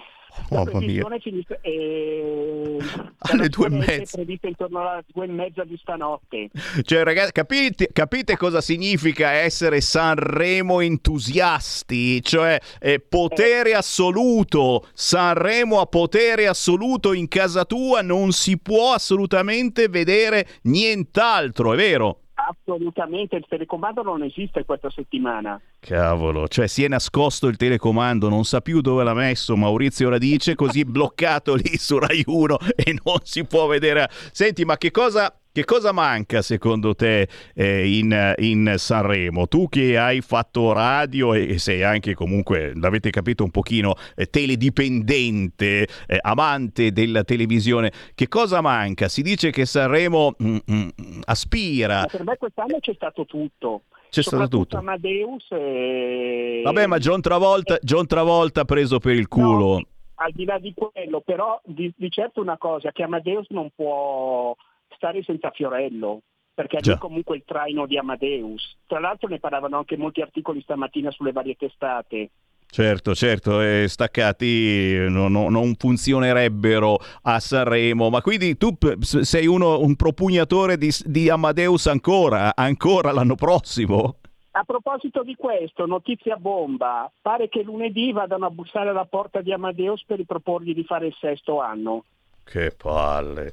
la 0.50 0.64
trasmissione 0.64 1.20
finisce 1.20 1.58
eh, 1.62 2.76
alle 3.30 3.48
due 3.48 3.66
e 3.66 3.70
mezza. 3.70 4.16
prevista 4.16 4.48
intorno 4.48 4.80
alle 4.80 5.04
due 5.12 5.24
e 5.24 5.28
mezza 5.28 5.64
di 5.64 5.76
stanotte. 5.80 6.50
Cioè, 6.82 7.04
ragazzi, 7.04 7.32
capite, 7.32 7.88
capite 7.92 8.36
cosa 8.36 8.60
significa 8.60 9.30
essere 9.30 9.80
Sanremo 9.80 10.80
entusiasti? 10.80 12.22
Cioè, 12.22 12.58
eh, 12.80 13.00
potere 13.00 13.70
eh. 13.70 13.74
assoluto, 13.74 14.86
Sanremo 14.92 15.80
a 15.80 15.86
potere 15.86 16.46
assoluto 16.46 17.12
in 17.12 17.28
casa 17.28 17.64
tua, 17.64 18.02
non 18.02 18.32
si 18.32 18.58
può 18.58 18.92
assolutamente 18.92 19.88
vedere 19.88 20.46
nient'altro, 20.62 21.72
è 21.72 21.76
vero? 21.76 22.18
Assolutamente, 22.46 23.36
il 23.36 23.46
telecomando 23.48 24.02
non 24.02 24.22
esiste 24.22 24.64
questa 24.64 24.90
settimana. 24.90 25.60
Cavolo, 25.80 26.46
cioè 26.48 26.66
si 26.66 26.84
è 26.84 26.88
nascosto 26.88 27.46
il 27.46 27.56
telecomando, 27.56 28.28
non 28.28 28.44
sa 28.44 28.60
più 28.60 28.80
dove 28.80 29.02
l'ha 29.02 29.14
messo 29.14 29.56
Maurizio 29.56 30.10
Radice, 30.10 30.54
così 30.54 30.84
bloccato 30.86 31.54
lì 31.54 31.76
su 31.78 31.98
Rai 31.98 32.22
1 32.24 32.58
e 32.76 32.96
non 33.04 33.18
si 33.22 33.44
può 33.44 33.66
vedere. 33.66 34.08
Senti, 34.32 34.64
ma 34.64 34.76
che 34.76 34.90
cosa 34.90 35.34
che 35.54 35.64
cosa 35.64 35.92
manca 35.92 36.42
secondo 36.42 36.96
te 36.96 37.28
eh, 37.54 37.96
in, 37.96 38.34
in, 38.38 38.74
Sanremo? 38.76 39.46
Tu 39.46 39.68
che 39.68 39.96
hai 39.96 40.20
fatto 40.20 40.72
radio 40.72 41.32
e 41.32 41.58
sei 41.58 41.84
anche 41.84 42.12
comunque, 42.14 42.72
l'avete 42.74 43.10
capito 43.10 43.44
un 43.44 43.52
pochino, 43.52 43.94
eh, 44.16 44.26
teledipendente, 44.26 45.86
eh, 46.08 46.18
amante 46.22 46.90
della 46.90 47.22
televisione, 47.22 47.92
che 48.16 48.26
cosa 48.26 48.60
manca? 48.60 49.06
Si 49.06 49.22
dice 49.22 49.52
che 49.52 49.64
Sanremo 49.64 50.34
mm, 50.42 50.56
mm, 50.72 50.88
aspira. 51.26 52.00
Ma 52.00 52.06
per 52.06 52.24
me 52.24 52.36
quest'anno 52.36 52.78
c'è 52.80 52.94
stato 52.94 53.24
tutto 53.24 53.82
c'è 54.08 54.22
stato 54.22 54.48
tutto. 54.48 54.76
Amadeus 54.76 55.46
e... 55.50 56.62
Vabbè, 56.64 56.86
ma 56.86 56.98
John 56.98 57.20
Travolta, 57.20 57.78
John 57.80 58.06
Travolta 58.06 58.64
preso 58.64 58.98
per 58.98 59.14
il 59.14 59.28
culo. 59.28 59.74
No, 59.74 59.86
al 60.16 60.32
di 60.32 60.44
là 60.44 60.58
di 60.58 60.74
quello, 60.74 61.20
però 61.20 61.60
di, 61.64 61.92
di 61.96 62.10
certo 62.10 62.40
una 62.40 62.58
cosa, 62.58 62.90
che 62.90 63.04
Amadeus 63.04 63.46
non 63.50 63.70
può 63.74 64.54
stare 64.94 65.22
senza 65.22 65.50
Fiorello, 65.50 66.20
perché 66.54 66.78
è 66.78 66.98
comunque 66.98 67.36
il 67.36 67.42
traino 67.44 67.86
di 67.86 67.98
Amadeus. 67.98 68.76
Tra 68.86 69.00
l'altro 69.00 69.28
ne 69.28 69.40
parlavano 69.40 69.78
anche 69.78 69.96
molti 69.96 70.20
articoli 70.20 70.60
stamattina 70.62 71.10
sulle 71.10 71.32
varie 71.32 71.56
testate. 71.56 72.30
Certo, 72.74 73.14
certo, 73.14 73.60
eh, 73.60 73.86
staccati 73.86 75.06
no, 75.08 75.28
no, 75.28 75.48
non 75.48 75.74
funzionerebbero 75.76 76.98
a 77.22 77.38
Sanremo, 77.38 78.10
ma 78.10 78.20
quindi 78.20 78.56
tu 78.56 78.76
sei 79.00 79.46
uno, 79.46 79.78
un 79.78 79.94
propugnatore 79.94 80.76
di, 80.76 80.90
di 81.04 81.30
Amadeus 81.30 81.86
ancora, 81.86 82.56
ancora 82.56 83.12
l'anno 83.12 83.36
prossimo? 83.36 84.16
A 84.56 84.64
proposito 84.64 85.22
di 85.22 85.36
questo, 85.36 85.86
notizia 85.86 86.36
bomba, 86.36 87.10
pare 87.20 87.48
che 87.48 87.62
lunedì 87.62 88.10
vadano 88.10 88.46
a 88.46 88.50
bussare 88.50 88.88
alla 88.88 89.04
porta 89.04 89.40
di 89.40 89.52
Amadeus 89.52 90.04
per 90.04 90.18
riproporgli 90.18 90.74
di 90.74 90.84
fare 90.84 91.06
il 91.06 91.16
sesto 91.20 91.60
anno. 91.60 92.04
Che 92.42 92.72
palle. 92.76 93.52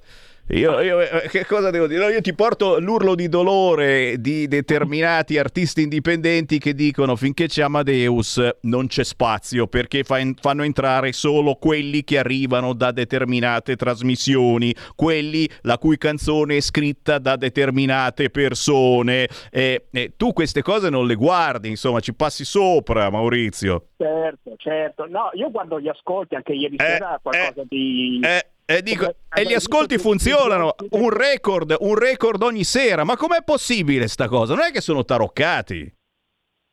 Io, 0.51 0.81
io, 0.81 0.99
eh, 0.99 1.29
che 1.29 1.45
cosa 1.45 1.69
devo 1.69 1.87
dire? 1.87 2.11
Io 2.11 2.19
ti 2.19 2.33
porto 2.33 2.77
l'urlo 2.77 3.15
di 3.15 3.29
dolore 3.29 4.19
di 4.19 4.49
determinati 4.49 5.37
artisti 5.37 5.83
indipendenti 5.83 6.57
che 6.59 6.73
dicono 6.73 7.15
finché 7.15 7.47
c'è 7.47 7.61
Amadeus 7.61 8.57
non 8.61 8.87
c'è 8.87 9.05
spazio 9.05 9.67
perché 9.67 10.03
fa 10.03 10.19
in, 10.19 10.35
fanno 10.35 10.63
entrare 10.63 11.13
solo 11.13 11.55
quelli 11.55 12.03
che 12.03 12.17
arrivano 12.17 12.73
da 12.73 12.91
determinate 12.91 13.77
trasmissioni, 13.77 14.75
quelli 14.93 15.49
la 15.61 15.77
cui 15.77 15.97
canzone 15.97 16.57
è 16.57 16.61
scritta 16.61 17.17
da 17.17 17.37
determinate 17.37 18.29
persone. 18.29 19.29
E, 19.49 19.85
e 19.89 20.13
tu 20.17 20.33
queste 20.33 20.61
cose 20.61 20.89
non 20.89 21.07
le 21.07 21.15
guardi, 21.15 21.69
insomma, 21.69 22.01
ci 22.01 22.13
passi 22.13 22.43
sopra, 22.43 23.09
Maurizio. 23.09 23.85
Certo, 23.95 24.55
certo. 24.57 25.07
No, 25.07 25.29
io 25.33 25.49
guardo 25.49 25.79
gli 25.79 25.87
ascolti, 25.87 26.35
anche 26.35 26.51
ieri 26.53 26.75
eh, 26.75 26.83
sera 26.83 27.19
qualcosa 27.21 27.61
eh, 27.61 27.65
di... 27.69 28.19
Eh, 28.21 28.50
e, 28.77 28.83
dico, 28.83 29.15
e 29.33 29.43
gli 29.43 29.53
ascolti 29.53 29.97
funzionano, 29.97 30.75
un 30.91 31.09
record, 31.09 31.75
un 31.79 31.95
record 31.95 32.41
ogni 32.43 32.63
sera, 32.63 33.03
ma 33.03 33.15
com'è 33.15 33.43
possibile 33.43 34.07
sta 34.07 34.27
cosa? 34.27 34.55
Non 34.55 34.65
è 34.65 34.71
che 34.71 34.81
sono 34.81 35.03
taroccati? 35.05 35.93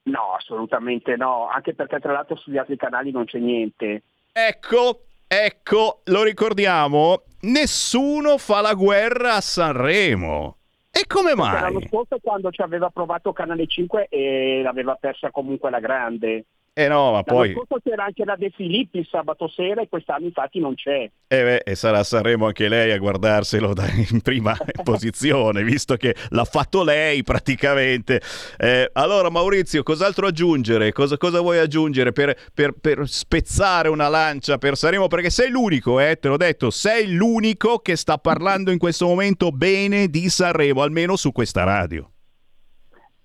No, 0.05 0.35
assolutamente 0.35 1.17
no, 1.17 1.49
anche 1.49 1.75
perché 1.75 2.01
tra 2.01 2.13
l'altro 2.13 2.37
sugli 2.37 2.57
altri 2.57 2.77
canali 2.77 3.11
non 3.11 3.25
c'è 3.25 3.39
niente. 3.39 4.03
Ecco, 4.33 5.03
ecco, 5.27 6.01
lo 6.05 6.23
ricordiamo, 6.23 7.23
nessuno 7.41 8.39
fa 8.39 8.61
la 8.61 8.75
guerra 8.75 9.35
a 9.35 9.41
Sanremo. 9.41 10.57
E 10.91 11.07
come 11.07 11.35
mai? 11.35 11.61
L'anno 11.61 11.87
scorso 11.87 12.19
quando 12.21 12.51
ci 12.51 12.63
aveva 12.63 12.89
provato 12.91 13.33
Canale 13.33 13.67
5 13.67 14.09
e 14.09 14.63
l'aveva 14.63 14.97
persa 14.97 15.31
comunque 15.31 15.71
la 15.71 15.81
grande. 15.81 16.47
Eh 16.79 16.87
no, 16.87 17.11
ma 17.11 17.25
poi... 17.25 17.55
L'anno 17.55 17.81
c'era 17.83 18.05
anche 18.05 18.25
la 18.25 18.37
De 18.37 18.53
Filippi 18.55 18.99
il 18.99 19.09
sabato 19.11 19.49
sera 19.49 19.83
e 19.83 19.89
quest'anno 19.89 20.27
infatti 20.27 20.61
non 20.61 20.77
c'è. 20.77 21.11
Eh 21.27 21.43
beh, 21.43 21.63
e 21.65 21.75
sarà 21.75 22.05
Sanremo 22.05 22.47
anche 22.47 22.69
lei 22.69 22.93
a 22.93 22.99
guardarselo 22.99 23.75
da, 23.75 23.85
in 24.13 24.21
prima 24.21 24.57
posizione, 24.85 25.65
visto 25.65 25.97
che 25.97 26.15
l'ha 26.29 26.45
fatto 26.45 26.85
lei 26.85 27.25
praticamente. 27.25 28.21
Eh, 28.57 28.91
allora 28.93 29.29
Maurizio, 29.29 29.83
cos'altro 29.83 30.29
aggiungere? 30.29 30.93
Cosa, 30.93 31.17
cosa 31.17 31.41
vuoi 31.41 31.59
aggiungere 31.59 32.13
per, 32.13 32.37
per, 32.55 32.75
per, 32.81 33.09
spezzare 33.09 33.89
una 33.89 34.07
lancia 34.07 34.57
per 34.59 34.77
Sanremo? 34.77 35.09
Perché 35.09 35.31
sei 35.31 35.51
l'unico, 35.51 35.99
eh, 35.99 36.17
te 36.21 36.29
l'ho 36.29 36.37
detto, 36.37 36.71
sei 36.71 37.13
l'unico 37.13 37.81
che 37.81 37.97
sta 37.97 38.19
parlando 38.19 38.71
in 38.71 38.79
questo 38.79 39.05
momento 39.05 39.51
bene 39.51 40.07
di 40.07 40.29
Sanremo, 40.29 40.83
almeno 40.83 41.17
su 41.17 41.33
questa 41.33 41.65
radio. 41.65 42.09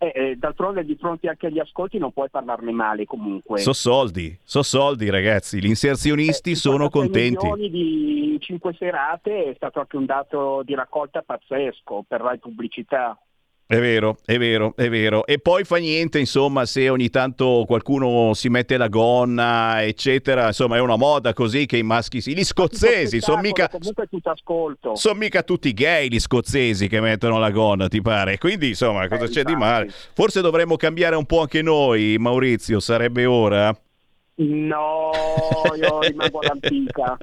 Eh, 0.03 0.11
eh, 0.13 0.35
d'altronde 0.35 0.83
di 0.83 0.97
fronte 0.99 1.29
anche 1.29 1.47
agli 1.47 1.59
ascolti 1.59 1.97
non 1.97 2.11
puoi 2.11 2.29
parlarne 2.29 2.73
male 2.73 3.05
comunque. 3.05 3.59
So 3.59 3.71
soldi, 3.71 4.37
so 4.43 4.61
soldi 4.61 5.09
ragazzi, 5.09 5.61
gli 5.61 5.67
inserzionisti 5.67 6.51
eh, 6.51 6.55
sono 6.55 6.89
contenti. 6.89 7.45
milioni 7.45 7.69
di 7.69 8.37
cinque 8.41 8.75
serate 8.77 9.45
è 9.45 9.53
stato 9.55 9.79
anche 9.79 9.95
un 9.95 10.05
dato 10.05 10.61
di 10.65 10.75
raccolta 10.75 11.21
pazzesco 11.21 12.03
per 12.05 12.19
Rai 12.19 12.37
Pubblicità. 12.37 13.17
È 13.73 13.79
vero, 13.79 14.17
è 14.23 14.37
vero, 14.37 14.73
è 14.75 14.87
vero. 14.87 15.25
E 15.25 15.39
poi 15.39 15.63
fa 15.63 15.77
niente, 15.77 16.19
insomma, 16.19 16.63
se 16.67 16.89
ogni 16.89 17.09
tanto 17.09 17.63
qualcuno 17.65 18.35
si 18.35 18.47
mette 18.47 18.77
la 18.77 18.87
gonna, 18.87 19.83
eccetera. 19.83 20.45
Insomma, 20.45 20.75
è 20.75 20.79
una 20.79 20.95
moda 20.95 21.33
così 21.33 21.65
che 21.65 21.77
i 21.77 21.83
maschi 21.83 22.21
si... 22.21 22.35
Gli 22.35 22.43
scozzesi 22.43 23.19
sono 23.19 23.41
mica... 23.41 23.67
Sono 24.93 25.17
mica 25.17 25.41
tutti 25.41 25.73
gay 25.73 26.07
gli 26.07 26.19
scozzesi 26.19 26.87
che 26.87 27.01
mettono 27.01 27.39
la 27.39 27.49
gonna, 27.49 27.87
ti 27.87 27.99
pare? 27.99 28.37
Quindi, 28.37 28.67
insomma, 28.67 29.07
cosa 29.07 29.23
eh, 29.23 29.29
c'è 29.29 29.39
infatti. 29.39 29.53
di 29.53 29.55
male? 29.55 29.91
Forse 30.13 30.41
dovremmo 30.41 30.75
cambiare 30.75 31.15
un 31.15 31.25
po' 31.25 31.41
anche 31.41 31.63
noi, 31.63 32.17
Maurizio, 32.19 32.79
sarebbe 32.79 33.25
ora? 33.25 33.75
No, 34.35 35.11
io 35.75 35.99
rimango 35.99 36.39
all'antica. 36.39 37.17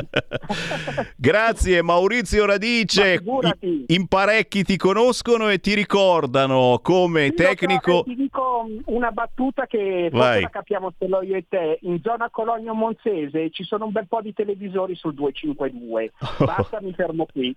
Grazie 1.16 1.82
Maurizio 1.82 2.46
Radice. 2.46 3.20
In, 3.60 3.84
in 3.88 4.06
parecchi 4.06 4.62
ti 4.62 4.76
conoscono 4.76 5.48
e 5.48 5.58
ti 5.58 5.74
ricordano 5.74 6.78
come 6.80 7.26
Io 7.26 7.34
tecnico. 7.34 7.90
so, 7.90 8.00
eh, 8.00 8.04
ti 8.04 8.14
dico 8.14 8.66
una 8.86 9.10
battuta 9.10 9.66
che 9.66 10.08
forse 10.12 10.40
la 10.40 10.50
capiamo 10.50 10.92
solo 10.96 11.22
io 11.22 11.34
e 11.34 11.46
te. 11.48 11.78
In 11.82 12.00
zona 12.00 12.30
Cologno 12.30 12.74
Monzese 12.74 13.50
ci 13.50 13.64
sono 13.64 13.86
un 13.86 13.92
bel 13.92 14.06
po' 14.06 14.20
di 14.22 14.32
televisori 14.32 14.94
sul 14.94 15.14
252. 15.14 16.12
Basta, 16.46 16.78
mi 16.80 16.92
fermo 16.92 17.26
qui. 17.26 17.52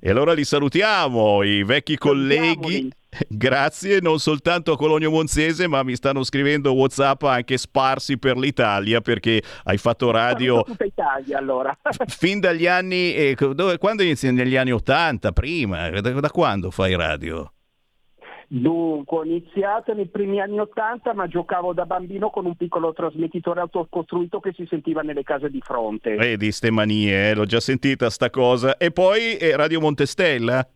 E 0.00 0.10
allora 0.10 0.32
li 0.32 0.44
salutiamo, 0.44 1.42
i 1.42 1.64
vecchi 1.64 1.96
colleghi. 1.98 2.88
Grazie, 3.28 4.00
non 4.00 4.18
soltanto 4.18 4.72
a 4.72 4.76
Cologno 4.76 5.10
Monzese, 5.10 5.66
ma 5.68 5.82
mi 5.82 5.94
stanno 5.96 6.22
scrivendo 6.22 6.72
WhatsApp 6.72 7.22
anche 7.24 7.58
sparsi 7.58 8.18
per 8.18 8.38
l'Italia 8.38 9.00
perché 9.00 9.42
hai 9.64 9.76
fatto 9.76 10.10
radio 10.10 10.62
tutta 10.62 10.84
Italia 10.84 11.38
allora. 11.38 11.76
fin 12.06 12.40
dagli 12.40 12.66
anni. 12.66 13.14
eh, 13.14 13.36
dove- 13.54 13.78
quando 13.78 14.02
inizi? 14.02 14.30
Negli 14.32 14.56
anni 14.56 14.72
80, 14.72 15.32
prima? 15.32 15.90
Da, 15.90 16.10
da 16.12 16.30
quando 16.30 16.70
fai 16.70 16.96
radio? 16.96 17.52
Dunque, 18.48 19.16
ho 19.18 19.24
iniziato 19.24 19.94
nei 19.94 20.08
primi 20.08 20.38
anni 20.38 20.58
Ottanta, 20.58 21.14
ma 21.14 21.26
giocavo 21.26 21.72
da 21.72 21.86
bambino 21.86 22.28
con 22.28 22.44
un 22.44 22.54
piccolo 22.54 22.92
trasmettitore 22.92 23.60
autocostruito 23.60 24.40
che 24.40 24.52
si 24.54 24.66
sentiva 24.68 25.00
nelle 25.00 25.22
case 25.22 25.48
di 25.48 25.60
fronte. 25.62 26.16
Vedi, 26.16 26.52
ste 26.52 26.70
manie, 26.70 27.30
eh, 27.30 27.34
l'ho 27.34 27.46
già 27.46 27.60
sentita 27.60 28.10
sta 28.10 28.28
cosa. 28.28 28.76
E 28.76 28.90
poi 28.90 29.36
eh, 29.38 29.56
Radio 29.56 29.80
Montestella? 29.80 30.66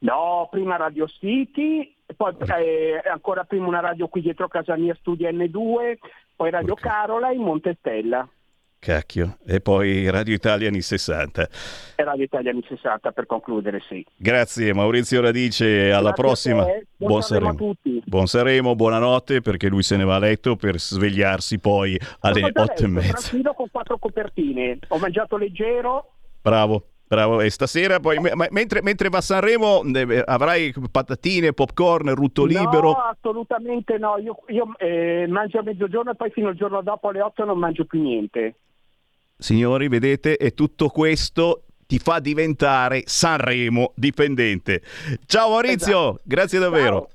No, 0.00 0.48
prima 0.50 0.76
Radio 0.76 1.06
City, 1.06 1.94
poi 2.16 2.34
eh, 2.58 3.00
ancora 3.10 3.44
prima 3.44 3.66
una 3.66 3.80
radio 3.80 4.08
qui 4.08 4.22
dietro 4.22 4.48
casa 4.48 4.76
mia, 4.76 4.94
Studio 4.98 5.28
N2, 5.30 5.98
poi 6.36 6.50
Radio 6.50 6.74
Carola 6.74 7.30
in 7.30 7.42
Montestella 7.42 8.26
Cacchio. 8.80 9.36
E 9.46 9.60
poi 9.60 10.08
Radio 10.08 10.34
Italia 10.34 10.68
anni 10.68 10.80
60. 10.80 11.48
e 11.96 12.02
Radio 12.02 12.24
Italia 12.24 12.50
anni 12.50 12.64
60 12.66 13.12
per 13.12 13.26
concludere, 13.26 13.80
sì. 13.86 14.04
Grazie 14.16 14.72
Maurizio 14.72 15.20
Radice, 15.20 15.92
alla 15.92 16.12
Grazie 16.12 16.22
prossima. 16.22 16.64
te, 16.64 16.86
buon 16.96 17.20
Sanremo 17.20 17.50
a 17.50 17.54
tutti. 17.54 18.02
Buon 18.06 18.26
Sanremo, 18.26 18.74
buonanotte 18.74 19.42
perché 19.42 19.68
lui 19.68 19.82
se 19.82 19.98
ne 19.98 20.04
va 20.04 20.14
a 20.14 20.18
letto 20.18 20.56
per 20.56 20.80
svegliarsi 20.80 21.58
poi 21.58 22.00
alle 22.20 22.50
otto 22.54 22.82
e 22.82 22.86
mezza. 22.88 23.12
Tranquillo 23.12 23.52
con 23.52 23.70
quattro 23.70 23.98
copertine, 23.98 24.78
ho 24.88 24.96
mangiato 24.96 25.36
leggero, 25.36 26.12
Bravo. 26.42 26.89
Bravo, 27.10 27.40
e 27.40 27.50
stasera 27.50 27.98
poi, 27.98 28.20
me- 28.20 28.46
mentre, 28.50 28.82
mentre 28.82 29.08
va 29.08 29.18
a 29.18 29.20
Sanremo 29.20 29.82
eh, 29.82 30.22
avrai 30.24 30.72
patatine, 30.92 31.52
popcorn, 31.52 32.14
rutto 32.14 32.44
libero. 32.44 32.92
No, 32.92 32.96
assolutamente 33.10 33.98
no. 33.98 34.16
Io, 34.18 34.36
io, 34.46 34.68
eh, 34.78 35.26
mangio 35.28 35.58
a 35.58 35.62
mezzogiorno 35.64 36.12
e 36.12 36.14
poi 36.14 36.30
fino 36.30 36.46
al 36.46 36.54
giorno 36.54 36.82
dopo 36.82 37.08
alle 37.08 37.20
8 37.20 37.44
non 37.44 37.58
mangio 37.58 37.84
più 37.84 38.00
niente. 38.00 38.54
Signori, 39.36 39.88
vedete, 39.88 40.36
e 40.36 40.54
tutto 40.54 40.86
questo 40.86 41.64
ti 41.84 41.98
fa 41.98 42.20
diventare 42.20 43.02
Sanremo 43.06 43.90
dipendente. 43.96 44.80
Ciao 45.26 45.48
Maurizio, 45.48 46.10
Esatto. 46.10 46.20
grazie 46.22 46.58
davvero. 46.60 47.08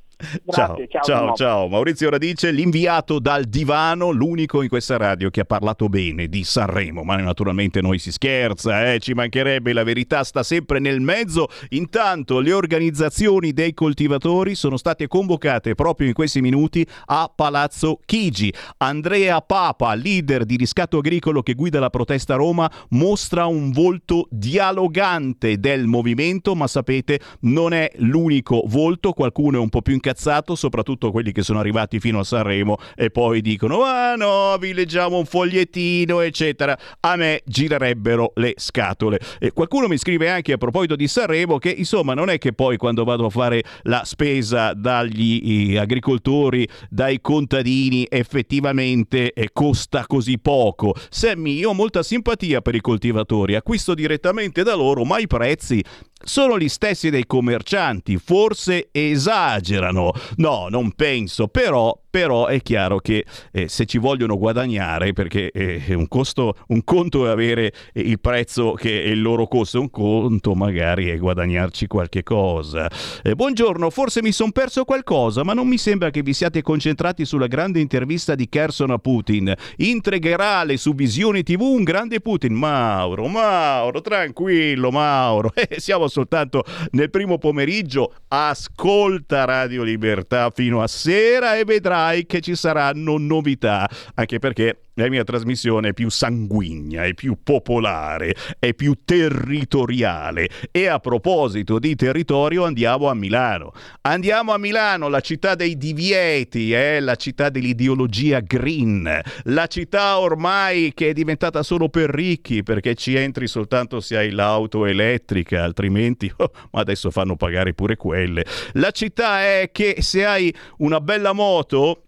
Grazie, 0.44 0.88
ciao, 0.88 1.04
ciao, 1.04 1.34
ciao. 1.34 1.68
Maurizio 1.68 2.10
Radice, 2.10 2.52
l'inviato 2.52 3.20
dal 3.20 3.46
divano, 3.46 4.12
l'unico 4.12 4.62
in 4.62 4.70
questa 4.70 4.98
radio 4.98 5.30
che 5.30 5.42
ha 5.42 5.46
parlato 5.46 5.88
bene 5.90 6.28
di 6.28 6.44
Sanremo, 6.44 7.04
ma 7.04 7.16
naturalmente 7.18 7.82
noi 7.82 8.00
si 8.00 8.12
scherza, 8.12 8.92
eh? 8.92 9.00
ci 9.00 9.14
mancherebbe, 9.14 9.74
la 9.74 9.84
verità 9.84 10.24
sta 10.24 10.44
sempre 10.44 10.80
nel 10.80 11.02
mezzo. 11.02 11.48
Intanto 11.70 12.40
le 12.40 12.54
organizzazioni 12.54 13.54
dei 13.54 13.74
coltivatori 13.74 14.56
sono 14.56 14.78
state 14.78 15.08
convocate 15.08 15.76
proprio 15.76 16.08
in 16.08 16.14
questi 16.14 16.42
minuti 16.42 16.86
a 17.06 17.32
Palazzo 17.34 18.00
Chigi. 18.06 18.54
Andrea 18.78 19.42
Papa, 19.42 19.94
leader 19.96 20.46
di 20.46 20.56
riscatto 20.56 20.98
agricolo 20.98 21.42
che 21.42 21.54
guida 21.54 21.80
la 21.80 21.90
protesta 21.90 22.34
a 22.34 22.38
Roma, 22.38 22.72
mostra 22.90 23.46
un 23.46 23.72
volto 23.72 24.28
dialogante 24.30 25.60
del 25.60 25.86
movimento, 25.86 26.56
ma 26.56 26.68
sapete, 26.68 27.20
non 27.42 27.74
è 27.74 27.92
l'unico 27.98 28.64
volto, 28.66 29.14
qualcuno 29.14 29.58
è 29.58 29.62
un 29.62 29.70
po' 29.70 29.82
più 29.82 29.94
incazzato, 29.94 30.14
soprattutto 30.56 31.12
quelli 31.12 31.32
che 31.32 31.44
sono 31.44 31.60
arrivati 31.60 32.00
fino 32.00 32.20
a 32.20 32.24
Sanremo 32.24 32.78
e 32.96 33.10
poi 33.10 33.42
dicono 33.42 33.84
"Ah 33.84 34.16
no, 34.16 34.58
vi 34.60 34.74
leggiamo 34.74 35.18
un 35.18 35.26
fogliettino, 35.26 36.22
eccetera". 36.22 36.78
A 37.02 37.16
me 37.16 37.42
girerebbero 37.46 38.32
le 38.36 38.54
scatole. 38.58 39.20
E 39.40 39.52
qualcuno 39.52 39.88
mi 39.88 39.98
scrive 39.98 40.30
anche 40.30 40.54
a 40.54 40.58
proposito 40.58 40.96
di 40.96 41.08
Sanremo 41.08 41.58
che 41.58 41.70
insomma 41.70 42.14
non 42.14 42.30
è 42.30 42.38
che 42.38 42.54
poi 42.54 42.78
quando 42.78 43.04
vado 43.04 43.26
a 43.26 43.30
fare 43.30 43.64
la 43.84 44.04
spesa 44.06 44.74
dagli 44.74 45.78
agricoltori, 45.78 46.68
dai 46.90 47.20
contadini, 47.22 48.06
effettivamente 48.10 49.34
eh, 49.34 49.50
costa 49.52 50.06
così 50.08 50.40
poco. 50.40 50.94
Sammy, 51.10 51.58
io 51.58 51.70
ho 51.70 51.74
molta 51.74 52.04
simpatia 52.04 52.62
per 52.62 52.76
i 52.76 52.82
coltivatori, 52.82 53.56
acquisto 53.56 53.94
direttamente 53.94 54.64
da 54.64 54.76
loro, 54.76 55.04
ma 55.04 55.20
i 55.20 55.28
prezzi 55.28 55.84
sono 56.24 56.58
gli 56.58 56.70
stessi 56.70 57.10
dei 57.10 57.26
commercianti, 57.26 58.18
forse 58.18 58.90
esagerano. 58.92 59.95
No, 60.38 60.68
non 60.70 60.92
penso, 60.94 61.48
però, 61.48 61.98
però 62.16 62.46
è 62.46 62.62
chiaro 62.62 63.00
che 63.00 63.26
eh, 63.52 63.68
se 63.68 63.86
ci 63.86 63.98
vogliono 63.98 64.38
guadagnare, 64.38 65.12
perché 65.12 65.52
eh, 65.52 65.94
un, 65.96 66.08
costo, 66.08 66.56
un 66.68 66.82
conto 66.86 67.28
è 67.28 67.30
avere 67.30 67.74
eh, 67.92 68.00
il 68.00 68.22
prezzo 68.22 68.72
che 68.72 69.04
è 69.04 69.08
il 69.08 69.22
loro 69.22 69.48
costo, 69.48 69.82
un 69.82 69.90
conto 69.90 70.56
magari 70.56 71.10
è 71.10 71.18
guadagnarci 71.18 71.88
qualche 71.88 72.24
cosa. 72.24 72.90
Eh, 73.22 73.36
buongiorno, 73.36 73.90
forse 73.90 74.22
mi 74.22 74.32
sono 74.32 74.54
perso 74.54 74.86
qualcosa, 74.86 75.44
ma 75.44 75.52
non 75.52 75.68
mi 75.68 75.78
sembra 75.78 76.10
che 76.10 76.22
vi 76.22 76.32
siate 76.32 76.62
concentrati 76.62 77.26
sulla 77.26 77.48
grande 77.48 77.82
intervista 77.82 78.34
di 78.34 78.48
Kerson 78.48 78.92
a 78.92 78.98
Putin. 78.98 79.54
Integherale 79.76 80.78
su 80.78 80.96
Visione 80.96 81.44
TV 81.44 81.60
un 81.64 81.84
grande 81.84 82.22
Putin. 82.22 82.54
Mauro, 82.54 83.28
Mauro, 83.28 84.00
tranquillo, 84.00 84.90
Mauro. 84.90 85.52
Eh, 85.68 85.80
siamo 85.80 86.08
soltanto 86.08 86.64
nel 86.92 87.10
primo 87.10 87.40
pomeriggio. 87.40 88.14
Ascolta 88.28 89.46
Radio 89.46 89.82
Libertà 89.82 90.52
fino 90.52 90.82
a 90.84 90.88
sera 90.88 91.58
e 91.58 91.66
vedrai 91.66 92.05
che 92.26 92.42
ci 92.42 92.56
saranno 92.56 93.18
novità. 93.18 93.90
Anche 94.16 94.40
perché 94.40 94.85
la 94.96 95.10
mia 95.10 95.24
trasmissione 95.24 95.90
è 95.90 95.94
più 95.94 96.10
sanguigna, 96.10 97.04
è 97.04 97.14
più 97.14 97.38
popolare, 97.42 98.36
è 98.60 98.74
più 98.74 99.00
territoriale. 99.04 100.50
E 100.72 100.88
a 100.88 101.00
proposito 101.00 101.80
di 101.80 101.96
territorio, 101.96 102.66
andiamo 102.66 103.10
a 103.10 103.14
Milano. 103.14 103.74
Andiamo 104.02 104.54
a 104.54 104.58
Milano, 104.58 105.08
la 105.08 105.20
città 105.20 105.56
dei 105.56 105.78
divieti, 105.78 106.72
eh? 106.72 107.00
la 107.00 107.16
città 107.16 107.50
dell'ideologia 107.50 108.40
green, 108.40 109.22
la 109.44 109.68
città 109.68 110.20
ormai 110.20 110.94
che 110.94 111.10
è 111.10 111.14
diventata 111.14 111.64
solo 111.64 111.90
per 111.90 112.10
ricchi 112.10 112.64
perché 112.64 112.96
ci 112.96 113.16
entri 113.16 113.48
soltanto 113.48 114.00
se 114.00 114.18
hai 114.18 114.32
l'auto 114.32 114.86
elettrica, 114.86 115.64
altrimenti 115.64 116.32
oh, 116.38 116.52
ma 116.72 116.82
adesso 116.82 117.12
fanno 117.12 117.36
pagare 117.36 117.74
pure 117.74 117.96
quelle. 117.96 118.46
La 118.74 118.92
città 118.92 119.42
è 119.42 119.70
che 119.72 119.98
se 120.00 120.26
hai 120.26 120.54
una 120.78 121.02
bella 121.02 121.34
moto 121.34 122.05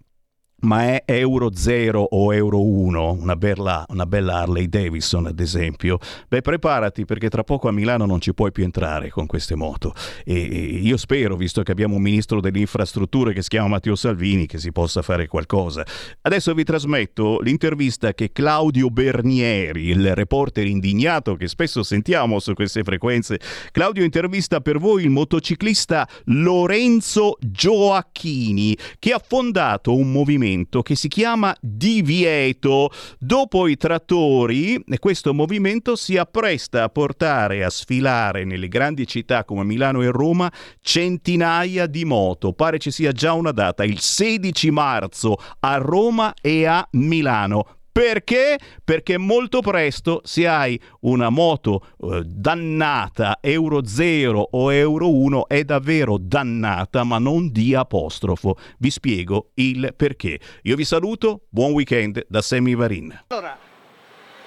ma 0.61 0.85
è 0.85 1.03
Euro 1.05 1.51
0 1.53 2.01
o 2.01 2.33
Euro 2.33 2.63
1, 2.63 3.11
una 3.11 3.35
bella, 3.35 3.85
una 3.89 4.05
bella 4.05 4.37
Harley 4.37 4.67
Davidson 4.67 5.27
ad 5.27 5.39
esempio, 5.39 5.99
beh 6.27 6.41
preparati 6.41 7.05
perché 7.05 7.29
tra 7.29 7.43
poco 7.43 7.67
a 7.67 7.71
Milano 7.71 8.05
non 8.05 8.19
ci 8.19 8.33
puoi 8.33 8.51
più 8.51 8.63
entrare 8.63 9.09
con 9.09 9.25
queste 9.27 9.55
moto. 9.55 9.93
E 10.23 10.37
e 10.37 10.79
io 10.81 10.97
spero, 10.97 11.35
visto 11.35 11.61
che 11.63 11.71
abbiamo 11.71 11.95
un 11.95 12.01
ministro 12.01 12.39
delle 12.39 12.59
infrastrutture 12.59 13.33
che 13.33 13.41
si 13.41 13.49
chiama 13.49 13.67
Matteo 13.67 13.95
Salvini, 13.95 14.45
che 14.45 14.57
si 14.57 14.71
possa 14.71 15.01
fare 15.01 15.27
qualcosa. 15.27 15.85
Adesso 16.21 16.53
vi 16.53 16.63
trasmetto 16.63 17.39
l'intervista 17.41 18.13
che 18.13 18.31
Claudio 18.31 18.89
Bernieri, 18.89 19.89
il 19.89 20.15
reporter 20.15 20.65
indignato 20.65 21.35
che 21.35 21.47
spesso 21.47 21.83
sentiamo 21.83 22.39
su 22.39 22.53
queste 22.53 22.83
frequenze, 22.83 23.39
Claudio 23.71 24.03
intervista 24.03 24.61
per 24.61 24.79
voi 24.79 25.03
il 25.03 25.09
motociclista 25.09 26.07
Lorenzo 26.25 27.37
Gioacchini 27.39 28.77
che 28.99 29.11
ha 29.11 29.21
fondato 29.25 29.95
un 29.95 30.11
movimento 30.11 30.46
che 30.81 30.95
si 30.95 31.07
chiama 31.07 31.55
Divieto. 31.59 32.89
Dopo 33.19 33.67
i 33.67 33.75
trattori, 33.75 34.83
questo 34.99 35.33
movimento 35.33 35.95
si 35.95 36.17
appresta 36.17 36.83
a 36.83 36.89
portare 36.89 37.63
a 37.63 37.69
sfilare 37.69 38.45
nelle 38.45 38.67
grandi 38.67 39.05
città 39.05 39.43
come 39.43 39.63
Milano 39.63 40.01
e 40.01 40.09
Roma 40.09 40.51
centinaia 40.81 41.85
di 41.85 42.05
moto. 42.05 42.53
Pare 42.53 42.77
ci 42.79 42.91
sia 42.91 43.11
già 43.11 43.33
una 43.33 43.51
data, 43.51 43.83
il 43.83 43.99
16 43.99 44.71
marzo 44.71 45.37
a 45.59 45.77
Roma 45.77 46.33
e 46.41 46.65
a 46.65 46.87
Milano. 46.91 47.77
Perché? 47.97 48.59
Perché 48.83 49.17
molto 49.17 49.61
presto 49.61 50.21
se 50.23 50.47
hai 50.47 50.79
una 50.99 51.29
moto 51.29 51.83
eh, 51.99 52.21
dannata 52.25 53.39
Euro 53.41 53.83
0 53.83 54.49
o 54.51 54.71
Euro 54.71 55.11
1 55.11 55.47
è 55.47 55.63
davvero 55.63 56.19
dannata 56.19 57.03
ma 57.03 57.17
non 57.17 57.51
di 57.51 57.73
apostrofo. 57.73 58.55
Vi 58.77 58.91
spiego 58.91 59.49
il 59.55 59.95
perché. 59.97 60.39
Io 60.61 60.75
vi 60.75 60.85
saluto, 60.85 61.45
buon 61.49 61.71
weekend 61.71 62.23
da 62.29 62.43
Sammy 62.43 62.75
Varin. 62.75 63.23
Allora, 63.29 63.57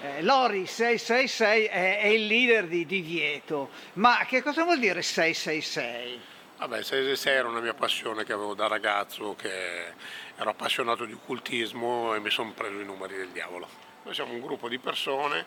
eh, 0.00 0.22
Lori 0.22 0.66
666 0.66 1.64
è, 1.64 1.98
è 2.02 2.06
il 2.06 2.26
leader 2.26 2.68
di 2.68 2.86
Divieto, 2.86 3.70
ma 3.94 4.18
che 4.28 4.44
cosa 4.44 4.62
vuol 4.62 4.78
dire 4.78 5.02
666? 5.02 6.29
Vabbè, 6.60 6.82
666 6.82 7.32
era 7.32 7.48
una 7.48 7.60
mia 7.60 7.72
passione 7.72 8.22
che 8.22 8.34
avevo 8.34 8.52
da 8.52 8.66
ragazzo, 8.66 9.34
che 9.34 9.94
ero 10.36 10.50
appassionato 10.50 11.06
di 11.06 11.14
occultismo 11.14 12.14
e 12.14 12.20
mi 12.20 12.28
sono 12.28 12.52
preso 12.52 12.78
i 12.78 12.84
numeri 12.84 13.16
del 13.16 13.30
diavolo. 13.30 13.66
Noi 14.02 14.12
siamo 14.12 14.34
un 14.34 14.42
gruppo 14.42 14.68
di 14.68 14.78
persone, 14.78 15.46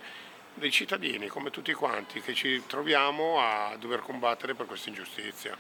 dei 0.56 0.72
cittadini 0.72 1.28
come 1.28 1.52
tutti 1.52 1.72
quanti, 1.74 2.20
che 2.20 2.34
ci 2.34 2.64
troviamo 2.66 3.40
a 3.40 3.76
dover 3.78 4.00
combattere 4.00 4.56
per 4.56 4.66
questa 4.66 4.90
ingiustizia. 4.90 5.56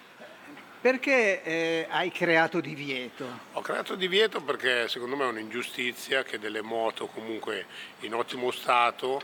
Perché 0.81 1.43
eh, 1.43 1.87
hai 1.87 2.09
creato 2.09 2.59
divieto? 2.59 3.25
Ho 3.51 3.61
creato 3.61 3.93
divieto 3.93 4.41
perché 4.41 4.87
secondo 4.87 5.15
me 5.15 5.25
è 5.25 5.27
un'ingiustizia 5.27 6.23
che 6.23 6.39
delle 6.39 6.63
moto 6.63 7.05
comunque 7.05 7.67
in 7.99 8.15
ottimo 8.15 8.49
stato 8.49 9.21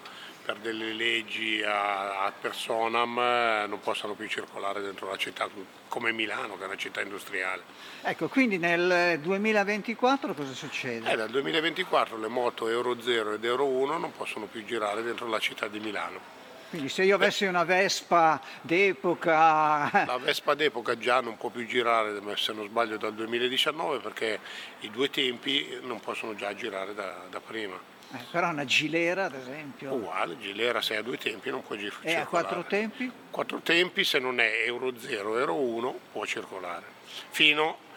per 0.50 0.58
delle 0.58 0.93
leggi 0.93 1.62
a, 1.62 2.26
a 2.26 2.32
personam 2.32 3.20
eh, 3.20 3.66
non 3.68 3.80
possano 3.82 4.16
più 4.16 4.28
circolare 4.28 4.82
dentro 4.82 5.08
la 5.08 5.16
città 5.16 5.47
come 5.88 6.12
Milano, 6.12 6.58
che 6.58 6.64
è 6.64 6.66
una 6.66 6.76
città 6.76 7.02
industriale. 7.02 7.62
Ecco, 8.02 8.28
quindi 8.30 8.58
nel 8.58 9.20
2024 9.20 10.34
cosa 10.34 10.54
succede? 10.54 11.12
Eh, 11.12 11.16
dal 11.16 11.30
2024 11.30 12.18
le 12.18 12.28
moto 12.30 12.68
Euro 12.68 13.00
0 13.00 13.34
ed 13.34 13.45
Euro 13.45 13.66
1 13.66 14.00
non 14.00 14.12
possono 14.12 14.47
più 14.47 14.66
girare 14.66 15.04
dentro 15.04 15.28
la 15.28 15.38
città 15.38 15.68
di 15.68 15.80
Milano. 15.80 16.38
Quindi 16.70 16.89
se 16.89 17.04
io 17.04 17.14
avessi 17.14 17.45
una 17.45 17.64
Vespa 17.64 18.41
d'epoca... 18.62 20.04
La 20.06 20.18
Vespa 20.20 20.56
d'epoca 20.56 20.97
già 20.97 21.22
non 21.22 21.38
può 21.38 21.50
più 21.50 21.68
girare, 21.68 22.20
se 22.38 22.54
non 22.54 22.66
sbaglio, 22.66 22.97
dal 22.97 23.14
2019 23.14 24.00
perché 24.00 24.39
i 24.80 24.89
due 24.89 25.12
tempi 25.12 25.78
non 25.84 26.00
possono 26.00 26.34
già 26.34 26.56
girare 26.56 26.95
da, 26.95 27.26
da 27.30 27.39
prima. 27.39 27.97
Eh, 28.12 28.18
però 28.32 28.49
una 28.49 28.66
Gilera, 28.66 29.26
ad 29.26 29.36
esempio. 29.36 29.93
Uguale, 29.93 30.38
Gilera 30.39 30.82
se 30.82 30.95
ha 30.95 31.01
due 31.01 31.18
tempi 31.18 31.49
non 31.51 31.62
può 31.62 31.76
girare. 31.76 32.01
E 32.01 32.16
a 32.16 32.26
quattro 32.26 32.64
tempi? 32.64 33.12
Quattro 33.30 33.60
tempi 33.60 34.03
se 34.03 34.18
non 34.18 34.39
è 34.39 34.64
Euro 34.66 34.91
0, 34.97 35.38
Euro 35.38 35.55
1 35.55 35.99
può 36.12 36.26
circolare. 36.26 36.86
Fino 37.30 37.88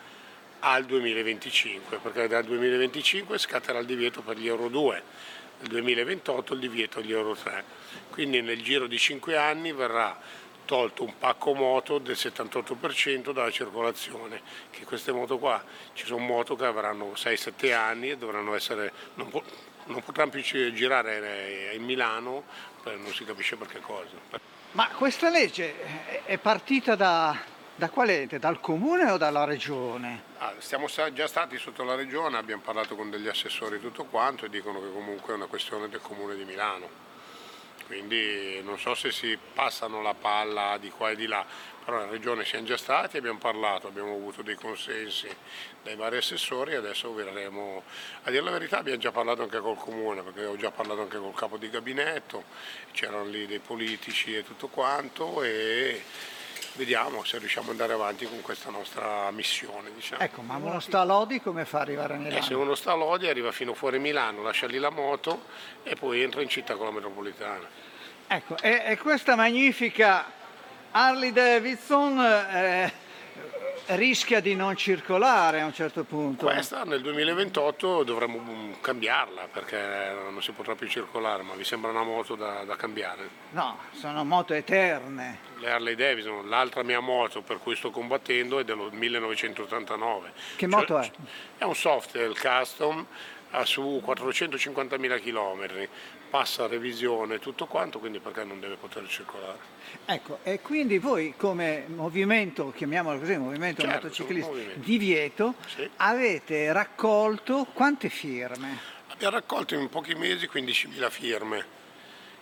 al 0.61 0.85
2025, 0.85 1.99
perché 1.99 2.29
dal 2.29 2.45
2025 2.45 3.39
scatterà 3.39 3.79
il 3.79 3.87
divieto 3.87 4.21
per 4.21 4.37
gli 4.37 4.47
Euro 4.47 4.69
2, 4.69 5.03
nel 5.61 5.69
2028 5.69 6.55
il 6.55 6.61
divieto 6.61 6.99
agli 6.99 7.13
Euro 7.13 7.35
3. 7.35 7.65
Quindi 8.11 8.43
nel 8.43 8.63
giro 8.63 8.87
di 8.87 8.99
5 8.99 9.37
anni 9.37 9.73
verrà 9.73 10.21
tolto 10.65 11.05
un 11.05 11.19
pacco 11.19 11.55
moto 11.55 11.99
del 11.99 12.17
78% 12.17 13.33
dalla 13.33 13.51
circolazione, 13.51 14.41
che 14.71 14.85
queste 14.85 15.11
moto 15.13 15.39
qua, 15.39 15.63
ci 15.95 16.07
sono 16.07 16.25
moto 16.25 16.55
che 16.55 16.65
avranno 16.65 17.13
6-7 17.17 17.75
anni 17.75 18.11
e 18.11 18.17
dovranno 18.17 18.55
essere, 18.55 18.93
non, 19.15 19.31
non 19.93 20.03
potranno 20.03 20.31
più 20.31 20.43
girare 20.43 21.71
in 21.75 21.85
Milano, 21.85 22.45
non 22.85 23.13
si 23.13 23.25
capisce 23.25 23.57
per 23.57 23.69
che 23.69 23.81
cosa. 23.81 24.17
Ma 24.73 24.89
questa 24.89 25.29
legge 25.29 26.25
è 26.25 26.39
partita 26.39 26.95
da, 26.95 27.39
da 27.75 27.91
quale 27.91 28.23
ente? 28.23 28.39
Dal 28.39 28.59
comune 28.59 29.11
o 29.11 29.19
dalla 29.19 29.45
regione? 29.45 30.23
Ah, 30.39 30.55
siamo 30.59 30.87
già 31.13 31.27
stati 31.27 31.59
sotto 31.59 31.85
la 31.85 31.95
regione, 31.95 32.39
abbiamo 32.39 32.63
parlato 32.63 32.97
con 32.97 33.11
degli 33.11 33.29
assessori 33.29 33.77
e 33.77 33.81
tutto 33.81 34.05
quanto 34.05 34.47
e 34.47 34.49
dicono 34.49 34.81
che 34.81 34.91
comunque 34.91 35.35
è 35.35 35.37
una 35.37 35.47
questione 35.47 35.89
del 35.89 36.01
comune 36.01 36.35
di 36.37 36.45
Milano. 36.45 37.11
Quindi 37.87 38.63
non 38.63 38.79
so 38.79 38.95
se 38.95 39.13
si 39.13 39.37
passano 39.53 40.01
la 40.01 40.15
palla 40.15 40.79
di 40.79 40.91
qua 40.91 41.11
e 41.11 41.17
di 41.17 41.27
là, 41.27 41.45
però 41.85 42.03
in 42.03 42.11
regione 42.11 42.45
siamo 42.45 42.65
già 42.65 42.77
stati, 42.77 43.17
abbiamo 43.17 43.39
parlato, 43.39 43.89
abbiamo 43.89 44.13
avuto 44.13 44.43
dei 44.43 44.55
consensi 44.55 45.29
dai 45.83 45.97
vari 45.97 46.17
assessori 46.17 46.73
e 46.73 46.77
adesso 46.77 47.13
vedremo. 47.13 47.83
A 48.23 48.31
dire 48.31 48.43
la 48.43 48.51
verità 48.51 48.79
abbiamo 48.79 48.99
già 48.99 49.11
parlato 49.11 49.43
anche 49.43 49.59
col 49.59 49.77
comune, 49.77 50.23
perché 50.23 50.45
ho 50.45 50.57
già 50.57 50.71
parlato 50.71 51.03
anche 51.03 51.19
col 51.19 51.35
capo 51.35 51.57
di 51.57 51.69
gabinetto, 51.71 52.45
c'erano 52.93 53.25
lì 53.25 53.47
dei 53.47 53.59
politici 53.59 54.37
e 54.37 54.45
tutto 54.45 54.69
quanto 54.69 55.43
e 55.43 56.03
vediamo 56.75 57.23
se 57.25 57.39
riusciamo 57.39 57.67
ad 57.67 57.73
andare 57.73 57.93
avanti 57.93 58.27
con 58.27 58.41
questa 58.41 58.71
nostra 58.71 59.31
missione. 59.31 59.91
Diciamo. 59.95 60.23
Ecco, 60.23 60.43
ma 60.43 60.57
uno 60.57 60.81
sta 60.81 61.01
a 61.01 61.05
Lodi 61.05 61.41
come 61.41 61.65
fa 61.65 61.79
ad 61.79 61.89
arrivare 61.89 62.15
a 62.15 62.17
Milano? 62.17 62.39
Eh, 62.39 62.43
se 62.43 62.55
uno 62.55 62.75
sta 62.75 62.93
a 62.93 62.95
Lodi 62.95 63.29
arriva 63.29 63.53
fino 63.53 63.75
fuori 63.75 63.99
Milano, 63.99 64.43
lascia 64.43 64.67
lì 64.67 64.79
la 64.79 64.91
moto 64.91 65.47
e 65.83 65.97
poi 65.97 66.23
entra 66.23 66.43
in 66.43 66.49
città 66.49 66.77
con 66.77 66.87
la 66.87 66.93
metropolitana. 66.93 67.69
Ecco, 68.29 68.57
e, 68.59 68.83
e 68.87 68.97
questa 68.99 69.37
magnifica 69.37 70.41
Harley 70.95 71.33
Davidson 71.33 72.21
eh, 72.21 72.93
rischia 73.97 74.41
di 74.41 74.55
non 74.55 74.77
circolare 74.77 75.61
a 75.61 75.65
un 75.65 75.73
certo 75.73 76.05
punto. 76.05 76.45
Questa 76.45 76.85
nel 76.85 77.01
2028 77.01 78.03
dovremmo 78.05 78.39
mm, 78.39 78.73
cambiarla 78.83 79.49
perché 79.51 80.15
non 80.31 80.43
si 80.43 80.53
potrà 80.53 80.75
più 80.75 80.89
circolare, 80.89 81.43
ma 81.43 81.55
vi 81.55 81.65
sembra 81.65 81.91
una 81.91 82.03
moto 82.03 82.35
da, 82.35 82.65
da 82.65 82.77
cambiare? 82.77 83.29
No, 83.53 83.79
sono 83.93 84.23
moto 84.25 84.53
eterne. 84.53 85.39
Le 85.59 85.71
Harley 85.71 85.95
Davidson, 85.95 86.47
l'altra 86.49 86.83
mia 86.83 87.01
moto 87.01 87.41
per 87.41 87.59
cui 87.59 87.75
sto 87.75 87.91
combattendo 87.91 88.59
è 88.59 88.65
del 88.65 88.91
1989. 88.93 90.33
Che 90.57 90.67
moto 90.67 90.87
cioè, 90.87 91.11
è? 91.11 91.11
È 91.59 91.65
un 91.65 91.75
Softail 91.75 92.39
Custom 92.39 93.07
su 93.65 94.03
450.000 94.05 95.21
km, 95.21 95.89
passa 96.31 96.67
revisione 96.67 97.39
tutto 97.39 97.67
quanto, 97.67 97.99
quindi 97.99 98.19
perché 98.19 98.45
non 98.45 98.61
deve 98.61 98.77
poter 98.77 99.07
circolare? 99.07 99.59
Ecco, 100.07 100.39
e 100.43 100.61
quindi 100.61 100.99
voi 100.99 101.35
come 101.37 101.85
movimento, 101.87 102.73
chiamiamolo 102.75 103.19
così, 103.19 103.37
movimento 103.37 103.83
certo, 103.83 103.97
motociclista 103.97 104.51
movimento. 104.51 104.81
divieto, 104.81 105.55
sì. 105.67 105.89
avete 105.97 106.73
raccolto 106.73 107.67
quante 107.73 108.09
firme? 108.09 108.79
Abbiamo 109.09 109.35
raccolto 109.37 109.75
in 109.75 109.89
pochi 109.91 110.15
mesi 110.15 110.49
15.000 110.51 111.11
firme, 111.11 111.65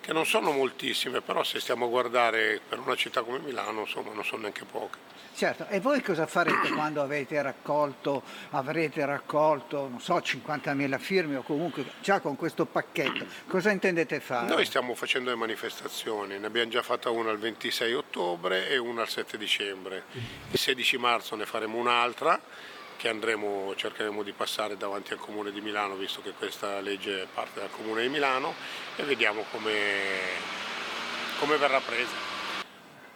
che 0.01 0.13
non 0.13 0.25
sono 0.25 0.53
moltissime, 0.53 1.21
però 1.21 1.43
se 1.43 1.59
stiamo 1.59 1.87
a 1.87 1.89
guardare 1.89 2.61
per 2.67 2.79
una 2.79 2.95
città 2.95 3.23
come 3.23 3.41
Milano, 3.41 3.81
insomma, 3.81 4.13
non 4.13 4.25
sono 4.25 4.43
neanche 4.43 4.65
poche. 4.65 5.10
Certo, 5.35 5.67
e 5.69 5.81
voi 5.81 6.03
cosa 6.03 6.27
farete 6.27 6.71
quando 6.75 7.03
avete 7.03 7.41
raccolto, 7.41 8.23
avrete 8.51 9.05
raccolto, 9.05 9.89
non 9.89 10.01
so, 10.01 10.17
50.000 10.17 10.99
firme 10.99 11.37
o 11.37 11.43
comunque 11.43 11.85
già 12.01 12.21
con 12.21 12.37
questo 12.37 12.67
pacchetto? 12.67 13.25
Cosa 13.47 13.71
intendete 13.71 14.21
fare? 14.21 14.49
Noi 14.49 14.65
stiamo 14.65 14.95
facendo 14.95 15.31
le 15.31 15.37
manifestazioni, 15.37 16.39
ne 16.39 16.47
abbiamo 16.47 16.71
già 16.71 16.83
fatta 16.83 17.11
una 17.11 17.31
il 17.31 17.39
26 17.39 17.95
ottobre 17.95 18.69
e 18.69 18.77
una 18.77 19.03
il 19.03 19.09
7 19.09 19.39
dicembre. 19.39 20.05
Il 20.51 20.59
16 20.59 20.99
marzo 20.99 21.37
ne 21.37 21.47
faremo 21.47 21.79
un'altra 21.79 22.39
che 22.97 23.09
andremo, 23.09 23.73
cercheremo 23.75 24.23
di 24.23 24.33
passare 24.33 24.77
davanti 24.77 25.15
al 25.15 25.19
Comune 25.19 25.53
di 25.53 25.63
Milano, 25.63 25.95
visto 25.95 26.21
che 26.21 26.33
questa 26.33 26.81
legge 26.81 27.27
parte 27.33 27.61
dal 27.61 27.71
Comune 27.71 28.03
di 28.03 28.11
Milano, 28.11 28.53
e 28.97 29.05
vediamo 29.05 29.47
come, 29.51 29.73
come 31.39 31.57
verrà 31.57 31.81
presa 31.81 32.30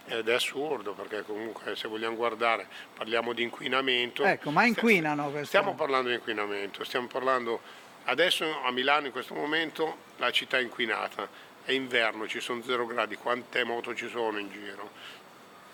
ed 0.07 0.29
è 0.29 0.35
assurdo 0.35 0.93
perché 0.93 1.23
comunque 1.23 1.77
se 1.77 1.89
vogliamo 1.89 2.15
guardare 2.17 2.67
parliamo 2.95 3.33
di 3.33 3.43
inquinamento. 3.43 4.25
Ecco, 4.25 4.51
ma 4.51 4.65
inquinano 4.65 5.31
questo? 5.31 5.47
Stiamo 5.47 5.75
parlando 5.75 6.09
di 6.09 6.15
inquinamento, 6.15 6.85
stiamo 6.85 7.07
parlando 7.07 7.61
adesso 8.05 8.63
a 8.63 8.71
Milano 8.71 9.07
in 9.07 9.13
questo 9.13 9.35
momento 9.35 9.97
la 10.19 10.31
città 10.31 10.59
è 10.59 10.63
inquinata, 10.63 11.29
è 11.65 11.73
inverno, 11.73 12.27
ci 12.27 12.41
sono 12.41 12.63
zero 12.63 12.87
gradi, 12.87 13.17
quante 13.17 13.65
moto 13.65 13.95
ci 13.95 14.09
sono 14.09 14.39
in 14.39 14.51
giro? 14.51 14.91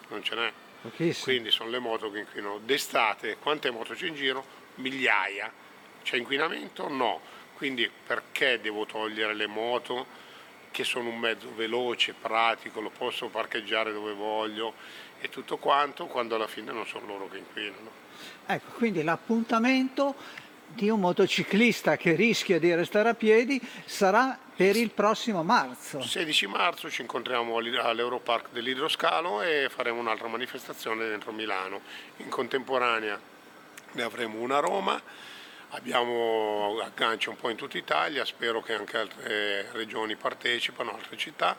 Non 0.08 0.22
ce 0.22 0.34
n'è. 0.34 0.52
Pochissimo. 0.82 1.24
Quindi 1.24 1.50
sono 1.50 1.70
le 1.70 1.78
moto 1.78 2.10
che 2.10 2.20
inquinano. 2.20 2.58
D'estate 2.58 3.36
quante 3.36 3.70
moto 3.70 3.94
c'è 3.94 4.06
in 4.06 4.14
giro? 4.14 4.44
Migliaia. 4.76 5.52
C'è 6.02 6.16
inquinamento? 6.16 6.88
No. 6.88 7.20
Quindi 7.54 7.90
perché 8.06 8.60
devo 8.60 8.86
togliere 8.86 9.34
le 9.34 9.46
moto? 9.46 10.06
Che 10.70 10.84
sono 10.84 11.08
un 11.08 11.18
mezzo 11.18 11.52
veloce, 11.54 12.14
pratico, 12.14 12.80
lo 12.80 12.90
posso 12.90 13.28
parcheggiare 13.28 13.92
dove 13.92 14.12
voglio 14.12 14.74
e 15.20 15.28
tutto 15.28 15.58
quanto, 15.58 16.06
quando 16.06 16.36
alla 16.36 16.46
fine 16.46 16.72
non 16.72 16.86
sono 16.86 17.06
loro 17.06 17.28
che 17.28 17.38
inquinano. 17.38 17.90
Ecco, 18.46 18.72
quindi 18.72 19.02
l'appuntamento 19.02 20.14
di 20.72 20.88
un 20.88 21.00
motociclista 21.00 21.96
che 21.96 22.14
rischia 22.14 22.58
di 22.58 22.72
restare 22.74 23.08
a 23.08 23.14
piedi 23.14 23.60
sarà 23.84 24.38
per 24.54 24.76
il 24.76 24.90
prossimo 24.90 25.42
marzo. 25.42 26.00
16 26.00 26.46
marzo 26.46 26.90
ci 26.90 27.00
incontriamo 27.00 27.56
all'Europark 27.56 28.50
dell'Idroscalo 28.52 29.42
e 29.42 29.68
faremo 29.68 29.98
un'altra 29.98 30.28
manifestazione 30.28 31.08
dentro 31.08 31.32
Milano. 31.32 31.80
In 32.18 32.28
contemporanea 32.28 33.18
ne 33.92 34.02
avremo 34.02 34.38
una 34.38 34.58
a 34.58 34.60
Roma 34.60 35.02
Abbiamo 35.72 36.80
agganci 36.82 37.28
un 37.28 37.36
po' 37.36 37.48
in 37.48 37.56
tutta 37.56 37.78
Italia, 37.78 38.24
spero 38.24 38.60
che 38.60 38.74
anche 38.74 38.96
altre 38.96 39.70
regioni 39.72 40.16
partecipano, 40.16 40.92
altre 40.92 41.16
città 41.16 41.56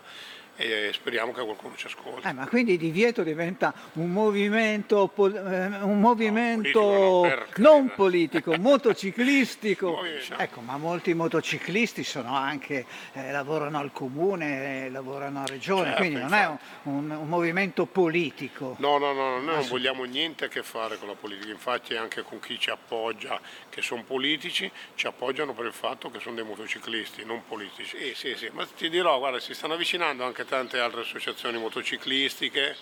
e 0.56 0.92
speriamo 0.94 1.32
che 1.32 1.42
qualcuno 1.44 1.76
ci 1.76 1.88
ascolti. 1.88 2.28
Eh, 2.28 2.34
ma 2.34 2.48
quindi 2.48 2.78
divieto 2.78 3.24
diventa 3.24 3.74
un 3.94 4.12
movimento, 4.12 5.08
pol- 5.08 5.36
eh, 5.36 5.82
un 5.84 6.00
movimento 6.00 6.80
no, 6.80 7.22
politico, 7.32 7.62
non 7.62 7.92
politico, 7.96 8.56
motociclistico. 8.60 10.04
Ecco, 10.38 10.62
ma 10.62 10.78
molti 10.78 11.14
motociclisti 11.14 12.04
sono 12.04 12.36
anche, 12.36 12.86
eh, 13.14 13.32
lavorano 13.32 13.80
al 13.80 13.92
comune, 13.92 14.90
lavorano 14.90 15.42
a 15.42 15.46
regione, 15.46 15.86
Certo, 15.90 15.98
quindi 15.98 16.20
non 16.20 16.34
è 16.34 16.46
un, 16.48 16.58
un- 16.84 17.12
un 17.12 17.28
movimento 17.28 17.86
politico. 17.86 18.76
No, 18.80 18.98
no, 18.98 19.14
no, 19.14 19.40
noi 19.40 19.56
non 19.56 19.68
vogliamo 19.68 20.04
niente 20.04 20.46
a 20.46 20.48
che 20.48 20.64
fare 20.64 20.98
con 20.98 21.08
la 21.08 21.16
politica, 21.16 21.52
infatti 21.52 21.96
anche 21.96 22.22
con 22.24 22.40
chi 22.40 22.60
ci 22.60 22.70
appoggia, 22.70 23.40
che 23.70 23.82
sono 23.82 24.04
politici, 24.04 24.70
ci 24.96 25.08
appoggiano 25.08 25.54
per 25.54 25.66
il 25.66 25.74
fatto 25.74 26.10
che 26.12 26.20
sono 26.20 26.36
dei 26.36 26.44
motociclisti, 26.46 27.26
non 27.26 27.44
politici. 27.48 27.98
Sì, 27.98 28.14
sì, 28.16 28.36
sì, 28.36 28.50
ma 28.54 28.66
ti 28.66 28.90
dirò, 28.90 29.18
guarda, 29.18 29.40
si 29.40 29.54
stanno 29.54 29.74
avvicinando 29.74 30.24
anche 30.24 30.41
tante 30.46 30.80
altre 30.80 31.02
associazioni 31.02 31.58
motociclistiche 31.58 32.76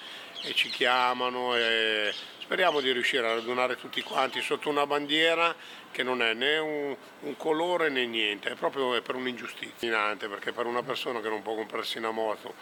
e 0.43 0.53
ci 0.53 0.70
chiamano 0.70 1.55
e 1.55 2.14
speriamo 2.39 2.80
di 2.80 2.91
riuscire 2.91 3.28
a 3.28 3.36
radunare 3.36 3.76
tutti 3.76 4.01
quanti 4.01 4.41
sotto 4.41 4.70
una 4.70 4.88
bandiera 4.88 5.53
che 5.91 6.03
non 6.03 6.22
è 6.22 6.34
né 6.34 6.57
un, 6.57 6.95
un 7.22 7.38
colore 7.38 7.89
né 7.89 8.05
niente, 8.05 8.49
è 8.49 8.55
proprio 8.55 9.01
per 9.01 9.16
un'ingiustizia, 9.16 10.16
perché 10.18 10.51
per 10.51 10.66
una 10.66 10.84
persona 10.84 11.20
che 11.20 11.30
non 11.30 11.41
può 11.41 11.55
comprarsi 11.55 11.97
una 11.97 12.12
moto 12.12 12.53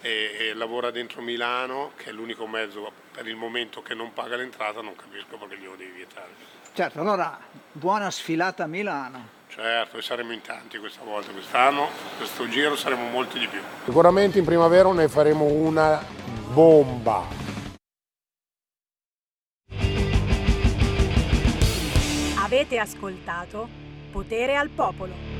e, 0.00 0.36
e, 0.38 0.54
lavora 0.54 0.90
dentro 0.90 1.22
Milano, 1.22 1.92
che 1.96 2.10
è 2.10 2.12
l'unico 2.12 2.46
mezzo 2.46 2.90
per 3.12 3.26
il 3.26 3.36
momento 3.36 3.82
che 3.82 3.94
non 3.94 4.12
paga 4.12 4.36
l'entrata, 4.36 4.80
non 4.80 4.94
capisco 4.94 5.36
perché 5.36 5.58
glielo 5.58 5.76
devi 5.76 5.90
vietare. 5.90 6.30
Certo, 6.72 7.00
allora 7.00 7.38
buona 7.72 8.10
sfilata 8.10 8.64
a 8.64 8.66
Milano. 8.66 9.37
Certo, 9.60 9.96
e 9.96 10.02
saremo 10.02 10.32
in 10.32 10.40
tanti 10.40 10.78
questa 10.78 11.02
volta, 11.02 11.32
quest'anno, 11.32 11.88
questo 12.16 12.48
giro 12.48 12.76
saremo 12.76 13.08
molti 13.08 13.40
di 13.40 13.48
più. 13.48 13.58
Sicuramente 13.86 14.38
in 14.38 14.44
primavera 14.44 14.92
ne 14.92 15.08
faremo 15.08 15.46
una 15.46 16.00
bomba. 16.52 17.26
Avete 22.40 22.78
ascoltato 22.78 23.68
Potere 24.12 24.54
al 24.54 24.68
Popolo. 24.68 25.37